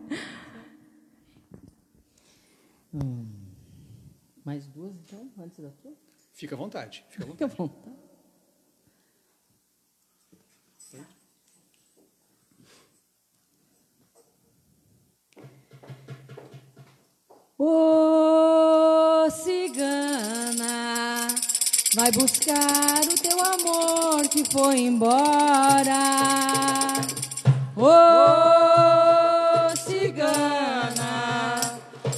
[4.45, 5.91] Mais duas, então, antes da tua?
[6.33, 7.03] Fica à vontade.
[7.09, 7.51] Fica à vontade.
[7.51, 7.94] Fica à vontade.
[17.57, 21.29] Ô cigana,
[21.95, 25.95] vai buscar o teu amor que foi embora.
[27.77, 31.61] Ô cigana,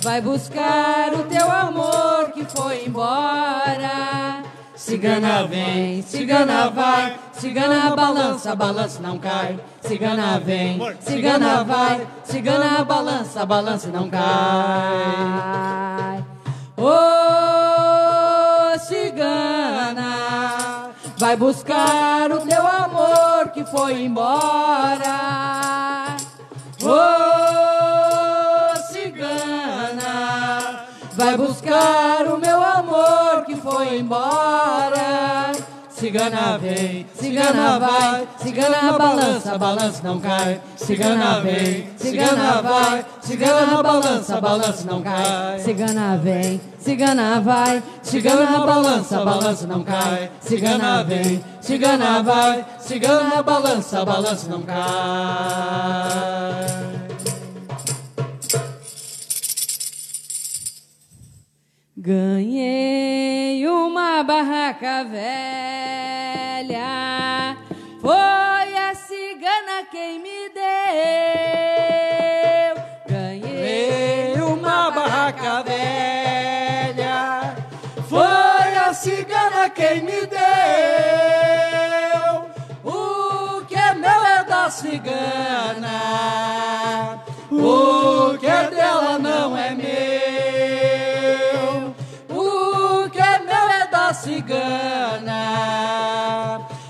[0.01, 4.41] vai buscar o teu amor que foi embora.
[4.77, 9.59] Cigana vem, cigana vai, cigana balança, balança não cai.
[9.81, 16.23] Cigana vem, cigana vai, cigana balança, balança não cai.
[16.77, 16.91] Ô
[18.77, 20.13] cigana,
[21.17, 25.07] vai buscar o teu amor que foi embora.
[26.83, 26.99] Ô
[28.91, 33.36] cigana, vai buscar o meu amor
[33.69, 35.51] foi embora.
[35.89, 40.61] cigana vem, cigana vai, cigana balança, balança não cai.
[40.77, 45.59] Cigana vem, cigana vai, cigana balança, balança não cai.
[45.59, 50.31] Cigana vem, cigana vai, Cigana balança, balança não cai.
[50.39, 54.77] Cigana vem, cigana vai, cigana balança, balança não cai.
[62.07, 65.27] Ganhei uma barraca velha,
[67.99, 70.63] foi a cigana quem me deu.
[73.09, 77.57] Ganhei uma barraca velha,
[78.07, 80.47] foi a cigana quem me deu.
[82.85, 85.99] O que é meu é da cigana,
[87.51, 90.26] o que é dela não é meu.
[94.27, 95.39] Cigana,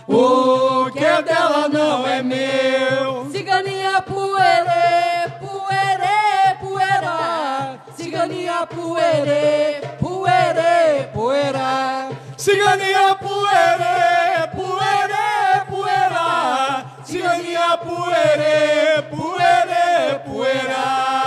[0.08, 3.30] o que é dela não é meu.
[3.32, 7.78] Ciganinha puerê, puerê, puerá.
[7.96, 12.10] Ciganinha puerê, puerê, poeira.
[12.36, 16.86] Ciganinha puerê, puerê, poeira.
[17.04, 21.27] Ciganinha puerê, puerê, poeira.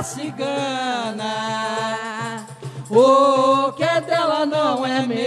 [0.00, 1.26] Da cigana.
[2.88, 5.20] O que é dela não é meu.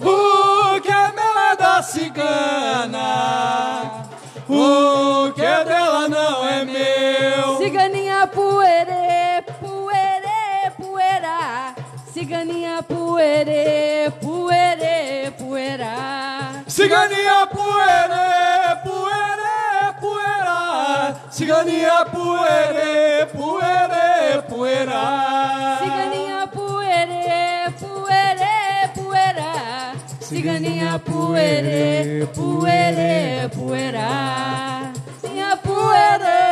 [0.00, 3.06] O que é meu é da cigana.
[4.48, 7.58] O que é dela não é meu.
[7.58, 11.76] ciganinha puerê, puerê, puerá.
[12.12, 16.64] Ciganinha puerê, puerê, puerá.
[16.66, 21.14] Ciganinha puerê, puerê, poeira.
[21.30, 25.02] Ciganinha puerê, puerê, poeira.
[25.80, 29.94] Ciganinha puerê, puerê, puerá.
[30.20, 34.92] Ciganinha puerê, puerê, puerá.
[35.20, 36.42] Ciganinha puerê,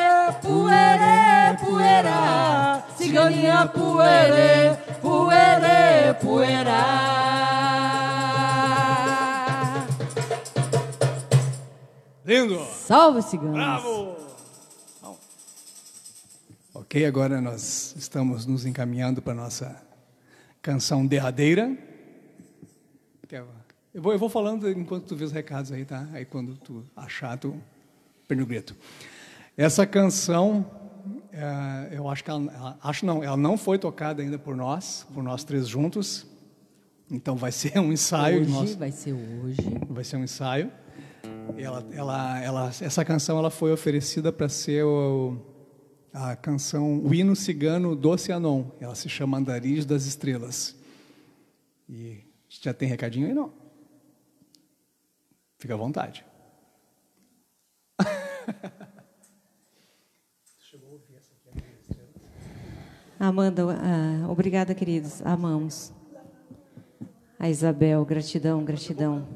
[0.42, 2.84] puerê, puerá.
[2.96, 6.82] Ciganinha puerê, puerê, poeira.
[12.24, 12.60] Lindo!
[12.86, 13.54] Salve ciganos.
[13.54, 13.97] Bravo!
[16.88, 19.76] Ok, agora nós estamos nos encaminhando para a nossa
[20.62, 21.76] canção derradeira.
[23.92, 26.08] Eu vou, eu vou falando enquanto tu vê os recados aí, tá?
[26.12, 27.54] Aí quando tu achar, tu
[28.26, 28.74] perde o grito.
[29.56, 30.64] Essa canção,
[31.32, 35.06] é, eu acho que ela, ela- acho não, ela não foi tocada ainda por nós,
[35.12, 36.26] por nós três juntos.
[37.10, 38.40] Então vai ser um ensaio.
[38.42, 39.58] Hoje nosso- vai ser hoje.
[39.90, 40.70] vai ser um ensaio.
[41.56, 45.36] Ela, ela, ela, essa canção ela foi oferecida para ser o,
[46.18, 48.64] a canção, o hino cigano do Cianon.
[48.80, 50.74] Ela se chama Andarilhos das Estrelas.
[51.88, 53.52] E já tem recadinho aí não?
[55.58, 56.24] Fica à vontade.
[63.20, 65.22] Amanda, ah, obrigada, queridos.
[65.24, 65.92] Amamos.
[67.38, 69.26] A Isabel, gratidão, gratidão.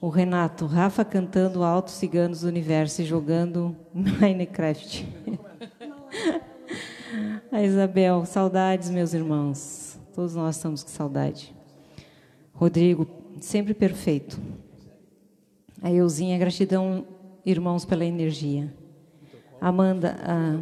[0.00, 5.06] O Renato, Rafa cantando Altos Ciganos do Universo e jogando Minecraft.
[7.50, 9.98] A Isabel, saudades, meus irmãos.
[10.14, 11.54] Todos nós estamos com saudade.
[12.52, 13.06] Rodrigo,
[13.40, 14.40] sempre perfeito.
[15.82, 17.06] A Euzinha, gratidão,
[17.44, 18.72] irmãos, pela energia.
[19.60, 20.60] Amanda, ah,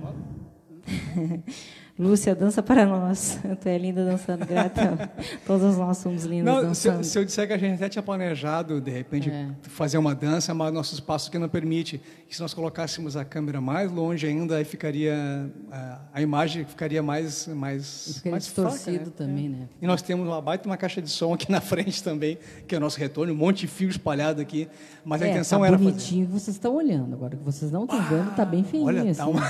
[1.98, 3.39] Lúcia, dança para nós.
[3.60, 4.98] Tu é linda dançando, gratidão.
[5.47, 7.05] Todos nós somos lindos Não, se, dançando.
[7.05, 9.32] se eu disser que a gente até tinha planejado, de repente,
[9.62, 12.01] fazer uma dança, mas nosso espaço aqui não permite.
[12.28, 17.02] E se nós colocássemos a câmera mais longe ainda, aí ficaria a, a imagem ficaria
[17.02, 19.12] mais mais Fica mais distorcido fraca, né?
[19.16, 19.68] também, né?
[19.81, 22.78] E nós temos uma baita uma caixa de som aqui na frente também, que é
[22.78, 24.68] o nosso retorno, um monte de fio espalhado aqui.
[25.02, 25.90] Mas a é, intenção tá era fazer.
[25.90, 27.14] bonitinho, vocês estão olhando.
[27.14, 28.86] Agora que vocês não estão vendo, tá bem feinho.
[28.86, 29.14] Olha, assim.
[29.14, 29.40] tá uma,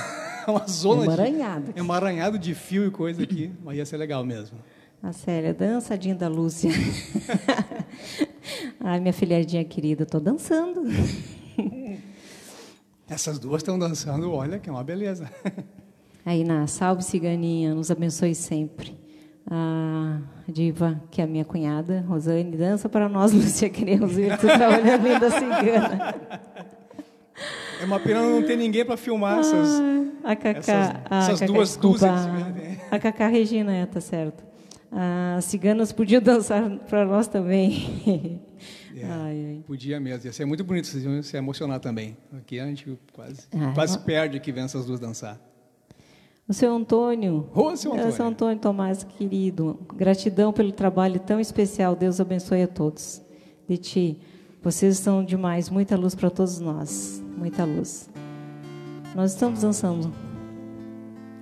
[0.53, 1.73] uma zona Emaranhado.
[1.73, 4.59] de emaranhado de fio e coisa aqui, mas ia ser legal mesmo.
[5.03, 6.71] A Célia, dançadinha da Lúcia.
[8.81, 10.83] Ai, minha filhadinha querida, estou dançando.
[13.09, 15.31] Essas duas estão dançando, olha que é uma beleza.
[16.25, 18.99] Aí, na salve ciganinha, nos abençoe sempre.
[19.49, 20.19] A
[20.49, 25.07] diva, que é a minha cunhada, Rosane, dança para nós, Lúcia, queremos ver tu trabalhando
[25.07, 26.15] linda cigana.
[27.81, 29.69] É uma pena não ter ninguém para filmar essas.
[30.25, 32.79] A Cacá, a essas Cacá, duas desculpa, dúzias.
[32.91, 34.45] A Cacá Regina, é, tá certo.
[35.37, 38.41] As ciganas podiam dançar para nós também.
[38.99, 39.65] É, Ai, ai.
[39.67, 40.25] Podia mesmo.
[40.25, 42.17] Ia ser muito bonito, vocês iam se emocionar também.
[42.35, 44.01] Aqui a gente quase, Ah, quase ó.
[44.01, 45.39] perde que vem essas duas dançar.
[46.49, 47.47] O seu Antônio.
[47.55, 48.13] Ô, seu É, Antônio.
[48.17, 49.79] seu Antônio Tomás, querido.
[49.95, 51.95] Gratidão pelo trabalho tão especial.
[51.95, 53.21] Deus abençoe a todos.
[53.69, 54.19] De ti,
[54.63, 55.69] vocês são demais.
[55.69, 57.23] Muita luz para todos nós.
[57.37, 58.09] Muita luz.
[59.15, 60.13] Nós estamos dançando.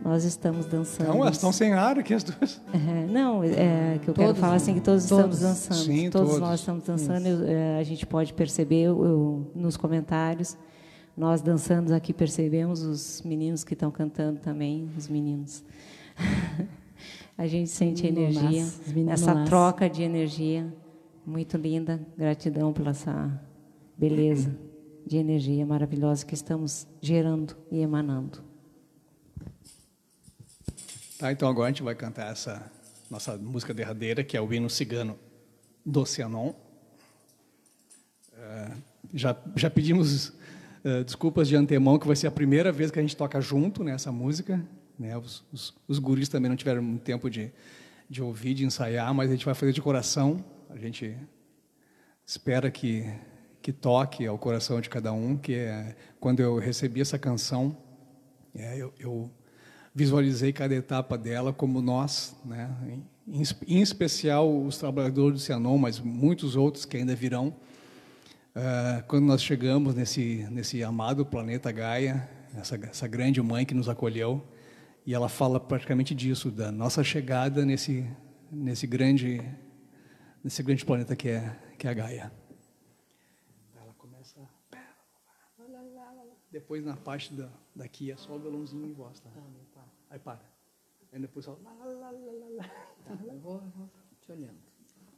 [0.05, 1.09] Nós estamos dançando.
[1.09, 2.61] Não, elas estão sem ar aqui, as duas.
[2.75, 5.37] É, não, é que eu quero Todos, falar assim que todos, todos.
[5.39, 5.79] estamos dançando.
[5.87, 6.41] Sim, todos, todos.
[6.47, 7.27] nós estamos dançando.
[7.27, 10.59] eu- é, a gente pode perceber eu- nos comentários.
[11.17, 15.65] Nós dançando aqui percebemos os meninos que estão cantando também, os meninos.
[17.39, 18.67] a gente sente energia,
[19.09, 20.71] essa troca de energia
[21.25, 22.01] muito linda.
[22.19, 23.41] Gratidão pela essa
[23.97, 24.55] beleza
[25.07, 28.43] de energia maravilhosa que estamos gerando e emanando.
[31.19, 32.71] Tá, então agora a gente vai cantar essa
[33.11, 35.19] nossa música derradeira, que é o hino cigano
[35.85, 36.53] do Oceanon.
[38.37, 38.73] Eh,
[39.13, 40.33] já, já pedimos
[40.85, 43.85] eh, desculpas de antemão, que vai ser a primeira vez que a gente toca junto
[43.85, 44.63] nessa música.
[44.99, 45.17] Né?
[45.17, 47.53] Os, os, os guris também não tiveram muito tempo de,
[48.09, 50.45] de ouvir, de ensaiar, mas a gente vai fazer de coração.
[50.71, 51.17] A gente
[52.27, 53.07] espera que,
[53.65, 57.75] que toque ao coração de cada um, que é, quando eu recebi essa canção,
[58.55, 59.31] é, eu, eu
[59.95, 62.71] visualizei cada etapa dela como nós, né?
[63.27, 67.57] em, em especial os trabalhadores do Cianon, mas muitos outros que ainda virão.
[68.55, 73.89] Ah, quando nós chegamos nesse, nesse amado planeta Gaia, essa, essa grande mãe que nos
[73.89, 74.47] acolheu,
[75.07, 78.07] e ela fala praticamente disso, da nossa chegada nesse,
[78.53, 79.43] nesse, grande,
[80.43, 82.33] nesse grande planeta que é, que é a Gaia.
[83.77, 84.41] Ela começa.
[86.55, 89.29] Depois na parte da, daqui é só o violãozinho e voz, tá?
[90.09, 90.39] Aí para.
[91.13, 91.59] Aí depois só.
[91.65, 92.71] lá, lá, lá, lá, lá, lá.
[93.27, 93.91] Eu vou, eu vou
[94.21, 94.61] te olhando.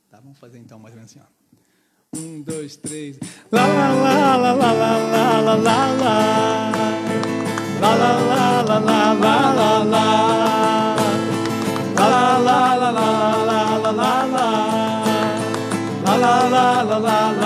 [0.08, 2.18] Tá, vamos fazer então mais ou menos assim, ó.
[2.18, 3.18] Um, dois, três.
[3.52, 6.72] Lá, lá, lá, lá, lá, lá, lá, lá, lá, lá.
[7.82, 10.06] Lá, lá, lá, lá, lá, lá, lá, lá.
[11.98, 14.46] Lá, lá, lá, lá, lá, lá, lá, lá, lá.
[16.02, 17.45] Lá, lá, lá, lá, lá, lá, lá,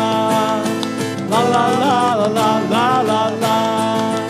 [2.27, 4.21] lá lá lá lá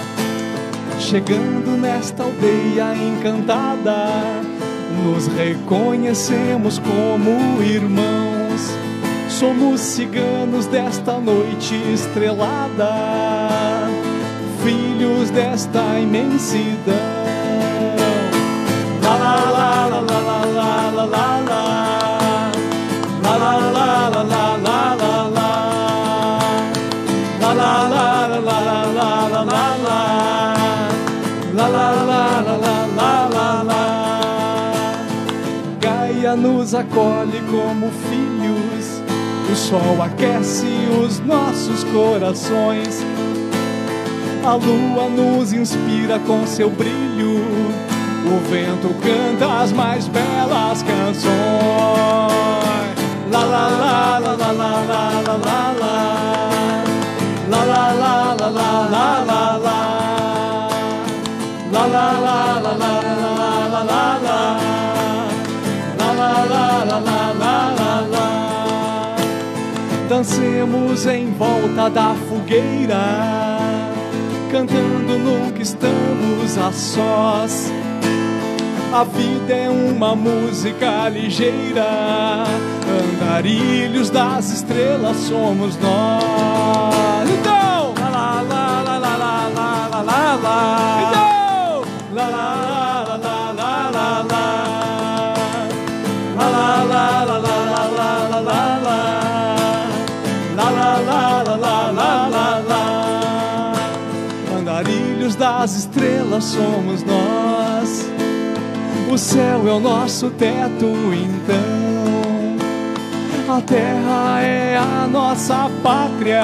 [1.12, 4.08] Chegando nesta aldeia encantada,
[5.04, 8.72] nos reconhecemos como irmãos.
[9.28, 12.94] Somos ciganos desta noite estrelada,
[14.64, 16.96] filhos desta imensidão.
[19.04, 21.61] Lá lá lá lá lá lá lá lá lá
[36.32, 39.02] Gaia nos acolhe como filhos
[39.52, 40.66] O sol aquece
[41.04, 43.04] os nossos corações
[44.44, 47.42] A lua nos inspira com seu brilho
[48.26, 51.32] O vento canta as mais belas canções
[53.32, 55.12] la la la la la la la
[57.50, 59.81] La la la la la la la la La
[70.22, 72.96] Dancemos em volta da fogueira
[74.52, 77.72] Cantando nunca estamos a sós
[78.94, 82.44] a vida é uma música ligeira,
[83.14, 87.30] andarilhos das estrelas somos nós.
[87.40, 91.11] Então, lá lá lá lá lá lá lá lá lá.
[105.62, 108.10] Das estrelas somos nós.
[109.12, 112.58] O céu é o nosso teto, então.
[113.48, 116.42] A terra é a nossa pátria.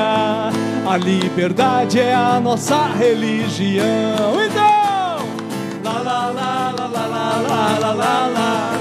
[0.88, 4.36] A liberdade é a nossa religião.
[4.46, 5.26] Então,
[5.84, 8.77] lá lá lá lá lá lá lá lá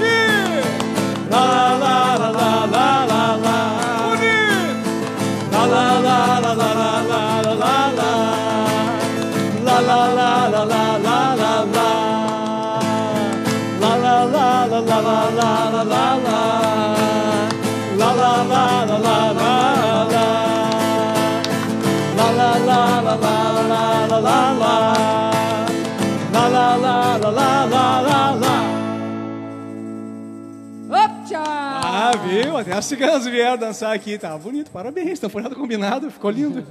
[31.39, 32.57] Ah, viu?
[32.57, 34.17] Até as ciganas vieram dançar aqui.
[34.17, 35.19] Tá bonito, parabéns.
[35.19, 36.65] Não foi nada combinado, ficou lindo.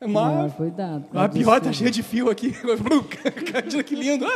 [0.00, 1.06] Ah, Mas, cuidado.
[1.14, 2.54] a pior tá cheia de fio aqui.
[3.84, 4.26] Que lindo.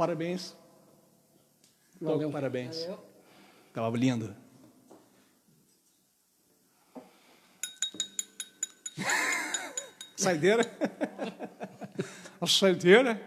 [0.00, 0.56] Parabéns.
[2.00, 2.30] Valeu.
[2.30, 2.88] Parabéns.
[3.74, 4.34] Tava lindo.
[10.16, 10.62] Saideira.
[12.40, 13.20] A saideira.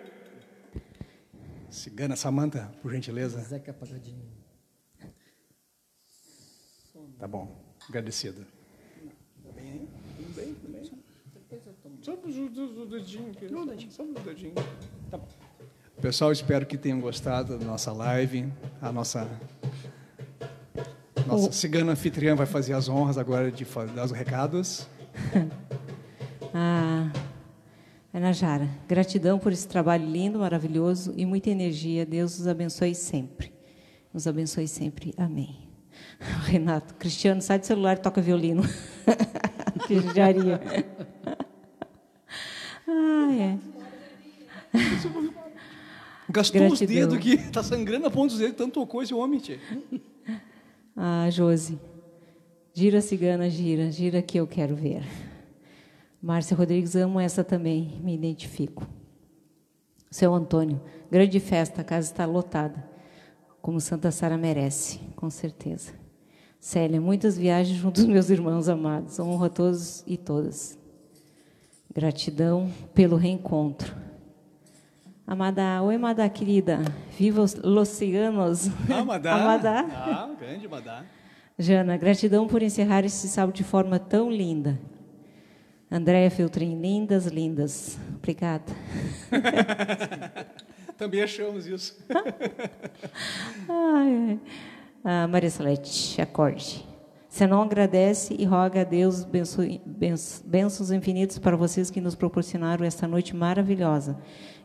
[1.70, 3.40] Cigana Samanta, por gentileza.
[3.44, 4.34] Zeca Pagodinho.
[7.20, 7.56] Tá bom,
[7.88, 8.48] agradecido.
[9.36, 9.88] Tudo bem,
[10.56, 11.04] tudo bem.
[12.02, 13.92] Só o dedinho aqui.
[13.92, 14.56] Só o dedinho.
[15.12, 15.53] Tá bom.
[16.02, 18.52] Pessoal, espero que tenham gostado da nossa live.
[18.82, 19.30] A nossa
[21.26, 23.66] nossa cigana anfitriã vai fazer as honras agora de
[23.96, 24.88] dar os recados.
[26.56, 27.12] Ah,
[28.14, 32.06] Ana Jara, gratidão por esse trabalho lindo, maravilhoso e muita energia.
[32.06, 33.52] Deus nos abençoe sempre.
[34.14, 35.16] Nos abençoe sempre.
[35.18, 35.68] Amém.
[36.46, 38.62] Renato, Cristiano, sai do celular e toca violino.
[39.88, 40.62] que judiaria.
[42.88, 43.58] Ah, é.
[46.34, 47.10] Gastou os Gratidão.
[47.10, 49.60] dedos aqui, tá sangrando a ponta dos dedos, tanto tocou esse homem, tia.
[50.96, 51.80] Ah, Josi.
[52.72, 53.90] Gira, cigana, gira.
[53.90, 55.04] Gira que eu quero ver.
[56.22, 58.00] Márcia Rodrigues, amo essa também.
[58.04, 58.88] Me identifico.
[60.12, 60.80] Seu Antônio,
[61.10, 62.88] grande festa, a casa está lotada.
[63.60, 65.94] Como Santa Sara merece, com certeza.
[66.60, 69.20] Célia, muitas viagens junto aos meus irmãos amados.
[69.20, 70.78] Honro a todos e todas.
[71.92, 74.03] Gratidão pelo reencontro.
[75.26, 76.80] Amada, oi, Amada querida.
[77.18, 78.68] Viva os los ciganos.
[78.90, 79.00] Ah.
[79.00, 79.86] Amadá.
[79.96, 81.06] Ah, grande Madá.
[81.58, 84.78] Jana, gratidão por encerrar esse sábado de forma tão linda.
[85.90, 87.98] Andréia Filtrin, lindas, lindas.
[88.18, 88.66] Obrigada.
[90.98, 92.04] Também achamos isso.
[93.70, 94.40] Ai.
[95.04, 96.86] Ah, Maria Salete, acorde.
[97.30, 103.08] Você não agradece e roga a Deus bênçãos infinitas para vocês que nos proporcionaram esta
[103.08, 104.18] noite maravilhosa.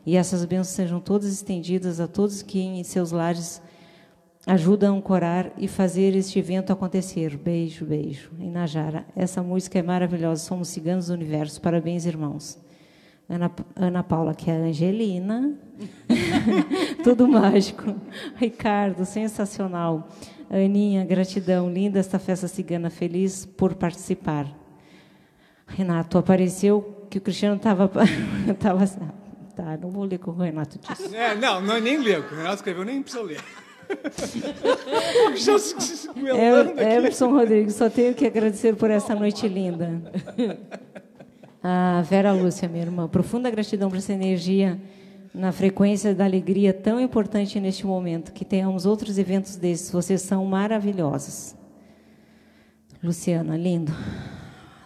[0.05, 3.61] E essas bênçãos sejam todas estendidas a todos que em seus lares
[4.45, 7.37] ajudam a ancorar e fazer este evento acontecer.
[7.37, 8.31] Beijo, beijo.
[8.39, 10.43] Em Najara, essa música é maravilhosa.
[10.43, 11.61] Somos ciganos do universo.
[11.61, 12.57] Parabéns, irmãos.
[13.29, 15.53] Ana, Ana Paula, que é a Angelina.
[17.03, 17.95] Tudo mágico.
[18.35, 20.07] Ricardo, sensacional.
[20.49, 21.71] Aninha, gratidão.
[21.71, 22.89] Linda esta festa cigana.
[22.89, 24.47] Feliz por participar.
[25.67, 27.91] Renato, apareceu que o Cristiano estava.
[29.59, 31.13] Tá, não vou ler o que o Renato disse.
[31.13, 32.21] É, não, não nem leu.
[32.21, 33.43] O Renato escreveu, nem precisa ler.
[35.35, 36.09] Já se-
[36.77, 36.95] É.
[36.95, 40.01] Emerson Rodrigues, só tenho que agradecer por essa noite linda.
[41.61, 44.79] A Vera Lúcia, minha irmã, profunda gratidão por essa energia
[45.33, 48.31] na frequência da alegria tão importante neste momento.
[48.31, 49.91] Que tenhamos outros eventos desses.
[49.91, 51.53] Vocês são maravilhosos.
[53.03, 53.91] Luciana, lindo.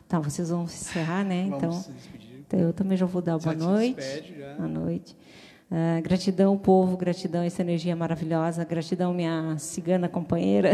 [0.08, 1.46] Tá, vocês vão encerrar, né?
[1.50, 2.13] Vamos Então, então
[2.54, 3.96] eu também já vou dar boa noite.
[3.96, 4.54] despede, já.
[4.56, 5.16] Boa noite.
[5.72, 8.64] Ah, gratidão, povo, gratidão, essa energia maravilhosa.
[8.64, 10.74] Gratidão, minha cigana companheira,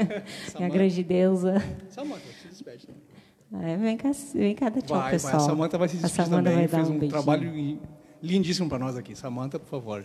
[0.56, 1.54] minha grande deusa.
[1.90, 2.86] Samanta, se despede.
[2.86, 3.70] também.
[3.72, 5.32] É, vem cá, vem cá dar tchau, Vai, pessoal.
[5.34, 5.42] vai.
[5.42, 6.66] A Samanta vai se A despedir Samanta também.
[6.66, 7.78] vai dar Fez um um, trabalho
[8.22, 9.14] lindíssimo para nós aqui.
[9.16, 10.04] Samanta, por favor.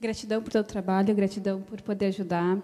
[0.00, 2.58] Gratidão por todo o trabalho, gratidão por poder ajudar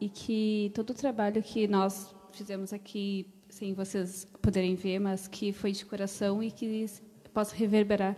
[0.00, 3.26] e que todo o trabalho que nós fizemos aqui,
[3.58, 6.86] sem vocês poderem ver, mas que foi de coração e que
[7.34, 8.16] possa reverberar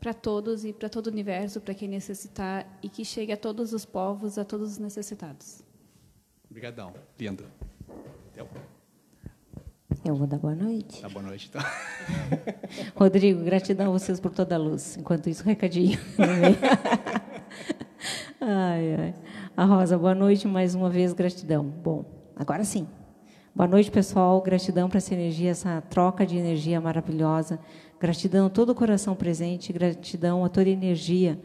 [0.00, 3.72] para todos e para todo o universo, para quem necessitar e que chegue a todos
[3.72, 5.62] os povos, a todos os necessitados.
[6.50, 6.92] Obrigadão.
[7.18, 7.44] Lindo.
[8.32, 8.48] Então,
[10.04, 11.00] Eu vou dar boa noite.
[11.00, 11.48] tá, boa noite.
[11.48, 11.62] Então.
[12.96, 14.96] Rodrigo, gratidão a vocês por toda a luz.
[14.96, 15.98] Enquanto isso, recadinho.
[18.40, 19.14] ai, ai.
[19.56, 21.64] A Rosa, boa noite mais uma vez, gratidão.
[21.64, 22.88] Bom, agora sim.
[23.56, 24.42] Boa noite, pessoal.
[24.42, 27.58] Gratidão para essa energia, essa troca de energia maravilhosa.
[27.98, 29.72] Gratidão a todo o coração presente.
[29.72, 31.40] Gratidão a toda a energia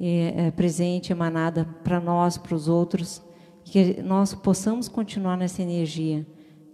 [0.00, 3.22] eh, eh, presente, emanada para nós, para os outros.
[3.62, 6.26] Que nós possamos continuar nessa energia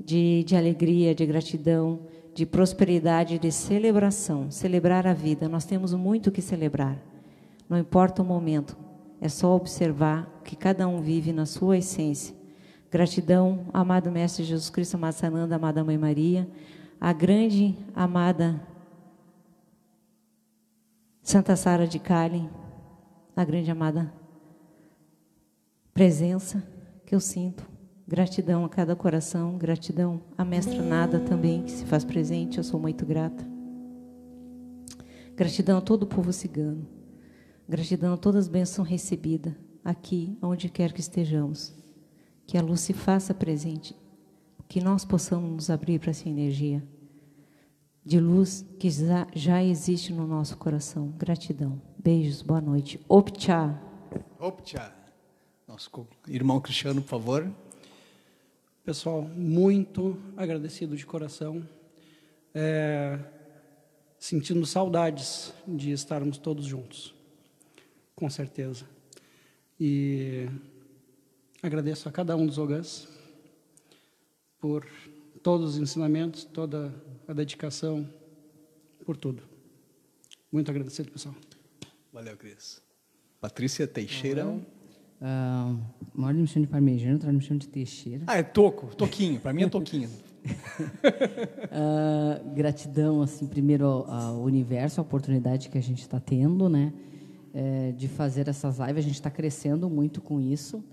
[0.02, 4.50] de, de alegria, de gratidão, de prosperidade, de celebração.
[4.50, 5.50] Celebrar a vida.
[5.50, 6.96] Nós temos muito que celebrar.
[7.68, 8.74] Não importa o momento,
[9.20, 12.41] é só observar que cada um vive na sua essência.
[12.92, 16.46] Gratidão, amado Mestre Jesus Cristo, amada Sananda, amada Mãe Maria,
[17.00, 18.60] a grande amada
[21.22, 22.46] Santa Sara de Cali,
[23.34, 24.12] a grande amada
[25.94, 26.62] presença
[27.06, 27.66] que eu sinto.
[28.06, 32.78] Gratidão a cada coração, gratidão à Mestra Nada também, que se faz presente, eu sou
[32.78, 33.42] muito grata.
[35.34, 36.86] Gratidão a todo o povo cigano.
[37.66, 41.80] Gratidão a todas as bênçãos recebidas aqui, onde quer que estejamos.
[42.46, 43.96] Que a luz se faça presente,
[44.68, 46.82] que nós possamos nos abrir para essa energia
[48.04, 51.08] de luz que já, já existe no nosso coração.
[51.16, 51.80] Gratidão.
[51.98, 53.00] Beijos, boa noite.
[53.08, 53.80] Optcha.
[54.38, 54.92] Optcha.
[55.68, 55.90] Nosso
[56.26, 57.50] irmão Cristiano, por favor.
[58.84, 61.66] Pessoal, muito agradecido de coração.
[62.52, 63.18] É,
[64.18, 67.14] sentindo saudades de estarmos todos juntos,
[68.14, 68.84] com certeza.
[69.78, 70.48] E
[71.62, 73.06] agradeço a cada um dos ogãs
[74.58, 74.84] por
[75.42, 76.92] todos os ensinamentos, toda
[77.26, 78.08] a dedicação,
[79.04, 79.42] por tudo.
[80.50, 81.34] Muito agradecido, pessoal.
[82.12, 82.82] Valeu, Cris.
[83.40, 84.46] Patrícia Teixeira.
[84.46, 85.80] Uh,
[86.12, 88.24] maior me chama de parmegiana, outra me chama de Teixeira.
[88.26, 89.40] Ah, é toco, toquinho.
[89.40, 90.10] Para mim é toquinho.
[90.44, 90.50] uh,
[92.54, 96.92] gratidão, assim, primeiro ao, ao, universo, a oportunidade que a gente está tendo, né,
[97.54, 98.98] é, de fazer essas lives.
[98.98, 100.84] A gente está crescendo muito com isso,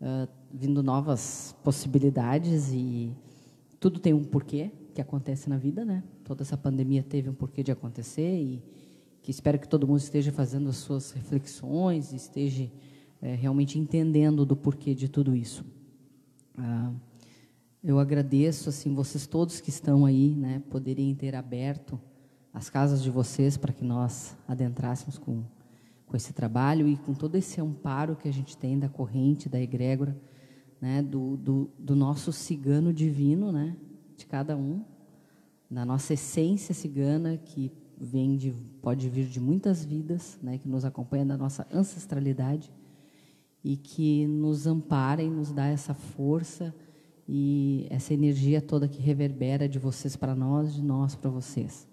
[0.00, 3.12] uh, vindo novas possibilidades e
[3.78, 6.02] tudo tem um porquê que acontece na vida, né?
[6.24, 8.62] Toda essa pandemia teve um porquê de acontecer e
[9.22, 12.70] que espero que todo mundo esteja fazendo as suas reflexões, esteja
[13.20, 15.64] é, realmente entendendo do porquê de tudo isso.
[16.56, 16.92] Ah,
[17.82, 22.00] eu agradeço assim vocês todos que estão aí, né, poderem ter aberto
[22.52, 25.44] as casas de vocês para que nós adentrássemos com
[26.06, 29.60] com esse trabalho e com todo esse amparo que a gente tem da corrente, da
[29.60, 30.16] egrégora,
[30.80, 33.76] né, do, do, do nosso cigano divino, né,
[34.16, 34.84] de cada um,
[35.70, 40.84] da nossa essência cigana que vem de, pode vir de muitas vidas, né, que nos
[40.84, 42.72] acompanha da nossa ancestralidade
[43.64, 46.74] e que nos ampara e nos dá essa força
[47.28, 51.88] e essa energia toda que reverbera de vocês para nós, de nós para vocês.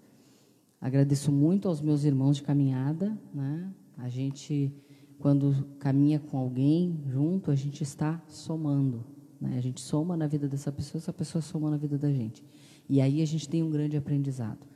[0.80, 3.72] Agradeço muito aos meus irmãos de caminhada, né?
[3.96, 4.72] A gente
[5.18, 9.04] quando caminha com alguém junto, a gente está somando.
[9.40, 9.56] Né?
[9.56, 12.44] A gente soma na vida dessa pessoa, essa pessoa soma na vida da gente.
[12.88, 14.66] E aí a gente tem um grande aprendizado.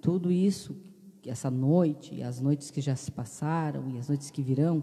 [0.00, 0.76] Tudo isso,
[1.26, 4.82] essa noite, e as noites que já se passaram, e as noites que virão,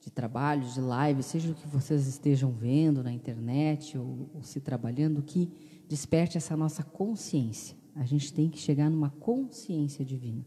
[0.00, 4.60] de trabalho, de live, seja o que vocês estejam vendo na internet ou, ou se
[4.60, 5.50] trabalhando, que
[5.88, 7.76] desperte essa nossa consciência.
[7.94, 10.44] A gente tem que chegar numa consciência divina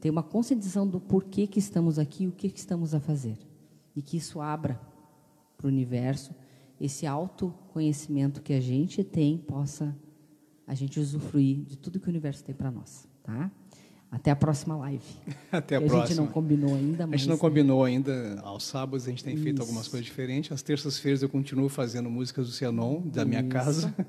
[0.00, 3.36] ter uma conscientização do porquê que estamos aqui e o que, que estamos a fazer.
[3.94, 4.80] E que isso abra
[5.56, 6.34] para o universo
[6.80, 9.96] esse autoconhecimento que a gente tem, possa
[10.66, 13.08] a gente usufruir de tudo que o universo tem para nós.
[13.22, 13.50] Tá?
[14.10, 15.04] Até a próxima live.
[15.50, 16.02] Até a, a próxima.
[16.02, 17.06] A gente não combinou ainda.
[17.06, 17.14] Mas...
[17.14, 18.40] A gente não combinou ainda.
[18.42, 19.42] Aos sábados a gente tem Isso.
[19.42, 20.52] feito algumas coisas diferentes.
[20.52, 23.48] Às terças-feiras eu continuo fazendo músicas do Cianon, da minha Isso.
[23.48, 23.94] casa.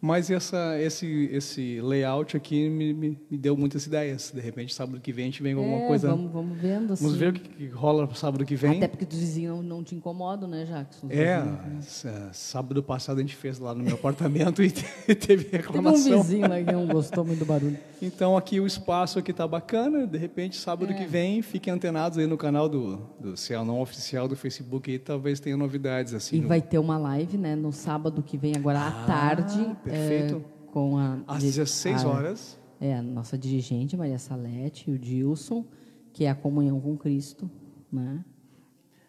[0.00, 4.30] Mas essa, esse, esse layout aqui me, me, me, deu muitas ideias.
[4.32, 6.08] De repente, sábado que vem, a gente vem com alguma é, coisa.
[6.10, 6.92] Vamos, vamos vendo.
[6.92, 7.04] Assim.
[7.04, 8.76] Vamos ver o que, que rola sábado que vem.
[8.76, 11.08] Até porque os vizinhos não, te incomodam, né, Jackson?
[11.10, 12.30] É, vizinhos, né?
[12.32, 16.04] sábado passado a gente fez lá no meu apartamento e teve reclamação.
[16.04, 17.78] Teve um vizinho lá que não gostou muito do barulho.
[18.00, 20.06] Então, aqui o espaço aqui está bacana.
[20.06, 20.94] De repente, sábado é.
[20.94, 24.88] que vem, fiquem antenados aí no canal do, do Céu Não Oficial do Facebook.
[24.88, 26.14] E talvez tenha novidades.
[26.14, 26.36] assim.
[26.36, 26.46] E no...
[26.46, 29.76] vai ter uma live né, no sábado que vem, agora à ah, tarde.
[29.90, 30.44] Perfeito.
[30.54, 32.58] É com a às 16 a, horas.
[32.80, 35.64] É, a nossa dirigente Maria Salete e o Dilson,
[36.12, 37.50] que é a comunhão com Cristo,
[37.90, 38.24] né?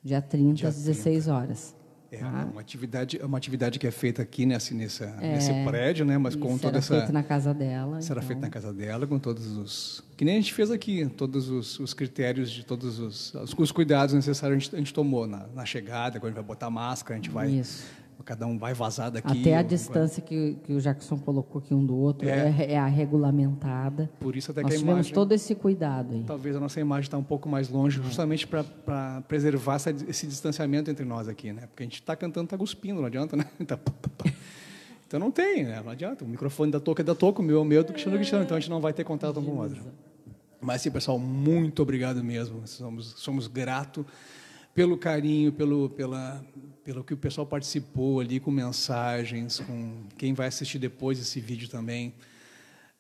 [0.03, 1.37] Dia 30 Dia às 16 30.
[1.37, 1.75] horas.
[2.11, 2.49] É tá?
[2.51, 6.17] uma atividade, uma atividade que é feita aqui nesse, nessa, é, nesse prédio, né?
[6.17, 6.87] Mas com toda essa.
[6.87, 8.01] Será feita na casa dela.
[8.01, 8.27] Será então.
[8.27, 10.03] feita na casa dela, com todos os.
[10.17, 13.71] Que nem a gente fez aqui, todos os, os critérios de todos os, os, os
[13.71, 16.71] cuidados necessários a gente, a gente tomou na, na, chegada, quando a gente vai botar
[16.71, 17.51] máscara, a gente vai.
[17.51, 19.39] Isso cada um vai vazar daqui.
[19.39, 22.77] Até a distância que, que o Jackson colocou aqui um do outro é, é, é
[22.77, 24.09] a regulamentada.
[24.19, 26.23] Por isso até Nós que a imagem, todo esse cuidado aí.
[26.25, 30.91] Talvez a nossa imagem está um pouco mais longe, justamente para preservar essa, esse distanciamento
[30.91, 31.67] entre nós aqui, né?
[31.67, 33.45] Porque a gente está cantando, está cuspindo, não adianta, né?
[33.65, 33.77] Tá,
[35.07, 35.81] então não tem, né?
[35.83, 36.23] Não adianta.
[36.23, 38.19] O microfone da toca é da toca, o meu é o meu, do Cristiano é
[38.19, 39.81] Cristiano, então a gente não vai ter contato um com o outro.
[40.61, 42.61] Mas sim, pessoal, muito obrigado mesmo.
[42.67, 44.05] Somos, somos gratos
[44.73, 46.43] pelo carinho, pelo, pela,
[46.89, 51.69] pelo que o pessoal participou ali com mensagens, com quem vai assistir depois esse vídeo
[51.69, 52.15] também.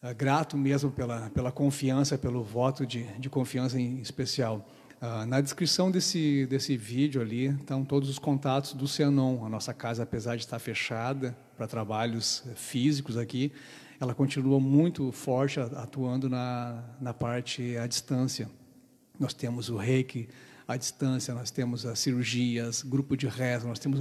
[0.03, 4.69] Uh, grato mesmo pela, pela confiança, pelo voto de, de confiança em especial.
[5.01, 9.43] Uh, na descrição desse, desse vídeo ali estão todos os contatos do Cianon.
[9.43, 13.51] A nossa casa, apesar de estar fechada para trabalhos físicos aqui,
[13.99, 18.51] ela continua muito forte atuando na, na parte à distância.
[19.19, 20.29] Nós temos o reiki
[20.69, 23.99] à distância, nós temos as cirurgias, grupo de reza, nós temos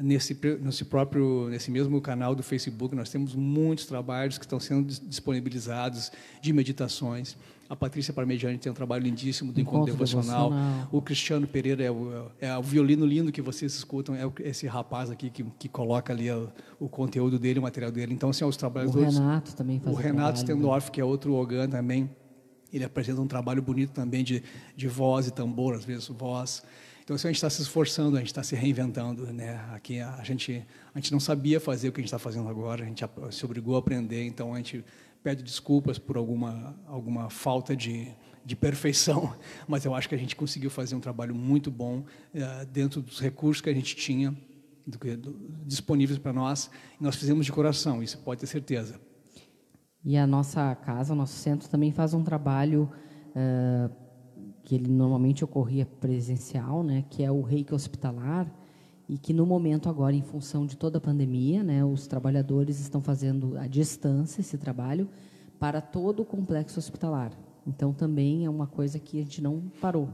[0.00, 4.92] nesse, nesse próprio, nesse mesmo canal do Facebook, nós temos muitos trabalhos que estão sendo
[5.04, 6.10] disponibilizados
[6.40, 7.36] de meditações.
[7.70, 10.50] A Patrícia Parmegiani tem um trabalho lindíssimo do Encontro, Encontro devocional.
[10.50, 10.88] devocional.
[10.90, 15.08] O Cristiano Pereira é o, é o, violino lindo que vocês escutam, é esse rapaz
[15.08, 16.48] aqui que, que coloca ali o,
[16.80, 18.12] o, conteúdo dele, o material dele.
[18.12, 18.92] Então, assim, os trabalhos...
[18.92, 22.10] O Renato também faz O Renato Stendorf, que é outro Ogan também,
[22.72, 24.42] ele apresenta um trabalho bonito também de,
[24.76, 26.62] de voz e tambor, às vezes voz.
[27.04, 29.26] Então, assim, a gente está se esforçando, a gente está se reinventando.
[29.32, 29.60] Né?
[29.72, 32.84] Aqui a gente, a gente não sabia fazer o que a gente está fazendo agora,
[32.84, 34.84] a gente se obrigou a aprender, então a gente
[35.22, 38.08] pede desculpas por alguma, alguma falta de,
[38.44, 39.34] de perfeição,
[39.68, 43.20] mas eu acho que a gente conseguiu fazer um trabalho muito bom uh, dentro dos
[43.20, 44.36] recursos que a gente tinha
[44.86, 46.70] do, do, disponíveis para nós.
[47.00, 49.00] E nós fizemos de coração, isso pode ter certeza.
[50.04, 52.90] E a nossa casa, o nosso centro também faz um trabalho
[53.30, 53.92] uh,
[54.64, 58.52] que ele normalmente ocorria presencial, né, que é o reiki hospitalar,
[59.08, 63.00] e que no momento agora, em função de toda a pandemia, né, os trabalhadores estão
[63.00, 65.08] fazendo à distância esse trabalho
[65.58, 67.32] para todo o complexo hospitalar.
[67.66, 70.08] Então também é uma coisa que a gente não parou,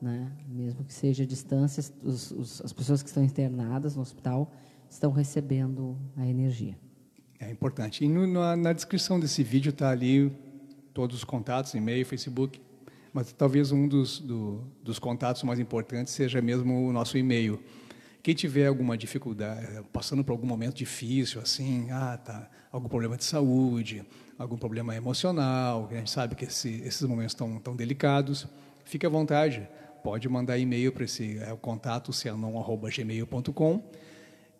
[0.00, 0.32] né?
[0.48, 4.50] Mesmo que seja à distância, os, os, as pessoas que estão internadas no hospital
[4.88, 6.78] estão recebendo a energia.
[7.38, 8.04] É importante.
[8.04, 10.32] E no, na, na, descrição desse vídeo está ali
[10.94, 12.60] todos os contatos, e-mail, Facebook,
[13.12, 17.60] mas talvez um dos, do, dos contatos mais importantes seja mesmo o nosso e-mail
[18.26, 23.22] quem tiver alguma dificuldade, passando por algum momento difícil, assim, ah, tá, algum problema de
[23.22, 24.04] saúde,
[24.36, 28.48] algum problema emocional, a gente sabe que esse, esses momentos estão tão delicados,
[28.84, 29.68] fique à vontade,
[30.02, 33.84] pode mandar e-mail para esse é, contato cianon@gmail.com,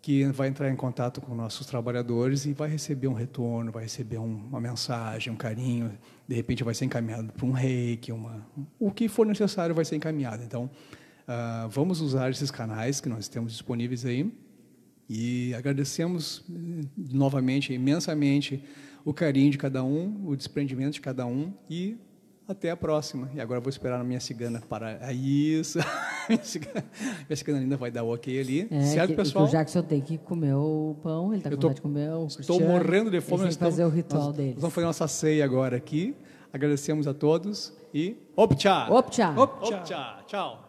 [0.01, 4.17] que vai entrar em contato com nossos trabalhadores e vai receber um retorno, vai receber
[4.17, 5.91] um, uma mensagem, um carinho,
[6.27, 8.47] de repente vai ser encaminhado para um reiki, uma,
[8.79, 10.43] o que for necessário vai ser encaminhado.
[10.43, 10.69] Então,
[11.27, 14.31] Uh, vamos usar esses canais que nós temos disponíveis aí
[15.09, 18.63] e agradecemos eh, novamente, imensamente,
[19.03, 21.97] o carinho de cada um, o desprendimento de cada um e
[22.47, 23.29] até a próxima.
[23.33, 24.97] E agora vou esperar a minha cigana para.
[25.01, 25.79] É isso.
[26.29, 28.67] minha cigana ainda vai dar o ok ali.
[28.71, 29.45] É, certo, que, pessoal?
[29.45, 32.27] Que o Jackson tem que comer o pão, ele está com vontade de comer o
[32.27, 33.43] Estou morrendo de fome.
[33.43, 34.33] Nós fazer o ritual.
[34.33, 36.15] Nós vamos fazer nossa ceia agora aqui.
[36.53, 38.15] Agradecemos a todos e.
[38.35, 38.87] Optcha!
[38.89, 39.33] Optcha!
[39.37, 40.23] Optcha!
[40.25, 40.66] Tchau!